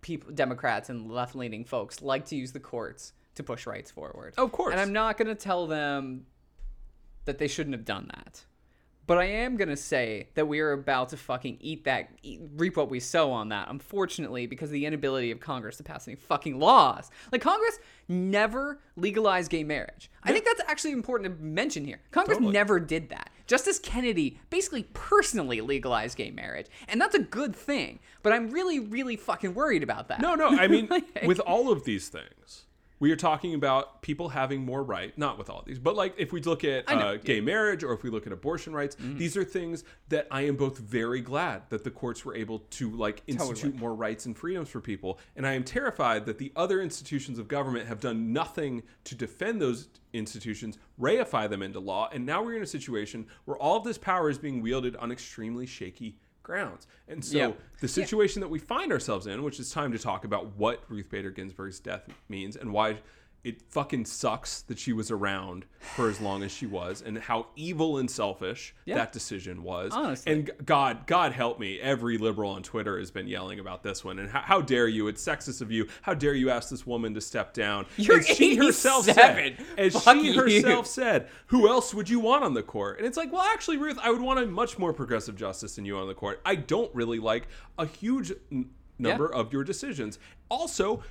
people, 0.00 0.32
Democrats 0.32 0.90
and 0.90 1.10
left-leaning 1.10 1.64
folks 1.64 2.02
like 2.02 2.26
to 2.26 2.36
use 2.36 2.52
the 2.52 2.60
courts 2.60 3.12
to 3.34 3.42
push 3.42 3.66
rights 3.66 3.90
forward. 3.90 4.34
Of 4.36 4.52
course. 4.52 4.72
And 4.72 4.80
I'm 4.80 4.92
not 4.92 5.16
going 5.16 5.28
to 5.28 5.34
tell 5.34 5.66
them 5.66 6.26
that 7.24 7.38
they 7.38 7.48
shouldn't 7.48 7.74
have 7.74 7.84
done 7.84 8.10
that. 8.14 8.44
But 9.06 9.18
I 9.18 9.24
am 9.24 9.56
gonna 9.56 9.76
say 9.76 10.28
that 10.34 10.46
we 10.46 10.60
are 10.60 10.72
about 10.72 11.08
to 11.10 11.16
fucking 11.16 11.58
eat 11.60 11.84
that, 11.84 12.10
eat, 12.22 12.40
reap 12.56 12.76
what 12.76 12.88
we 12.88 13.00
sow 13.00 13.32
on 13.32 13.48
that. 13.48 13.68
Unfortunately, 13.68 14.46
because 14.46 14.68
of 14.70 14.74
the 14.74 14.86
inability 14.86 15.30
of 15.30 15.40
Congress 15.40 15.76
to 15.78 15.82
pass 15.82 16.06
any 16.06 16.14
fucking 16.14 16.58
laws. 16.58 17.10
Like 17.32 17.42
Congress 17.42 17.78
never 18.08 18.80
legalized 18.96 19.50
gay 19.50 19.64
marriage. 19.64 20.10
I 20.22 20.32
think 20.32 20.44
that's 20.44 20.62
actually 20.68 20.92
important 20.92 21.36
to 21.36 21.42
mention 21.42 21.84
here. 21.84 22.00
Congress 22.10 22.36
Totally. 22.38 22.52
never 22.52 22.78
did 22.78 23.08
that. 23.10 23.30
Justice 23.46 23.78
Kennedy 23.80 24.40
basically 24.50 24.84
personally 24.94 25.60
legalized 25.60 26.16
gay 26.16 26.30
marriage, 26.30 26.66
and 26.88 27.00
that's 27.00 27.14
a 27.14 27.18
good 27.22 27.54
thing. 27.56 27.98
But 28.22 28.32
I'm 28.32 28.50
really, 28.50 28.78
really 28.78 29.16
fucking 29.16 29.52
worried 29.54 29.82
about 29.82 30.08
that. 30.08 30.20
No, 30.20 30.34
no. 30.36 30.46
I 30.48 30.68
mean, 30.68 30.86
Like- 30.90 31.22
with 31.24 31.40
all 31.40 31.70
of 31.72 31.84
these 31.84 32.08
things, 32.08 32.64
we 33.02 33.10
are 33.10 33.16
talking 33.16 33.54
about 33.54 34.00
people 34.00 34.28
having 34.28 34.64
more 34.64 34.84
right. 34.84 35.18
Not 35.18 35.36
with 35.36 35.50
all 35.50 35.58
of 35.58 35.64
these, 35.64 35.80
but 35.80 35.96
like 35.96 36.14
if 36.18 36.30
we 36.32 36.40
look 36.40 36.62
at 36.62 36.88
know, 36.88 36.94
uh, 36.94 37.16
gay 37.16 37.40
marriage 37.40 37.82
or 37.82 37.92
if 37.94 38.04
we 38.04 38.10
look 38.10 38.28
at 38.28 38.32
abortion 38.32 38.72
rights, 38.72 38.96
these 39.00 39.36
are 39.36 39.42
things 39.42 39.82
that 40.10 40.28
I 40.30 40.42
am 40.42 40.54
both 40.54 40.78
very 40.78 41.20
glad 41.20 41.62
that 41.70 41.82
the 41.82 41.90
courts 41.90 42.24
were 42.24 42.36
able 42.36 42.60
to 42.60 42.90
like 42.92 43.24
institute 43.26 43.56
Totally. 43.56 43.76
more 43.76 43.92
rights 43.92 44.26
and 44.26 44.38
freedoms 44.38 44.68
for 44.68 44.80
people, 44.80 45.18
and 45.34 45.44
I 45.44 45.54
am 45.54 45.64
terrified 45.64 46.26
that 46.26 46.38
the 46.38 46.52
other 46.54 46.80
institutions 46.80 47.40
of 47.40 47.48
government 47.48 47.88
have 47.88 47.98
done 47.98 48.32
nothing 48.32 48.84
to 49.02 49.16
defend 49.16 49.60
those 49.60 49.88
institutions, 50.12 50.78
reify 51.00 51.50
them 51.50 51.60
into 51.60 51.80
law, 51.80 52.08
and 52.12 52.24
now 52.24 52.40
we're 52.40 52.56
in 52.56 52.62
a 52.62 52.66
situation 52.66 53.26
where 53.46 53.56
all 53.56 53.76
of 53.76 53.82
this 53.82 53.98
power 53.98 54.30
is 54.30 54.38
being 54.38 54.62
wielded 54.62 54.94
on 54.94 55.10
extremely 55.10 55.66
shaky 55.66 56.18
grounds. 56.42 56.86
And 57.08 57.24
so 57.24 57.36
Yeah. 57.36 57.52
the 57.80 57.88
situation 57.88 58.40
that 58.40 58.48
we 58.48 58.58
find 58.58 58.92
ourselves 58.92 59.26
in, 59.26 59.42
which 59.42 59.60
is 59.60 59.70
time 59.70 59.92
to 59.92 59.98
talk 59.98 60.24
about 60.24 60.56
what 60.56 60.82
Ruth 60.88 61.08
Bader 61.10 61.30
Ginsburg's 61.30 61.80
death 61.80 62.08
means 62.28 62.56
and 62.56 62.72
why 62.72 62.98
it 63.44 63.60
fucking 63.70 64.04
sucks 64.04 64.62
that 64.62 64.78
she 64.78 64.92
was 64.92 65.10
around 65.10 65.64
for 65.80 66.08
as 66.08 66.20
long 66.20 66.44
as 66.44 66.52
she 66.52 66.64
was 66.64 67.02
and 67.02 67.18
how 67.18 67.46
evil 67.56 67.98
and 67.98 68.08
selfish 68.08 68.72
Yeah. 68.84 68.94
that 68.94 69.12
decision 69.12 69.64
was. 69.64 69.92
Honestly. 69.92 70.32
And 70.32 70.50
God, 70.64 71.08
God 71.08 71.32
help 71.32 71.58
me, 71.58 71.80
every 71.80 72.18
liberal 72.18 72.52
on 72.52 72.62
Twitter 72.62 73.00
has 73.00 73.10
been 73.10 73.26
yelling 73.26 73.58
about 73.58 73.82
this 73.82 74.04
one. 74.04 74.20
And 74.20 74.30
how, 74.30 74.42
how 74.42 74.60
dare 74.60 74.86
you? 74.86 75.08
It's 75.08 75.24
sexist 75.24 75.60
of 75.60 75.72
you. 75.72 75.88
How 76.02 76.14
dare 76.14 76.34
you 76.34 76.50
ask 76.50 76.68
this 76.70 76.86
woman 76.86 77.14
to 77.14 77.20
step 77.20 77.52
down? 77.52 77.86
You're 77.96 78.20
as 78.20 78.28
she 78.28 78.54
herself 78.54 79.06
said, 79.06 79.56
as 79.76 79.94
Fuck 80.00 80.18
she 80.18 80.28
you. 80.32 80.40
herself 80.40 80.86
said, 80.86 81.28
who 81.48 81.68
else 81.68 81.92
would 81.92 82.08
you 82.08 82.20
want 82.20 82.44
on 82.44 82.54
the 82.54 82.62
court? 82.62 82.98
And 82.98 83.06
it's 83.08 83.16
like, 83.16 83.32
well, 83.32 83.42
actually, 83.42 83.76
Ruth, 83.76 83.98
I 84.00 84.10
would 84.12 84.20
want 84.22 84.38
a 84.38 84.46
much 84.46 84.78
more 84.78 84.92
progressive 84.92 85.34
justice 85.34 85.74
than 85.74 85.84
you 85.84 85.96
on 85.96 86.06
the 86.06 86.14
court. 86.14 86.40
I 86.46 86.54
don't 86.54 86.94
really 86.94 87.18
like 87.18 87.48
a 87.76 87.86
huge 87.86 88.32
n- 88.52 88.70
number 89.00 89.26
of 89.34 89.52
your 89.52 89.64
decisions. 89.64 90.20
Also, 90.48 91.02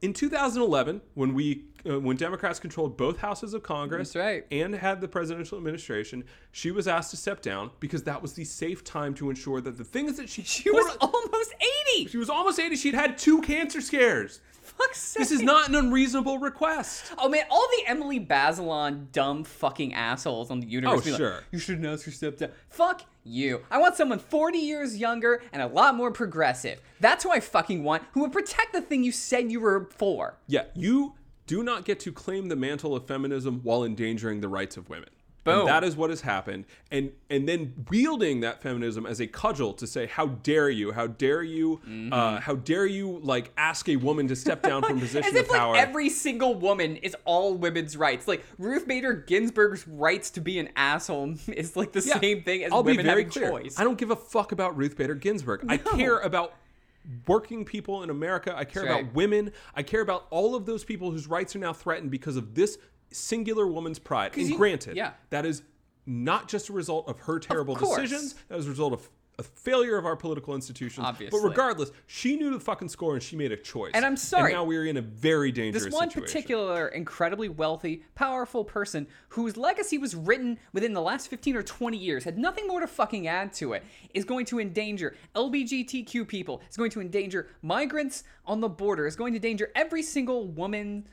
in 0.00 0.12
2011, 0.12 1.00
when 1.14 1.34
we 1.34 1.64
uh, 1.88 1.98
when 1.98 2.16
Democrats 2.16 2.58
controlled 2.58 2.96
both 2.96 3.18
houses 3.18 3.54
of 3.54 3.62
Congress 3.62 4.14
right. 4.16 4.44
and 4.50 4.74
had 4.74 5.00
the 5.00 5.08
presidential 5.08 5.58
administration, 5.58 6.24
she 6.52 6.70
was 6.70 6.88
asked 6.88 7.10
to 7.10 7.16
step 7.16 7.40
down 7.40 7.70
because 7.80 8.02
that 8.04 8.20
was 8.20 8.32
the 8.34 8.44
safe 8.44 8.84
time 8.84 9.14
to 9.14 9.30
ensure 9.30 9.60
that 9.60 9.76
the 9.76 9.84
things 9.84 10.16
that 10.16 10.28
she 10.28 10.42
She 10.42 10.70
was 10.70 10.96
almost 11.00 11.54
80. 11.96 12.08
she 12.08 12.16
was 12.16 12.28
almost 12.28 12.58
80. 12.58 12.76
She'd 12.76 12.94
had 12.94 13.16
two 13.18 13.40
cancer 13.42 13.80
scares. 13.80 14.40
Fuck's 14.78 15.00
sake. 15.00 15.20
This 15.20 15.32
is 15.32 15.42
not 15.42 15.68
an 15.68 15.74
unreasonable 15.74 16.38
request. 16.38 17.12
Oh 17.18 17.28
man, 17.28 17.44
all 17.50 17.66
the 17.76 17.88
Emily 17.88 18.20
Bazelon 18.20 19.10
dumb 19.12 19.44
fucking 19.44 19.92
assholes 19.92 20.50
on 20.50 20.60
the 20.60 20.66
universe. 20.66 21.00
Oh, 21.00 21.04
be 21.04 21.10
like, 21.10 21.18
sure. 21.18 21.42
you 21.50 21.58
shouldn't 21.58 21.86
ask 21.86 22.04
her 22.04 22.12
step 22.12 22.38
down. 22.38 22.50
Fuck 22.70 23.02
you. 23.24 23.62
I 23.70 23.78
want 23.78 23.96
someone 23.96 24.18
40 24.20 24.58
years 24.58 24.96
younger 24.96 25.42
and 25.52 25.60
a 25.60 25.66
lot 25.66 25.96
more 25.96 26.12
progressive. 26.12 26.80
That's 27.00 27.24
who 27.24 27.30
I 27.30 27.40
fucking 27.40 27.82
want, 27.82 28.04
who 28.12 28.20
would 28.20 28.32
protect 28.32 28.72
the 28.72 28.80
thing 28.80 29.02
you 29.02 29.12
said 29.12 29.50
you 29.50 29.60
were 29.60 29.88
for. 29.96 30.38
Yeah, 30.46 30.64
you 30.74 31.14
do 31.46 31.62
not 31.62 31.84
get 31.84 31.98
to 32.00 32.12
claim 32.12 32.48
the 32.48 32.56
mantle 32.56 32.94
of 32.94 33.06
feminism 33.06 33.60
while 33.62 33.82
endangering 33.82 34.40
the 34.40 34.48
rights 34.48 34.76
of 34.76 34.88
women. 34.88 35.08
Boom. 35.44 35.60
And 35.60 35.68
that 35.68 35.84
is 35.84 35.96
what 35.96 36.10
has 36.10 36.20
happened. 36.22 36.66
And 36.90 37.12
and 37.30 37.48
then 37.48 37.86
wielding 37.88 38.40
that 38.40 38.60
feminism 38.60 39.06
as 39.06 39.18
a 39.20 39.26
cudgel 39.26 39.72
to 39.74 39.86
say, 39.86 40.06
"How 40.06 40.26
dare 40.26 40.68
you? 40.68 40.92
How 40.92 41.06
dare 41.06 41.42
you? 41.42 41.80
Uh, 42.12 42.40
how 42.40 42.56
dare 42.56 42.84
you? 42.86 43.18
Like 43.22 43.50
ask 43.56 43.88
a 43.88 43.96
woman 43.96 44.28
to 44.28 44.36
step 44.36 44.62
down 44.62 44.82
from 44.82 44.98
position 45.00 45.22
Mm-hmm. 45.30 45.36
As 45.36 45.42
of 45.42 45.46
if 45.48 45.52
power." 45.52 45.72
like 45.72 45.80
every 45.88 46.08
single 46.10 46.54
woman 46.54 46.96
is 46.96 47.16
all 47.24 47.54
women's 47.54 47.96
rights. 47.96 48.28
Like 48.28 48.44
Ruth 48.58 48.86
Bader 48.86 49.14
Ginsburg's 49.14 49.86
rights 49.88 50.30
to 50.32 50.40
be 50.40 50.58
an 50.58 50.68
asshole 50.76 51.34
is 51.48 51.76
like 51.76 51.92
the 51.92 52.00
Yeah, 52.00 52.20
same 52.20 52.42
thing 52.42 52.64
as 52.64 52.72
I'll 52.72 52.82
women 52.82 52.98
be 52.98 53.02
very 53.04 53.22
having 53.22 53.30
clear. 53.32 53.48
choice. 53.50 53.78
I 53.78 53.84
don't 53.84 53.96
give 53.98 54.10
a 54.10 54.16
fuck 54.16 54.52
about 54.52 54.76
Ruth 54.76 54.96
Bader 54.96 55.14
Ginsburg. 55.14 55.64
I 55.68 55.78
care 55.78 56.18
about 56.18 56.52
working 57.26 57.64
people 57.64 58.02
in 58.02 58.10
America. 58.10 58.54
I 58.54 58.64
care 58.64 58.84
about 58.84 59.14
women. 59.14 59.52
I 59.74 59.82
care 59.82 60.02
about 60.02 60.26
all 60.30 60.54
of 60.54 60.66
those 60.66 60.84
people 60.84 61.10
whose 61.10 61.26
rights 61.26 61.56
are 61.56 61.58
now 61.58 61.72
threatened 61.72 62.10
because 62.10 62.36
of 62.36 62.54
this 62.54 62.76
singular 63.10 63.66
woman's 63.66 63.98
pride. 63.98 64.36
And 64.36 64.48
you- 64.48 64.56
granted, 64.56 64.96
yeah. 64.96 65.12
that 65.30 65.46
is 65.46 65.62
not 66.06 66.48
just 66.48 66.68
a 66.68 66.72
result 66.72 67.08
of 67.08 67.20
her 67.20 67.38
terrible 67.38 67.76
course. 67.76 68.00
decisions. 68.00 68.34
That 68.48 68.56
was 68.56 68.66
a 68.66 68.70
result 68.70 68.92
of 68.92 69.08
a 69.38 69.42
failure 69.42 69.96
of 69.96 70.04
our 70.04 70.16
political 70.16 70.54
institutions. 70.54 71.06
Obviously. 71.06 71.38
But 71.38 71.48
regardless, 71.48 71.92
she 72.06 72.36
knew 72.36 72.50
the 72.50 72.58
fucking 72.58 72.88
score 72.88 73.14
and 73.14 73.22
she 73.22 73.36
made 73.36 73.52
a 73.52 73.56
choice. 73.56 73.92
And 73.94 74.04
I'm 74.04 74.16
sorry. 74.16 74.52
And 74.52 74.58
now 74.58 74.64
we're 74.64 74.86
in 74.86 74.96
a 74.96 75.02
very 75.02 75.52
dangerous 75.52 75.84
this 75.84 75.94
one 75.94 76.10
situation. 76.10 76.26
particular 76.26 76.88
incredibly 76.88 77.48
wealthy, 77.48 78.02
powerful 78.16 78.64
person 78.64 79.06
whose 79.28 79.56
legacy 79.56 79.96
was 79.96 80.16
written 80.16 80.58
within 80.72 80.92
the 80.92 81.00
last 81.00 81.28
15 81.28 81.56
or 81.56 81.62
20 81.62 81.96
years, 81.96 82.24
had 82.24 82.36
nothing 82.36 82.66
more 82.66 82.80
to 82.80 82.88
fucking 82.88 83.28
add 83.28 83.52
to 83.54 83.74
it, 83.74 83.84
is 84.12 84.24
going 84.24 84.44
to 84.46 84.58
endanger 84.58 85.14
LGBTQ 85.36 86.26
people, 86.26 86.60
is 86.68 86.76
going 86.76 86.90
to 86.90 87.00
endanger 87.00 87.48
migrants 87.62 88.24
on 88.44 88.60
the 88.60 88.68
border, 88.68 89.06
is 89.06 89.14
going 89.14 89.32
to 89.32 89.36
endanger 89.36 89.70
every 89.76 90.02
single 90.02 90.48
woman's 90.48 91.06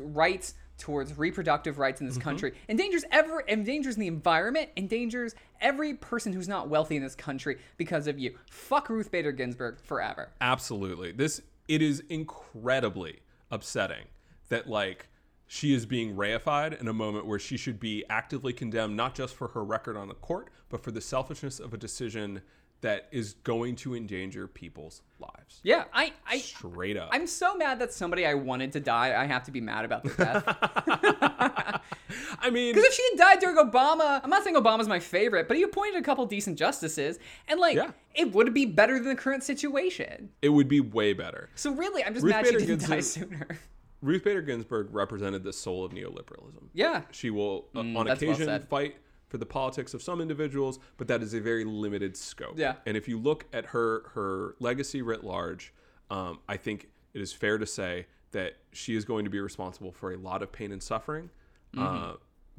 rights 0.00 0.54
towards 0.80 1.16
reproductive 1.16 1.78
rights 1.78 2.00
in 2.00 2.06
Mm-hmm. 2.08 2.14
this 2.14 2.24
country, 2.24 2.54
endangers 2.68 3.04
ever 3.12 3.44
endangers 3.46 3.94
the 3.94 4.08
environment, 4.08 4.70
endangers 4.76 5.34
every 5.60 5.94
person 5.94 6.32
who's 6.32 6.48
not 6.48 6.68
wealthy 6.68 6.96
in 6.96 7.02
this 7.02 7.14
country 7.14 7.58
because 7.76 8.06
of 8.08 8.18
you. 8.18 8.36
Fuck 8.50 8.88
Ruth 8.88 9.10
Bader 9.12 9.30
Ginsburg 9.32 9.78
forever. 9.84 10.30
Absolutely. 10.40 11.12
This 11.12 11.42
it 11.68 11.82
is 11.82 12.02
incredibly 12.08 13.20
upsetting 13.50 14.06
that 14.48 14.68
like 14.68 15.08
she 15.46 15.72
is 15.74 15.86
being 15.86 16.16
reified 16.16 16.80
in 16.80 16.88
a 16.88 16.92
moment 16.92 17.26
where 17.26 17.38
she 17.38 17.56
should 17.56 17.78
be 17.78 18.04
actively 18.08 18.52
condemned 18.52 18.96
not 18.96 19.14
just 19.14 19.34
for 19.34 19.48
her 19.48 19.62
record 19.64 19.96
on 19.96 20.08
the 20.08 20.14
court, 20.14 20.48
but 20.68 20.82
for 20.82 20.90
the 20.90 21.00
selfishness 21.00 21.60
of 21.60 21.74
a 21.74 21.76
decision 21.76 22.42
that 22.82 23.08
is 23.12 23.34
going 23.44 23.76
to 23.76 23.94
endanger 23.94 24.46
people's 24.46 25.02
lives. 25.18 25.60
Yeah, 25.62 25.84
I 25.92 26.12
I 26.26 26.38
Straight 26.38 26.96
up. 26.96 27.10
I'm 27.12 27.26
so 27.26 27.54
mad 27.54 27.78
that 27.80 27.92
somebody 27.92 28.24
I 28.26 28.34
wanted 28.34 28.72
to 28.72 28.80
die, 28.80 29.20
I 29.20 29.26
have 29.26 29.42
to 29.44 29.50
be 29.50 29.60
mad 29.60 29.84
about 29.84 30.02
their 30.04 30.14
death. 30.14 30.44
I 32.40 32.50
mean, 32.50 32.74
Because 32.74 32.88
if 32.88 32.94
she 32.94 33.02
had 33.12 33.18
died 33.18 33.38
during 33.40 33.56
Obama, 33.56 34.20
I'm 34.22 34.30
not 34.30 34.44
saying 34.44 34.56
Obama's 34.56 34.88
my 34.88 34.98
favorite, 34.98 35.46
but 35.48 35.56
he 35.56 35.62
appointed 35.62 36.00
a 36.00 36.02
couple 36.02 36.24
decent 36.26 36.58
justices, 36.58 37.18
and 37.48 37.60
like, 37.60 37.76
Yeah. 37.76 37.90
it 38.14 38.32
would 38.32 38.52
be 38.54 38.66
better 38.66 38.94
than 38.98 39.08
the 39.08 39.14
current 39.14 39.42
situation. 39.44 40.30
it 40.42 40.48
would 40.48 40.68
be 40.68 40.80
way 40.80 41.12
better. 41.12 41.50
So 41.54 41.72
really, 41.72 42.02
I'm 42.04 42.14
just 42.14 42.24
Ruth 42.24 42.32
mad 42.34 42.44
Bader 42.44 42.60
she 42.60 42.66
didn't 42.66 42.88
die 42.88 43.00
sooner. 43.00 43.58
Ruth 44.02 44.24
Bader 44.24 44.40
Ginsburg 44.42 44.88
represented 44.92 45.44
the 45.44 45.52
soul 45.52 45.84
of 45.84 45.92
neoliberalism. 45.92 46.68
yeah, 46.72 47.02
She 47.10 47.28
will, 47.30 47.66
uh, 47.74 47.80
on 47.80 47.86
Mm, 47.86 47.94
well 47.94 48.08
occasion, 48.08 48.46
said. 48.46 48.68
fight 48.68 48.96
for 49.30 49.38
the 49.38 49.46
politics 49.46 49.94
of 49.94 50.02
some 50.02 50.20
individuals, 50.20 50.78
but 50.98 51.08
that 51.08 51.22
is 51.22 51.32
a 51.32 51.40
very 51.40 51.64
limited 51.64 52.16
scope. 52.16 52.58
Yeah. 52.58 52.74
And 52.84 52.96
if 52.96 53.08
you 53.08 53.18
look 53.18 53.46
at 53.52 53.66
her 53.66 54.02
her 54.14 54.56
legacy 54.60 55.00
writ 55.00 55.24
large, 55.24 55.72
um, 56.10 56.40
I 56.48 56.58
think 56.58 56.88
it 57.14 57.22
is 57.22 57.32
fair 57.32 57.56
to 57.56 57.66
say 57.66 58.06
that 58.32 58.58
she 58.72 58.94
is 58.94 59.04
going 59.06 59.24
to 59.24 59.30
be 59.30 59.40
responsible 59.40 59.92
for 59.92 60.12
a 60.12 60.18
lot 60.18 60.42
of 60.42 60.52
pain 60.52 60.72
and 60.72 60.82
suffering, 60.82 61.30
Mm-hmm. 61.74 62.10
uh, 62.10 62.12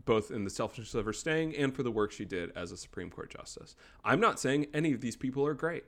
both 0.05 0.31
in 0.31 0.45
the 0.45 0.49
selfishness 0.49 0.95
of 0.95 1.05
her 1.05 1.13
staying 1.13 1.55
and 1.55 1.75
for 1.75 1.83
the 1.83 1.91
work 1.91 2.11
she 2.11 2.25
did 2.25 2.51
as 2.55 2.71
a 2.71 2.77
Supreme 2.77 3.09
Court 3.11 3.29
justice. 3.29 3.75
I'm 4.03 4.19
not 4.21 4.39
saying 4.39 4.67
any 4.73 4.93
of 4.93 5.01
these 5.01 5.15
people 5.17 5.45
are 5.45 5.53
great 5.53 5.83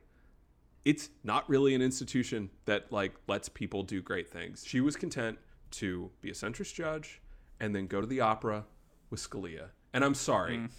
it's 0.85 1.09
not 1.23 1.47
really 1.49 1.73
an 1.73 1.81
institution 1.81 2.49
that 2.65 2.91
like 2.91 3.13
lets 3.27 3.47
people 3.49 3.83
do 3.83 4.01
great 4.01 4.29
things. 4.29 4.63
She 4.67 4.81
was 4.81 4.95
content 4.95 5.37
to 5.71 6.11
be 6.21 6.29
a 6.29 6.33
centrist 6.33 6.73
judge 6.73 7.21
and 7.59 7.73
then 7.73 7.87
go 7.87 8.01
to 8.01 8.07
the 8.07 8.19
opera 8.19 8.65
with 9.09 9.19
Scalia. 9.21 9.69
And 9.93 10.03
I'm 10.03 10.15
sorry. 10.15 10.57
Mm. 10.57 10.69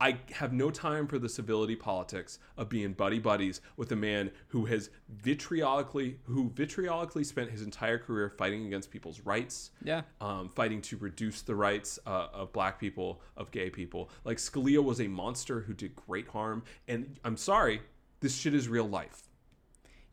I 0.00 0.16
have 0.32 0.54
no 0.54 0.70
time 0.70 1.06
for 1.06 1.18
the 1.18 1.28
civility 1.28 1.76
politics 1.76 2.38
of 2.56 2.70
being 2.70 2.94
buddy 2.94 3.18
buddies 3.18 3.60
with 3.76 3.92
a 3.92 3.96
man 3.96 4.30
who 4.48 4.64
has 4.64 4.88
vitriolically 5.22 6.16
who 6.24 6.48
vitriolically 6.48 7.22
spent 7.22 7.50
his 7.50 7.60
entire 7.60 7.98
career 7.98 8.30
fighting 8.30 8.64
against 8.66 8.90
people's 8.90 9.20
rights 9.20 9.72
yeah. 9.84 10.02
um, 10.22 10.48
fighting 10.48 10.80
to 10.82 10.96
reduce 10.96 11.42
the 11.42 11.54
rights 11.54 11.98
uh, 12.06 12.28
of 12.32 12.50
black 12.52 12.80
people, 12.80 13.20
of 13.36 13.50
gay 13.50 13.68
people. 13.68 14.08
Like 14.24 14.38
Scalia 14.38 14.82
was 14.82 15.00
a 15.00 15.08
monster 15.08 15.60
who 15.60 15.74
did 15.74 15.94
great 15.94 16.28
harm. 16.28 16.62
And 16.88 17.18
I'm 17.22 17.36
sorry, 17.36 17.82
this 18.20 18.34
shit 18.34 18.54
is 18.54 18.68
real 18.68 18.88
life. 18.88 19.28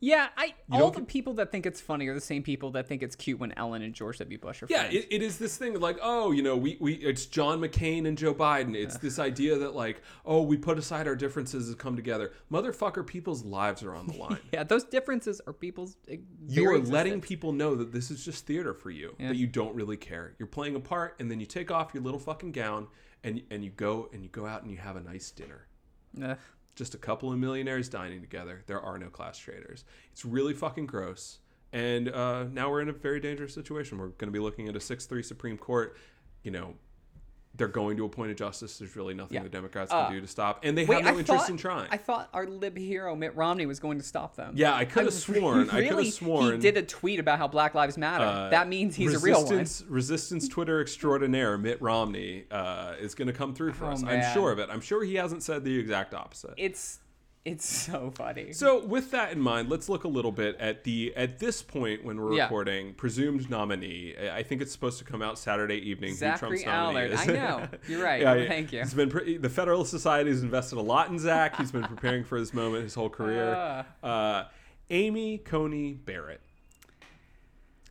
Yeah, 0.00 0.28
I 0.36 0.54
all 0.70 0.90
the 0.92 1.02
people 1.02 1.34
that 1.34 1.50
think 1.50 1.66
it's 1.66 1.80
funny 1.80 2.06
are 2.06 2.14
the 2.14 2.20
same 2.20 2.44
people 2.44 2.70
that 2.72 2.86
think 2.86 3.02
it's 3.02 3.16
cute 3.16 3.40
when 3.40 3.52
Ellen 3.56 3.82
and 3.82 3.92
George 3.92 4.18
W. 4.18 4.38
Bush 4.38 4.62
are 4.62 4.66
Yeah, 4.70 4.82
friends. 4.82 4.94
it, 4.94 5.06
it 5.10 5.22
is 5.22 5.38
this 5.38 5.56
thing 5.56 5.78
like, 5.80 5.98
oh, 6.00 6.30
you 6.30 6.42
know, 6.42 6.56
we, 6.56 6.76
we 6.80 6.94
it's 6.94 7.26
John 7.26 7.60
McCain 7.60 8.06
and 8.06 8.16
Joe 8.16 8.32
Biden. 8.32 8.76
It's 8.76 8.96
this 8.98 9.18
idea 9.18 9.56
that 9.58 9.74
like, 9.74 10.02
oh, 10.24 10.42
we 10.42 10.56
put 10.56 10.78
aside 10.78 11.08
our 11.08 11.16
differences 11.16 11.68
and 11.68 11.76
come 11.78 11.96
together. 11.96 12.32
Motherfucker, 12.50 13.04
people's 13.04 13.44
lives 13.44 13.82
are 13.82 13.94
on 13.94 14.06
the 14.06 14.16
line. 14.18 14.38
yeah, 14.52 14.62
those 14.62 14.84
differences 14.84 15.40
are 15.48 15.52
people's. 15.52 15.96
uh, 16.10 16.14
you 16.46 16.70
are 16.70 16.78
letting 16.78 17.20
people 17.20 17.52
know 17.52 17.74
that 17.74 17.92
this 17.92 18.10
is 18.12 18.24
just 18.24 18.46
theater 18.46 18.74
for 18.74 18.90
you. 18.90 19.16
Yeah. 19.18 19.28
That 19.28 19.36
you 19.36 19.48
don't 19.48 19.74
really 19.74 19.96
care. 19.96 20.34
You're 20.38 20.46
playing 20.46 20.76
a 20.76 20.80
part, 20.80 21.16
and 21.18 21.28
then 21.30 21.40
you 21.40 21.46
take 21.46 21.70
off 21.72 21.92
your 21.92 22.02
little 22.04 22.20
fucking 22.20 22.52
gown 22.52 22.86
and 23.24 23.42
and 23.50 23.64
you 23.64 23.70
go 23.70 24.08
and 24.12 24.22
you 24.22 24.28
go 24.28 24.46
out 24.46 24.62
and 24.62 24.70
you 24.70 24.76
have 24.76 24.94
a 24.94 25.00
nice 25.00 25.30
dinner. 25.32 25.66
Ugh. 26.22 26.38
Just 26.78 26.94
a 26.94 26.98
couple 26.98 27.32
of 27.32 27.38
millionaires 27.38 27.88
dining 27.88 28.20
together. 28.20 28.62
There 28.66 28.80
are 28.80 28.96
no 28.98 29.08
class 29.08 29.36
traders. 29.36 29.84
It's 30.12 30.24
really 30.24 30.54
fucking 30.54 30.86
gross. 30.86 31.40
And 31.72 32.08
uh, 32.08 32.44
now 32.44 32.70
we're 32.70 32.80
in 32.80 32.88
a 32.88 32.92
very 32.92 33.20
dangerous 33.20 33.52
situation. 33.52 33.98
We're 33.98 34.08
going 34.08 34.28
to 34.28 34.32
be 34.32 34.38
looking 34.38 34.68
at 34.68 34.76
a 34.76 34.80
6 34.80 35.04
3 35.04 35.22
Supreme 35.22 35.58
Court. 35.58 35.96
You 36.44 36.52
know, 36.52 36.74
they're 37.58 37.68
going 37.68 37.96
to 37.98 38.04
appoint 38.06 38.30
a 38.30 38.34
justice. 38.34 38.78
There's 38.78 38.96
really 38.96 39.12
nothing 39.14 39.34
Yeah. 39.34 39.42
the 39.42 39.48
Democrats 39.48 39.92
Uh, 39.92 40.04
can 40.06 40.14
do 40.14 40.20
to 40.22 40.26
stop. 40.26 40.60
And 40.64 40.78
they 40.78 40.86
Wait, 40.86 40.94
have 40.94 41.04
no 41.04 41.10
I 41.10 41.18
interest 41.18 41.40
thought, 41.42 41.50
in 41.50 41.56
trying. 41.58 41.88
I 41.90 41.96
thought 41.98 42.28
our 42.32 42.46
lib 42.46 42.78
hero 42.78 43.14
Mitt 43.16 43.34
Romney 43.36 43.66
was 43.66 43.80
going 43.80 43.98
to 43.98 44.04
stop 44.04 44.36
them. 44.36 44.54
yeah, 44.56 44.74
I 44.74 44.84
could 44.84 45.04
have 45.04 45.12
sworn. 45.28 45.68
I 45.70 45.86
could 45.86 45.98
have 46.04 46.12
sworn. 46.14 46.52
he 46.54 46.58
did 46.58 46.76
a 46.76 46.82
tweet 46.82 47.18
about 47.20 47.38
how 47.38 47.48
Black 47.48 47.74
Lives 47.74 47.98
Matter. 47.98 48.24
uh, 48.24 48.48
that 48.50 48.68
means 48.68 48.94
he's 48.96 49.14
a 49.14 49.18
real 49.18 49.44
one. 49.44 49.56
resistance, 49.58 49.90
Resistance 49.90 50.48
Twitter 50.48 50.80
extraordinaire 50.80 51.58
Mitt 51.58 51.82
Romney 51.82 52.44
uh, 52.50 52.94
is 53.00 53.14
going 53.14 53.26
to 53.28 53.34
come 53.34 53.54
through 53.54 53.72
for 53.72 53.86
Oh, 53.86 53.90
us. 53.92 54.02
I'm 54.04 54.32
sure 54.32 54.52
of 54.52 54.58
it. 54.58 54.68
I'm 54.70 54.80
sure 54.80 55.02
he 55.04 55.16
hasn't 55.16 55.42
said 55.42 55.64
the 55.64 55.78
exact 55.78 56.14
opposite. 56.14 56.54
It's 56.56 57.00
it's 57.52 57.68
so 57.68 58.10
funny. 58.14 58.52
So, 58.52 58.84
with 58.84 59.10
that 59.12 59.32
in 59.32 59.40
mind, 59.40 59.68
let's 59.68 59.88
look 59.88 60.04
a 60.04 60.08
little 60.08 60.32
bit 60.32 60.56
at 60.60 60.84
the 60.84 61.12
at 61.16 61.38
this 61.38 61.62
point 61.62 62.04
when 62.04 62.20
we're 62.20 62.34
Yeah. 62.34 62.44
recording 62.44 62.94
presumed 62.94 63.48
nominee. 63.50 64.14
I 64.32 64.42
think 64.42 64.62
it's 64.62 64.72
supposed 64.72 64.98
to 64.98 65.04
come 65.04 65.22
out 65.22 65.38
Saturday 65.38 65.76
evening. 65.76 66.14
Zachary 66.14 66.64
Allard. 66.64 67.12
I 67.14 67.24
know. 67.26 67.68
You're 67.88 68.02
right. 68.02 68.20
Yeah. 68.38 68.46
Thank 68.48 68.72
you. 68.72 68.80
He's 68.80 68.94
been 68.94 69.10
pre- 69.10 69.36
the 69.38 69.48
Federalist 69.50 69.90
Society 69.90 70.30
has 70.30 70.42
invested 70.42 70.78
a 70.78 70.82
lot 70.82 71.08
in 71.10 71.18
Zach. 71.18 71.56
He's 71.56 71.72
been 71.72 71.84
preparing 71.84 72.24
for 72.24 72.38
this 72.38 72.52
moment 72.54 72.84
his 72.84 72.94
whole 72.94 73.10
career. 73.10 73.54
Ah. 74.02 74.06
Uh, 74.06 74.44
Amy 74.90 75.38
Coney 75.38 75.92
Barrett. 75.94 76.40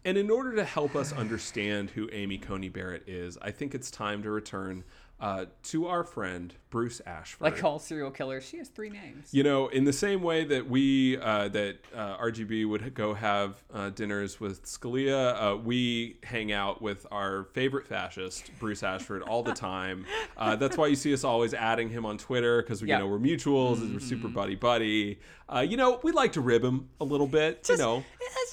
And 0.06 0.18
in 0.18 0.30
order 0.32 0.56
to 0.56 0.64
help 0.64 0.96
us 0.96 1.12
understand 1.12 1.90
who 1.92 2.10
Amy 2.14 2.38
Coney 2.38 2.70
Barrett 2.70 3.04
is, 3.08 3.38
I 3.42 3.52
think 3.52 3.76
it's 3.76 3.92
time 3.92 4.24
to 4.24 4.32
return 4.32 4.84
uh, 5.20 5.46
to 5.64 5.88
our 5.88 6.04
friend 6.04 6.54
Bruce 6.70 7.02
Ashford. 7.06 7.42
Like 7.42 7.64
all 7.64 7.80
serial 7.80 8.12
killers, 8.12 8.46
she 8.46 8.58
has 8.58 8.68
three 8.70 8.90
names. 8.90 9.34
You 9.34 9.42
know, 9.44 9.68
in 9.70 9.84
the 9.86 9.94
same 9.94 10.22
way 10.22 10.44
that 10.44 10.70
we 10.70 11.18
uh, 11.18 11.48
that 11.50 11.78
uh, 11.96 12.18
RGB 12.18 12.68
would 12.68 12.94
go 12.94 13.14
have 13.14 13.56
uh, 13.74 13.90
dinners 13.90 14.40
with 14.40 14.64
Scalia, 14.64 15.54
uh, 15.54 15.58
we 15.58 16.18
hang 16.24 16.52
out 16.52 16.82
with 16.82 17.08
our 17.12 17.46
favorite 17.54 17.88
fascist, 17.88 18.52
Bruce 18.60 18.84
Ashford, 18.84 19.22
all 19.24 19.44
the 19.44 19.54
time. 19.54 20.06
Uh, 20.38 20.56
that's 20.56 20.78
why 20.78 20.86
you 20.86 20.96
see 20.96 21.12
us 21.12 21.24
always 21.24 21.52
adding 21.56 21.90
him 21.90 22.06
on 22.06 22.16
Twitter 22.16 22.62
because 22.62 22.80
we, 22.84 22.88
Yeah. 22.90 22.98
you 23.00 23.04
know, 23.06 23.10
we're 23.10 23.18
mutuals, 23.18 23.78
and 23.82 23.92
we're 23.92 24.00
super 24.00 24.28
buddy 24.28 24.54
buddy. 24.54 25.20
Uh, 25.50 25.62
you 25.68 25.78
know, 25.78 26.00
we 26.04 26.12
like 26.12 26.34
to 26.34 26.42
rib 26.42 26.64
him 26.64 26.90
a 27.02 27.04
little 27.04 27.26
bit. 27.26 27.64
Just- 27.64 27.72
you 27.72 27.78
know, 27.78 28.04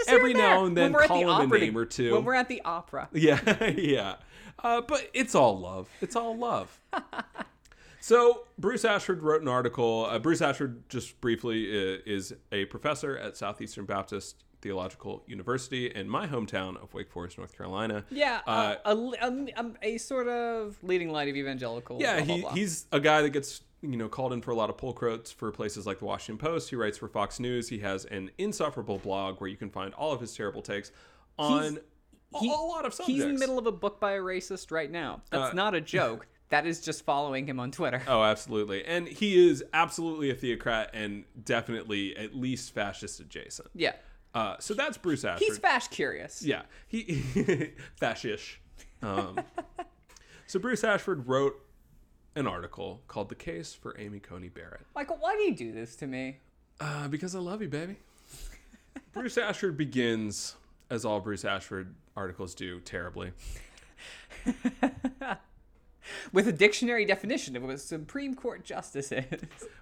every 0.08 0.34
now 0.34 0.64
and 0.64 0.76
then 0.76 0.84
when 0.84 0.92
we're 0.92 1.02
at 1.02 1.08
call 1.08 1.20
the 1.24 1.42
him 1.42 1.52
a 1.52 1.58
name 1.58 1.78
or 1.78 1.84
two. 1.84 2.14
When 2.14 2.24
we're 2.24 2.34
at 2.34 2.48
the 2.48 2.62
opera. 2.64 3.08
Yeah, 3.14 3.70
yeah. 3.70 4.16
Uh, 4.62 4.80
but 4.80 5.10
it's 5.14 5.34
all 5.34 5.58
love. 5.58 5.88
It's 6.00 6.16
all 6.16 6.36
love. 6.36 6.80
so 8.00 8.44
Bruce 8.58 8.84
Ashford 8.84 9.22
wrote 9.22 9.42
an 9.42 9.48
article. 9.48 10.06
Uh, 10.08 10.18
Bruce 10.18 10.42
Ashford, 10.42 10.88
just 10.88 11.20
briefly, 11.20 11.64
is 11.64 12.32
a 12.52 12.64
professor 12.66 13.16
at 13.16 13.36
Southeastern 13.36 13.84
Baptist 13.84 14.44
Theological 14.62 15.22
University 15.26 15.86
in 15.88 16.08
my 16.08 16.26
hometown 16.26 16.82
of 16.82 16.94
Wake 16.94 17.10
Forest, 17.10 17.36
North 17.36 17.54
Carolina. 17.56 18.04
Yeah, 18.10 18.40
Uh, 18.46 18.76
uh, 18.84 18.94
a, 19.20 19.26
a, 19.26 19.46
a, 19.56 19.72
a 19.94 19.98
sort 19.98 20.26
of 20.28 20.78
leading 20.82 21.10
light 21.10 21.28
of 21.28 21.36
evangelical. 21.36 21.98
Yeah, 22.00 22.22
blah, 22.22 22.36
blah. 22.38 22.52
he's 22.54 22.86
a 22.90 22.98
guy 23.00 23.20
that 23.22 23.30
gets 23.30 23.60
you 23.90 23.96
know 23.96 24.08
called 24.08 24.32
in 24.32 24.40
for 24.42 24.50
a 24.50 24.54
lot 24.54 24.70
of 24.70 24.76
poll 24.78 24.92
quotes 24.92 25.30
for 25.30 25.50
places 25.52 25.86
like 25.86 25.98
the 25.98 26.04
Washington 26.04 26.38
Post. 26.44 26.70
He 26.70 26.76
writes 26.76 26.98
for 26.98 27.08
Fox 27.08 27.38
News. 27.40 27.68
He 27.68 27.78
has 27.80 28.04
an 28.06 28.30
insufferable 28.38 28.98
blog 28.98 29.40
where 29.40 29.48
you 29.48 29.56
can 29.56 29.70
find 29.70 29.92
all 29.94 30.12
of 30.12 30.20
his 30.20 30.34
terrible 30.34 30.62
takes 30.62 30.90
on 31.38 31.78
a- 32.34 32.38
he- 32.40 32.48
a 32.48 32.52
lot 32.52 32.84
of 32.84 32.92
subjects. 32.94 33.06
He's 33.14 33.22
in 33.24 33.34
the 33.34 33.38
middle 33.40 33.58
of 33.58 33.66
a 33.66 33.72
book 33.72 34.00
by 34.00 34.12
a 34.12 34.20
racist 34.20 34.70
right 34.72 34.90
now. 34.90 35.22
That's 35.30 35.52
Uh, 35.52 35.54
not 35.54 35.74
a 35.74 35.80
joke. 35.96 36.26
that 36.50 36.66
is 36.66 36.80
just 36.80 37.04
following 37.04 37.46
him 37.48 37.58
on 37.58 37.70
Twitter. 37.72 38.02
Oh, 38.06 38.22
absolutely. 38.22 38.84
And 38.84 39.08
he 39.08 39.48
is 39.48 39.64
absolutely 39.72 40.30
a 40.30 40.34
theocrat 40.34 40.90
and 40.92 41.24
definitely 41.42 42.16
at 42.16 42.34
least 42.34 42.72
fascist 42.74 43.18
adjacent. 43.20 43.68
yeah, 43.74 43.94
Uh, 44.34 44.56
so 44.60 44.74
that's 44.74 44.98
Bruce 44.98 45.24
Ashford. 45.24 45.46
he's 45.46 45.58
fash 45.58 45.88
curious. 45.88 46.42
yeah, 46.42 46.62
he 46.86 47.04
fascish. 48.00 48.56
Um, 49.02 49.40
so 50.46 50.58
Bruce 50.58 50.84
Ashford 50.84 51.26
wrote 51.28 51.54
an 52.36 52.46
article 52.46 53.02
called 53.08 53.28
"The 53.28 53.34
Case 53.34 53.74
for 53.74 53.98
Amy 53.98 54.20
Coney 54.20 54.48
Barrett." 54.48 54.86
Michael, 54.94 55.16
why 55.20 55.36
do 55.36 55.42
you 55.42 55.54
do 55.54 55.72
this 55.72 55.96
to 55.96 56.06
me? 56.06 56.38
Uh, 56.80 57.08
because 57.08 57.34
I 57.34 57.38
love 57.38 57.62
you, 57.62 57.68
baby. 57.68 57.96
Bruce 59.12 59.38
Ashford 59.38 59.76
begins, 59.76 60.56
as 60.90 61.04
all 61.04 61.20
Bruce 61.20 61.44
Ashford 61.44 61.94
articles 62.16 62.54
do, 62.54 62.80
terribly. 62.80 63.32
With 66.32 66.48
a 66.48 66.52
dictionary 66.52 67.04
definition 67.04 67.56
of 67.56 67.62
what 67.62 67.74
a 67.74 67.78
Supreme 67.78 68.34
Court 68.34 68.64
justice 68.64 69.12
is. 69.12 69.24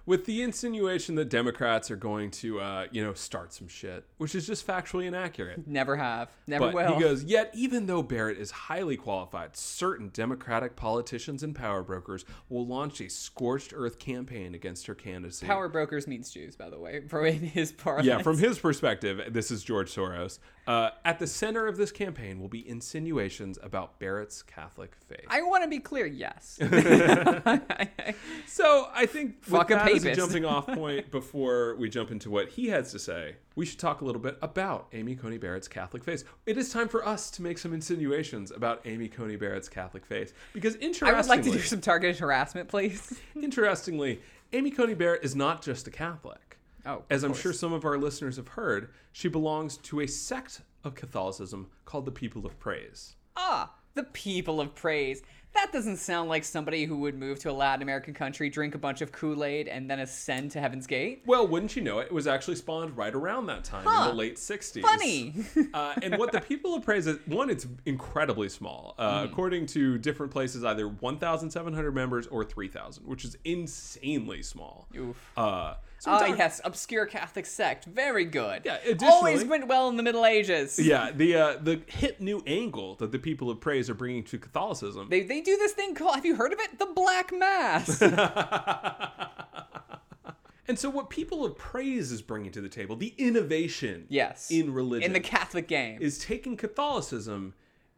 with 0.05 0.25
the 0.25 0.41
insinuation 0.41 1.15
that 1.15 1.29
Democrats 1.29 1.89
are 1.91 1.95
going 1.95 2.31
to, 2.31 2.59
uh, 2.59 2.85
you 2.91 3.03
know, 3.03 3.13
start 3.13 3.53
some 3.53 3.67
shit, 3.67 4.05
which 4.17 4.35
is 4.35 4.45
just 4.47 4.65
factually 4.65 5.05
inaccurate. 5.05 5.67
Never 5.67 5.95
have. 5.95 6.29
Never 6.47 6.65
But 6.65 6.73
will. 6.73 6.95
he 6.95 7.01
goes, 7.01 7.23
yet 7.23 7.51
even 7.53 7.85
though 7.85 8.03
Barrett 8.03 8.37
is 8.37 8.51
highly 8.51 8.97
qualified, 8.97 9.55
certain 9.55 10.09
Democratic 10.13 10.75
politicians 10.75 11.43
and 11.43 11.55
power 11.55 11.83
brokers 11.83 12.25
will 12.49 12.65
launch 12.65 13.01
a 13.01 13.09
scorched 13.09 13.73
earth 13.75 13.99
campaign 13.99 14.55
against 14.55 14.87
her 14.87 14.95
candidacy. 14.95 15.45
Power 15.45 15.69
brokers 15.69 16.07
means 16.07 16.29
Jews, 16.31 16.55
by 16.55 16.69
the 16.69 16.79
way, 16.79 17.01
for 17.07 17.25
in 17.25 17.39
his 17.39 17.71
parlance. 17.71 18.05
yeah, 18.07 18.19
from 18.21 18.37
his 18.37 18.59
perspective, 18.59 19.21
this 19.33 19.51
is 19.51 19.63
George 19.63 19.93
Soros. 19.93 20.39
Uh, 20.65 20.91
at 21.03 21.19
the 21.19 21.27
center 21.27 21.67
of 21.67 21.75
this 21.75 21.91
campaign 21.91 22.39
will 22.39 22.47
be 22.47 22.67
insinuations 22.67 23.59
about 23.61 23.99
Barrett's 23.99 24.41
Catholic 24.41 24.95
faith. 25.07 25.25
I 25.27 25.41
want 25.41 25.63
to 25.63 25.69
be 25.69 25.79
clear, 25.79 26.05
yes. 26.13 26.59
So 28.45 28.89
I 28.93 29.07
think 29.07 29.37
with 29.49 29.61
a 29.61 29.65
that 29.73 29.91
as 29.91 30.03
a 30.03 30.05
papist. 30.05 30.19
jumping 30.19 30.45
off 30.45 30.67
point 30.75 31.09
before 31.09 31.75
we 31.77 31.89
jump 31.89 32.11
into 32.11 32.29
what 32.29 32.49
he 32.49 32.67
has 32.67 32.91
to 32.91 32.99
say, 32.99 33.37
we 33.55 33.65
should 33.65 33.79
talk 33.79 34.01
a 34.01 34.05
little 34.05 34.21
bit 34.21 34.37
about 34.43 34.87
Amy 34.93 35.15
Coney 35.15 35.39
Barrett's 35.39 35.67
Catholic 35.67 36.03
faith. 36.03 36.23
It 36.45 36.57
is 36.57 36.71
time 36.71 36.87
for 36.87 37.03
us 37.07 37.31
to 37.31 37.41
make 37.41 37.57
some 37.57 37.73
insinuations 37.73 38.51
about 38.51 38.81
Amy 38.85 39.07
Coney 39.07 39.37
Barrett's 39.37 39.69
Catholic 39.69 40.05
faith 40.05 40.33
because 40.53 40.75
interestingly, 40.75 41.13
I 41.13 41.17
would 41.17 41.27
like 41.27 41.43
to 41.43 41.51
do 41.51 41.59
some 41.59 41.81
targeted 41.81 42.19
harassment, 42.19 42.69
please. 42.69 43.19
interestingly, 43.35 44.21
Amy 44.51 44.69
Coney 44.69 44.93
Barrett 44.93 45.23
is 45.23 45.35
not 45.35 45.63
just 45.63 45.87
a 45.87 45.91
Catholic. 45.91 46.59
Oh, 46.85 47.03
As 47.09 47.23
I'm 47.23 47.31
course. 47.31 47.41
sure 47.41 47.53
some 47.53 47.73
of 47.73 47.85
our 47.85 47.97
listeners 47.97 48.35
have 48.35 48.49
heard, 48.49 48.89
she 49.13 49.29
belongs 49.29 49.77
to 49.77 50.01
a 50.01 50.07
sect 50.07 50.61
of 50.83 50.93
Catholicism 50.95 51.69
called 51.85 52.05
the 52.05 52.11
People 52.11 52.45
of 52.45 52.59
Praise. 52.59 53.15
Ah, 53.35 53.73
the 53.95 54.03
people 54.03 54.59
of 54.59 54.75
praise. 54.75 55.21
That 55.55 55.71
doesn't 55.71 55.97
sound 55.97 56.29
like 56.29 56.43
somebody 56.43 56.85
who 56.85 56.97
would 56.97 57.15
move 57.17 57.39
to 57.39 57.51
a 57.51 57.53
Latin 57.53 57.81
American 57.83 58.13
country, 58.13 58.49
drink 58.49 58.75
a 58.75 58.77
bunch 58.77 59.01
of 59.01 59.11
Kool 59.11 59.43
Aid, 59.43 59.67
and 59.67 59.89
then 59.89 59.99
ascend 59.99 60.51
to 60.51 60.59
Heaven's 60.59 60.87
Gate. 60.87 61.21
Well, 61.25 61.47
wouldn't 61.47 61.75
you 61.75 61.81
know 61.81 61.99
it? 61.99 62.07
It 62.07 62.11
was 62.11 62.25
actually 62.27 62.55
spawned 62.55 62.97
right 62.97 63.13
around 63.13 63.45
that 63.47 63.63
time 63.63 63.87
in 63.87 64.07
the 64.09 64.13
late 64.13 64.37
60s. 64.37 64.81
Funny. 64.81 65.33
uh, 65.73 65.93
and 66.01 66.17
what 66.17 66.31
the 66.31 66.41
people 66.41 66.75
appraise 66.75 67.05
is 67.07 67.17
one, 67.27 67.49
it's 67.49 67.67
incredibly 67.85 68.49
small. 68.49 68.95
Uh, 68.97 69.13
Hmm. 69.23 69.31
According 69.31 69.65
to 69.67 69.97
different 69.99 70.31
places, 70.31 70.63
either 70.63 70.87
1,700 70.87 71.91
members 71.93 72.25
or 72.27 72.43
3,000, 72.43 73.05
which 73.05 73.23
is 73.23 73.37
insanely 73.45 74.41
small. 74.41 74.87
Oof. 74.97 75.31
Uh, 75.37 75.75
Ah, 76.05 76.19
we're 76.21 76.35
yes, 76.35 76.61
obscure 76.63 77.05
Catholic 77.05 77.45
sect. 77.45 77.85
Very 77.85 78.25
good. 78.25 78.63
Yeah, 78.65 78.77
Always 79.03 79.45
went 79.45 79.67
well 79.67 79.89
in 79.89 79.97
the 79.97 80.03
Middle 80.03 80.25
Ages. 80.25 80.79
Yeah, 80.79 81.11
the 81.11 81.35
uh, 81.35 81.57
the 81.61 81.81
hip 81.87 82.19
new 82.19 82.43
angle 82.45 82.95
that 82.95 83.11
the 83.11 83.19
people 83.19 83.49
of 83.49 83.61
praise 83.61 83.89
are 83.89 83.93
bringing 83.93 84.23
to 84.25 84.37
Catholicism. 84.37 85.07
They, 85.09 85.21
they 85.21 85.41
do 85.41 85.57
this 85.57 85.73
thing 85.73 85.95
called, 85.95 86.15
have 86.15 86.25
you 86.25 86.35
heard 86.35 86.53
of 86.53 86.59
it? 86.59 86.79
The 86.79 86.87
Black 86.87 87.31
Mass. 87.31 88.01
and 90.67 90.77
so, 90.77 90.89
what 90.89 91.09
people 91.09 91.45
of 91.45 91.57
praise 91.57 92.11
is 92.11 92.21
bringing 92.21 92.51
to 92.51 92.61
the 92.61 92.69
table, 92.69 92.95
the 92.95 93.13
innovation 93.17 94.05
yes. 94.09 94.51
in 94.51 94.73
religion, 94.73 95.07
In 95.07 95.13
the 95.13 95.19
Catholic 95.19 95.67
game. 95.67 96.01
is 96.01 96.19
taking 96.19 96.57
Catholicism 96.57 97.53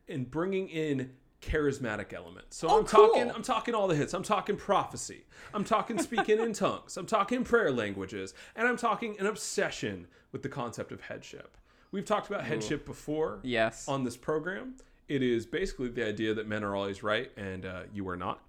and 0.07 0.29
bringing 0.29 0.69
in 0.69 1.11
charismatic 1.45 2.13
elements. 2.13 2.57
So 2.57 2.69
Oh, 2.69 2.79
I'm 2.79 2.85
talking. 2.85 3.31
I'm 3.31 3.43
talking 3.43 3.75
all 3.75 3.87
the 3.87 3.95
hits. 3.95 4.13
I'm 4.13 4.23
talking 4.23 4.57
prophecy. 4.57 5.25
I'm 5.53 5.63
talking 5.63 5.99
speaking 5.99 6.39
in 6.39 6.53
tongues. 6.65 6.97
I'm 6.97 7.05
talking 7.05 7.43
prayer 7.43 7.71
languages, 7.71 8.33
and 8.55 8.67
I'm 8.67 8.77
talking 8.77 9.15
an 9.19 9.25
obsession 9.25 10.07
with 10.31 10.43
the 10.43 10.49
concept 10.49 10.91
of 10.91 11.01
headship. 11.01 11.57
We've 11.91 12.05
talked 12.05 12.27
about 12.27 12.43
headship 12.43 12.85
before 12.85 13.39
yes. 13.43 13.87
on 13.87 14.03
this 14.03 14.17
program. 14.17 14.75
It 15.07 15.21
is 15.21 15.45
basically 15.45 15.89
the 15.89 16.05
idea 16.05 16.33
that 16.33 16.47
men 16.47 16.63
are 16.63 16.75
always 16.75 17.03
right 17.03 17.31
and 17.37 17.65
uh, 17.65 17.83
you 17.93 18.09
are 18.09 18.17
not. 18.17 18.41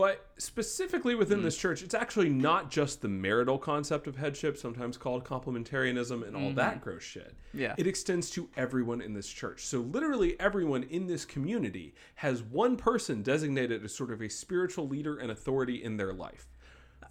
But 0.00 0.24
specifically 0.38 1.14
within 1.14 1.40
hmm. 1.40 1.44
this 1.44 1.56
church, 1.56 1.82
it's 1.82 1.94
actually 1.94 2.30
not 2.30 2.70
just 2.70 3.02
the 3.02 3.08
marital 3.08 3.58
concept 3.58 4.06
of 4.06 4.16
headship, 4.16 4.56
sometimes 4.56 4.96
called 4.96 5.24
complementarianism 5.24 6.26
and 6.26 6.34
all 6.34 6.52
that 6.54 6.74
hmm. 6.74 6.80
gross 6.80 7.02
shit. 7.02 7.34
Yeah. 7.52 7.74
It 7.76 7.86
extends 7.86 8.30
to 8.30 8.48
everyone 8.56 9.02
in 9.02 9.12
this 9.12 9.28
church. 9.28 9.66
So 9.66 9.80
literally 9.80 10.40
everyone 10.40 10.84
in 10.84 11.06
this 11.06 11.26
community 11.26 11.94
has 12.14 12.42
one 12.42 12.76
person 12.76 13.22
designated 13.22 13.84
as 13.84 13.94
sort 13.94 14.10
of 14.10 14.22
a 14.22 14.30
spiritual 14.30 14.88
leader 14.88 15.18
and 15.18 15.30
authority 15.30 15.84
in 15.84 15.98
their 15.98 16.14
life. 16.14 16.48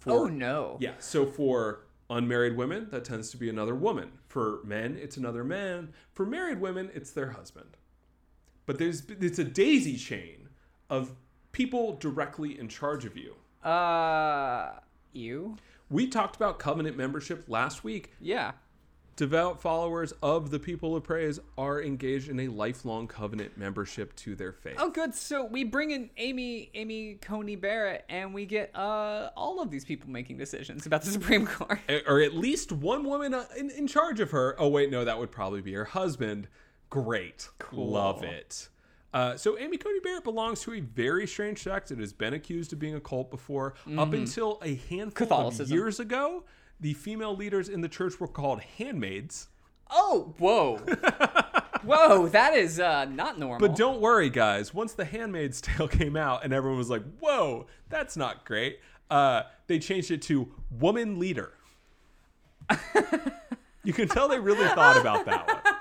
oh, 0.06 0.26
no. 0.26 0.76
yeah. 0.80 0.94
So 0.98 1.26
for 1.26 1.86
unmarried 2.10 2.56
women, 2.56 2.88
that 2.90 3.04
tends 3.04 3.30
to 3.30 3.36
be 3.36 3.48
another 3.48 3.76
woman. 3.76 4.10
For 4.26 4.60
men, 4.64 4.98
it's 5.00 5.16
another 5.16 5.44
man. 5.44 5.92
For 6.12 6.26
married 6.26 6.60
women, 6.60 6.90
it's 6.92 7.12
their 7.12 7.30
husband. 7.30 7.76
But 8.66 8.78
there's 8.78 9.04
it's 9.08 9.38
a 9.38 9.44
daisy 9.44 9.96
chain 9.96 10.48
of 10.88 11.14
people 11.52 11.96
directly 11.96 12.58
in 12.58 12.68
charge 12.68 13.04
of 13.04 13.16
you. 13.16 13.34
Uh, 13.68 14.72
you. 15.12 15.56
We 15.88 16.06
talked 16.06 16.36
about 16.36 16.58
covenant 16.58 16.96
membership 16.96 17.44
last 17.48 17.82
week. 17.84 18.12
Yeah. 18.20 18.52
Devout 19.16 19.60
followers 19.60 20.14
of 20.22 20.50
the 20.50 20.58
people 20.58 20.96
of 20.96 21.02
praise 21.04 21.38
are 21.58 21.82
engaged 21.82 22.30
in 22.30 22.40
a 22.40 22.48
lifelong 22.48 23.06
covenant 23.06 23.58
membership 23.58 24.16
to 24.16 24.34
their 24.34 24.52
faith. 24.52 24.76
Oh, 24.78 24.88
good. 24.88 25.14
So 25.14 25.44
we 25.44 25.62
bring 25.64 25.90
in 25.90 26.08
Amy, 26.16 26.70
Amy 26.74 27.18
Coney 27.20 27.56
Barrett, 27.56 28.06
and 28.08 28.32
we 28.32 28.46
get 28.46 28.74
uh, 28.74 29.28
all 29.36 29.60
of 29.60 29.70
these 29.70 29.84
people 29.84 30.08
making 30.08 30.38
decisions 30.38 30.86
about 30.86 31.02
the 31.02 31.10
Supreme 31.10 31.44
Court. 31.46 31.80
or 32.06 32.22
at 32.22 32.34
least 32.34 32.72
one 32.72 33.04
woman 33.04 33.34
uh, 33.34 33.44
in, 33.58 33.68
in 33.70 33.86
charge 33.86 34.20
of 34.20 34.30
her. 34.30 34.56
Oh, 34.58 34.68
wait, 34.68 34.90
no, 34.90 35.04
that 35.04 35.18
would 35.18 35.30
probably 35.30 35.60
be 35.60 35.74
her 35.74 35.84
husband. 35.84 36.48
Great. 36.88 37.48
cool. 37.58 37.90
Love 37.90 38.22
it. 38.22 38.68
Uh, 39.12 39.36
so 39.36 39.58
Amy 39.58 39.76
Coney 39.76 40.00
Barrett 40.00 40.24
belongs 40.24 40.60
to 40.60 40.72
a 40.74 40.80
very 40.80 41.26
strange 41.26 41.62
sect. 41.62 41.90
It 41.90 41.98
has 41.98 42.12
been 42.12 42.32
accused 42.34 42.72
of 42.72 42.78
being 42.78 42.94
a 42.94 43.00
cult 43.00 43.30
before. 43.30 43.74
Up 43.98 44.12
until 44.12 44.58
a 44.62 44.76
handful 44.88 45.48
of 45.48 45.70
years 45.70 45.98
ago, 45.98 46.44
the 46.78 46.94
female 46.94 47.34
leaders 47.36 47.68
in 47.68 47.80
the 47.80 47.88
church 47.88 48.20
were 48.20 48.28
called 48.28 48.60
handmaids. 48.60 49.48
Oh, 49.90 50.34
whoa, 50.38 50.76
whoa, 51.84 52.28
that 52.28 52.54
is 52.54 52.78
uh, 52.78 53.06
not 53.06 53.40
normal. 53.40 53.66
But 53.66 53.76
don't 53.76 54.00
worry, 54.00 54.30
guys. 54.30 54.72
Once 54.72 54.92
The 54.92 55.04
Handmaid's 55.04 55.60
Tale 55.60 55.88
came 55.88 56.16
out 56.16 56.44
and 56.44 56.52
everyone 56.52 56.78
was 56.78 56.90
like, 56.90 57.02
whoa, 57.18 57.66
that's 57.88 58.16
not 58.16 58.44
great, 58.44 58.78
uh, 59.10 59.42
they 59.66 59.80
changed 59.80 60.12
it 60.12 60.22
to 60.22 60.52
woman 60.70 61.18
leader. 61.18 61.54
you 63.82 63.92
can 63.92 64.06
tell 64.06 64.28
they 64.28 64.38
really 64.38 64.68
thought 64.68 64.96
about 64.96 65.26
that 65.26 65.48
one. 65.48 65.74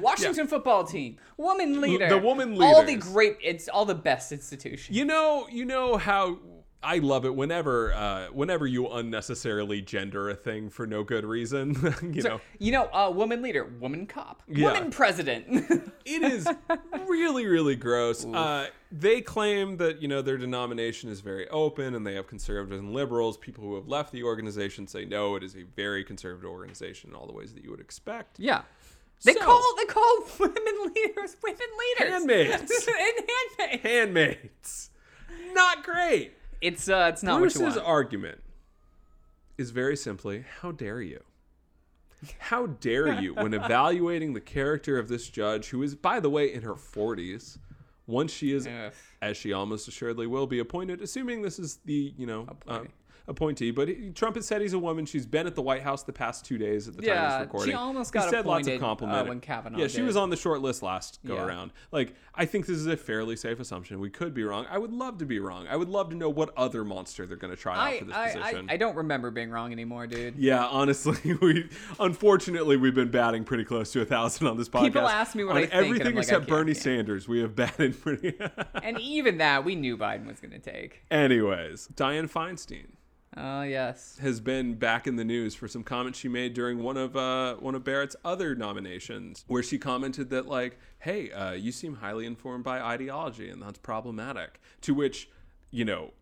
Washington 0.00 0.46
football 0.46 0.84
team, 0.84 1.16
woman 1.36 1.80
leader, 1.80 2.08
the 2.08 2.18
woman 2.18 2.52
leader, 2.56 2.64
all 2.64 2.84
the 2.84 2.96
great, 2.96 3.36
it's 3.42 3.68
all 3.68 3.84
the 3.84 3.94
best 3.94 4.32
institutions. 4.32 4.96
You 4.96 5.04
know, 5.04 5.46
you 5.50 5.64
know 5.64 5.96
how 5.96 6.38
I 6.82 6.96
love 6.98 7.26
it 7.26 7.34
whenever, 7.34 7.92
uh, 7.92 8.28
whenever 8.28 8.66
you 8.66 8.88
unnecessarily 8.88 9.82
gender 9.82 10.30
a 10.30 10.34
thing 10.34 10.70
for 10.70 10.86
no 10.86 11.04
good 11.04 11.26
reason. 11.26 11.74
you 12.02 12.22
know, 12.22 12.40
You 12.58 12.72
know, 12.72 12.88
uh, 12.92 13.10
woman 13.14 13.42
leader, 13.42 13.64
woman 13.80 14.06
cop, 14.06 14.42
Yeah. 14.48 14.72
woman 14.72 14.90
president. 14.90 15.46
it 16.06 16.22
is 16.22 16.48
really, 17.06 17.46
really 17.46 17.76
gross. 17.76 18.24
Uh, 18.24 18.68
they 18.90 19.20
claim 19.20 19.76
that 19.76 20.00
you 20.00 20.08
know 20.08 20.22
their 20.22 20.38
denomination 20.38 21.10
is 21.10 21.20
very 21.20 21.46
open, 21.50 21.94
and 21.94 22.06
they 22.06 22.14
have 22.14 22.26
conservatives 22.26 22.80
and 22.80 22.92
liberals. 22.94 23.36
People 23.36 23.62
who 23.62 23.74
have 23.74 23.86
left 23.86 24.10
the 24.10 24.22
organization 24.24 24.86
say 24.86 25.04
no, 25.04 25.36
it 25.36 25.42
is 25.42 25.54
a 25.56 25.62
very 25.76 26.02
conservative 26.02 26.50
organization 26.50 27.10
in 27.10 27.16
all 27.16 27.26
the 27.26 27.32
ways 27.34 27.52
that 27.54 27.62
you 27.62 27.70
would 27.70 27.80
expect. 27.80 28.40
yeah. 28.40 28.62
They 29.24 29.34
So- 29.34 29.40
call 29.40 29.74
they 29.76 29.84
call 29.84 30.24
women 30.38 30.92
leaders 30.94 31.36
women 31.42 31.58
leaders. 31.98 32.12
Handmaids. 32.12 32.88
and 32.88 33.28
handmaids. 33.58 33.82
Handmaids, 33.82 34.90
not 35.52 35.84
great. 35.84 36.32
It's 36.60 36.88
uh, 36.88 37.10
it's 37.12 37.22
not 37.22 37.40
what 37.40 37.54
you 37.54 37.62
want. 37.62 37.78
argument 37.78 38.40
is 39.58 39.70
very 39.70 39.96
simply, 39.96 40.44
how 40.60 40.72
dare 40.72 41.02
you? 41.02 41.20
How 42.38 42.66
dare 42.66 43.20
you, 43.20 43.34
when 43.34 43.54
evaluating 43.54 44.34
the 44.34 44.40
character 44.40 44.98
of 44.98 45.08
this 45.08 45.28
judge, 45.28 45.68
who 45.68 45.82
is, 45.82 45.94
by 45.94 46.20
the 46.20 46.28
way, 46.28 46.52
in 46.52 46.62
her 46.62 46.74
40s, 46.74 47.56
once 48.06 48.30
she 48.32 48.52
is, 48.52 48.66
Ugh. 48.66 48.92
as 49.22 49.36
she 49.38 49.52
almost 49.54 49.88
assuredly 49.88 50.26
will 50.26 50.46
be 50.46 50.58
appointed, 50.58 51.00
assuming 51.00 51.40
this 51.42 51.58
is 51.58 51.78
the, 51.86 52.12
you 52.18 52.26
know, 52.26 52.46
uh, 52.68 52.80
Appointee. 53.30 53.70
But 53.70 53.88
he, 53.88 54.10
Trump 54.10 54.36
has 54.36 54.46
said 54.46 54.60
he's 54.60 54.72
a 54.74 54.78
woman. 54.78 55.06
She's 55.06 55.24
been 55.24 55.46
at 55.46 55.54
the 55.54 55.62
White 55.62 55.82
House 55.82 56.02
the 56.02 56.12
past 56.12 56.44
two 56.44 56.58
days 56.58 56.88
at 56.88 56.96
the 56.96 57.02
time 57.02 57.10
of 57.10 57.16
Yeah, 57.16 57.28
this 57.30 57.36
she 57.38 57.42
recording. 57.44 57.74
almost 57.76 58.12
He 58.12 58.18
got 58.18 58.30
said 58.30 58.44
lots 58.44 58.66
of 58.68 58.74
appointed, 58.82 59.08
uh, 59.14 59.24
when 59.24 59.40
Kavanaugh 59.40 59.78
Yeah, 59.78 59.86
she 59.86 59.98
did. 59.98 60.06
was 60.06 60.16
on 60.16 60.28
the 60.30 60.36
short 60.36 60.60
list 60.60 60.82
last 60.82 61.20
go 61.24 61.36
Yeah. 61.36 61.46
around. 61.46 61.72
Like, 61.92 62.14
I 62.34 62.44
think 62.44 62.66
this 62.66 62.76
is 62.76 62.86
a 62.86 62.96
fairly 62.96 63.36
safe 63.36 63.60
assumption. 63.60 64.00
We 64.00 64.10
could 64.10 64.34
be 64.34 64.42
wrong. 64.44 64.66
I 64.70 64.78
would 64.78 64.92
love 64.92 65.18
to 65.18 65.24
be 65.26 65.38
wrong. 65.38 65.66
I 65.68 65.76
would 65.76 65.88
love 65.88 66.10
to 66.10 66.16
know 66.16 66.28
what 66.28 66.52
other 66.56 66.84
monster 66.84 67.24
they're 67.26 67.36
going 67.36 67.54
to 67.54 67.60
try 67.60 67.94
out 67.94 67.98
for 68.00 68.04
this 68.06 68.14
I, 68.14 68.24
I, 68.24 68.32
position. 68.32 68.66
I 68.68 68.76
don't 68.76 68.96
remember 68.96 69.30
being 69.30 69.50
wrong 69.50 69.72
anymore, 69.72 70.06
dude. 70.06 70.36
yeah, 70.36 70.66
honestly, 70.66 71.34
we 71.40 71.68
unfortunately 72.00 72.76
we've 72.76 72.94
been 72.94 73.10
batting 73.10 73.44
pretty 73.44 73.64
close 73.64 73.92
to 73.92 74.00
a 74.00 74.04
thousand 74.04 74.46
on 74.48 74.56
this 74.56 74.68
podcast. 74.68 74.82
People 74.84 75.08
ask 75.08 75.34
me 75.34 75.44
what 75.44 75.52
on 75.52 75.56
I 75.58 75.60
think, 75.62 75.72
and 75.72 75.78
I'm 75.80 75.84
everything 75.86 76.06
like, 76.08 76.16
I 76.16 76.20
except 76.20 76.46
Bernie. 76.48 76.74
Sanders. 76.74 77.28
We 77.28 77.40
have 77.40 77.54
batted 77.54 78.00
pretty. 78.00 78.34
And 78.82 78.98
even 79.00 79.38
that, 79.38 79.64
we 79.64 79.74
knew 79.74 79.96
Biden 79.98 80.26
was 80.26 80.40
going 80.40 80.52
to 80.52 80.58
take. 80.58 81.02
Anyways, 81.10 81.88
Dianne 81.94 82.30
Feinstein 82.30 82.86
Oh 83.36 83.62
yes. 83.62 84.18
has 84.20 84.40
been 84.40 84.74
back 84.74 85.06
in 85.06 85.14
the 85.14 85.24
news 85.24 85.54
for 85.54 85.68
some 85.68 85.84
comments 85.84 86.18
she 86.18 86.28
made 86.28 86.52
during 86.52 86.82
one 86.82 86.96
of 86.96 87.16
uh, 87.16 87.54
one 87.56 87.76
of 87.76 87.84
Barrett's 87.84 88.16
other 88.24 88.56
nominations, 88.56 89.44
where 89.46 89.62
she 89.62 89.78
commented 89.78 90.30
that 90.30 90.46
like, 90.46 90.78
"Hey, 90.98 91.30
uh, 91.30 91.52
you 91.52 91.70
seem 91.70 91.94
highly 91.96 92.26
informed 92.26 92.64
by 92.64 92.80
ideology, 92.80 93.48
and 93.48 93.62
that's 93.62 93.78
problematic." 93.78 94.60
To 94.82 94.94
which, 94.94 95.28
you 95.70 95.84
know. 95.84 96.12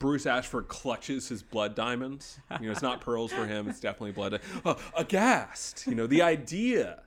Bruce 0.00 0.26
Ashford 0.26 0.66
clutches 0.66 1.28
his 1.28 1.44
blood 1.44 1.76
diamonds. 1.76 2.40
You 2.58 2.66
know, 2.66 2.72
it's 2.72 2.82
not 2.82 3.00
pearls 3.00 3.30
for 3.30 3.46
him; 3.46 3.68
it's 3.68 3.78
definitely 3.78 4.10
blood. 4.10 4.40
Uh, 4.64 4.74
aghast, 4.96 5.86
you 5.86 5.94
know, 5.94 6.08
the 6.08 6.22
idea 6.22 7.02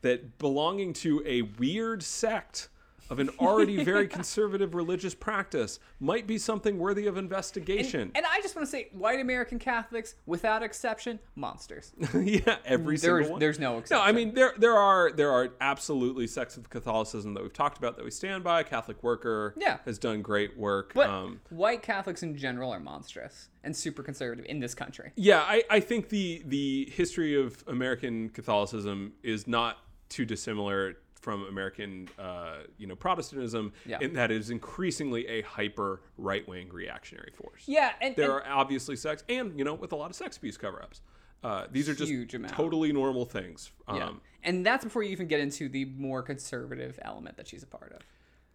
that 0.00 0.36
belonging 0.38 0.92
to 0.94 1.22
a 1.24 1.42
weird 1.42 2.02
sect 2.02 2.68
of 3.10 3.18
an 3.18 3.28
already 3.38 3.84
very 3.84 4.08
conservative 4.08 4.74
religious 4.74 5.14
practice 5.14 5.78
might 6.00 6.26
be 6.26 6.38
something 6.38 6.78
worthy 6.78 7.06
of 7.06 7.16
investigation. 7.16 8.10
And 8.14 8.24
I 8.26 8.40
just 8.40 8.56
want 8.56 8.66
to 8.66 8.70
say, 8.70 8.88
white 8.92 9.20
American 9.20 9.58
Catholics, 9.58 10.14
without 10.26 10.62
exception, 10.62 11.18
monsters. 11.36 11.92
yeah, 12.14 12.56
every 12.64 12.96
There's- 12.96 13.00
single 13.24 13.30
one. 13.32 13.40
there's 13.40 13.58
no 13.58 13.78
exception. 13.78 14.02
No, 14.02 14.08
I 14.08 14.12
mean 14.12 14.34
there 14.34 14.54
there 14.58 14.76
are 14.76 15.10
there 15.12 15.30
are 15.32 15.50
absolutely 15.60 16.26
sects 16.26 16.56
of 16.56 16.70
Catholicism 16.70 17.34
that 17.34 17.42
we've 17.42 17.52
talked 17.52 17.78
about 17.78 17.96
that 17.96 18.04
we 18.04 18.10
stand 18.10 18.42
by. 18.44 18.62
Catholic 18.62 19.02
Worker 19.02 19.54
Yeah. 19.56 19.78
has 19.84 19.98
done 19.98 20.22
great 20.22 20.56
work. 20.56 20.92
But 20.94 21.10
um, 21.10 21.40
white 21.50 21.82
Catholics 21.82 22.22
in 22.22 22.36
general 22.36 22.72
are 22.72 22.80
monstrous 22.80 23.48
and 23.62 23.76
super 23.76 24.02
conservative 24.02 24.44
in 24.46 24.60
this 24.60 24.74
country. 24.74 25.12
yeah, 25.16 25.40
I, 25.40 25.62
I 25.70 25.80
think 25.80 26.08
the 26.08 26.42
the 26.46 26.90
history 26.92 27.34
of 27.40 27.62
American 27.66 28.28
Catholicism 28.30 29.12
is 29.22 29.46
not 29.46 29.78
too 30.08 30.24
dissimilar 30.24 30.94
from 31.24 31.44
American 31.46 32.06
uh, 32.18 32.58
you 32.76 32.86
know 32.86 32.94
Protestantism 32.94 33.72
Yeah. 33.86 33.98
in 34.02 34.12
that 34.12 34.30
is 34.30 34.50
increasingly 34.50 35.26
a 35.26 35.40
hyper 35.42 36.02
right 36.18 36.46
wing 36.46 36.68
reactionary 36.70 37.32
force. 37.34 37.62
Yeah, 37.66 37.92
and, 38.02 38.14
there 38.14 38.36
and 38.38 38.46
are 38.46 38.52
obviously 38.52 38.94
sex 38.94 39.24
and 39.30 39.58
you 39.58 39.64
know 39.64 39.72
with 39.74 39.92
a 39.92 39.96
lot 39.96 40.10
of 40.10 40.16
sex 40.16 40.36
abuse 40.36 40.58
cover-ups 40.58 41.00
uh, 41.42 41.66
these 41.72 41.88
are 41.88 41.94
just 41.94 42.34
amount. 42.34 42.52
totally 42.54 42.92
normal 42.92 43.24
things 43.24 43.72
um, 43.88 43.96
yeah. 43.96 44.10
and 44.44 44.64
that's 44.64 44.84
before 44.84 45.02
you 45.02 45.10
even 45.10 45.26
get 45.26 45.40
into 45.40 45.68
the 45.68 45.86
more 45.86 46.22
conservative 46.22 46.98
element 47.02 47.36
that 47.38 47.48
she's 47.48 47.62
a 47.62 47.66
part 47.66 47.92
of. 47.92 48.02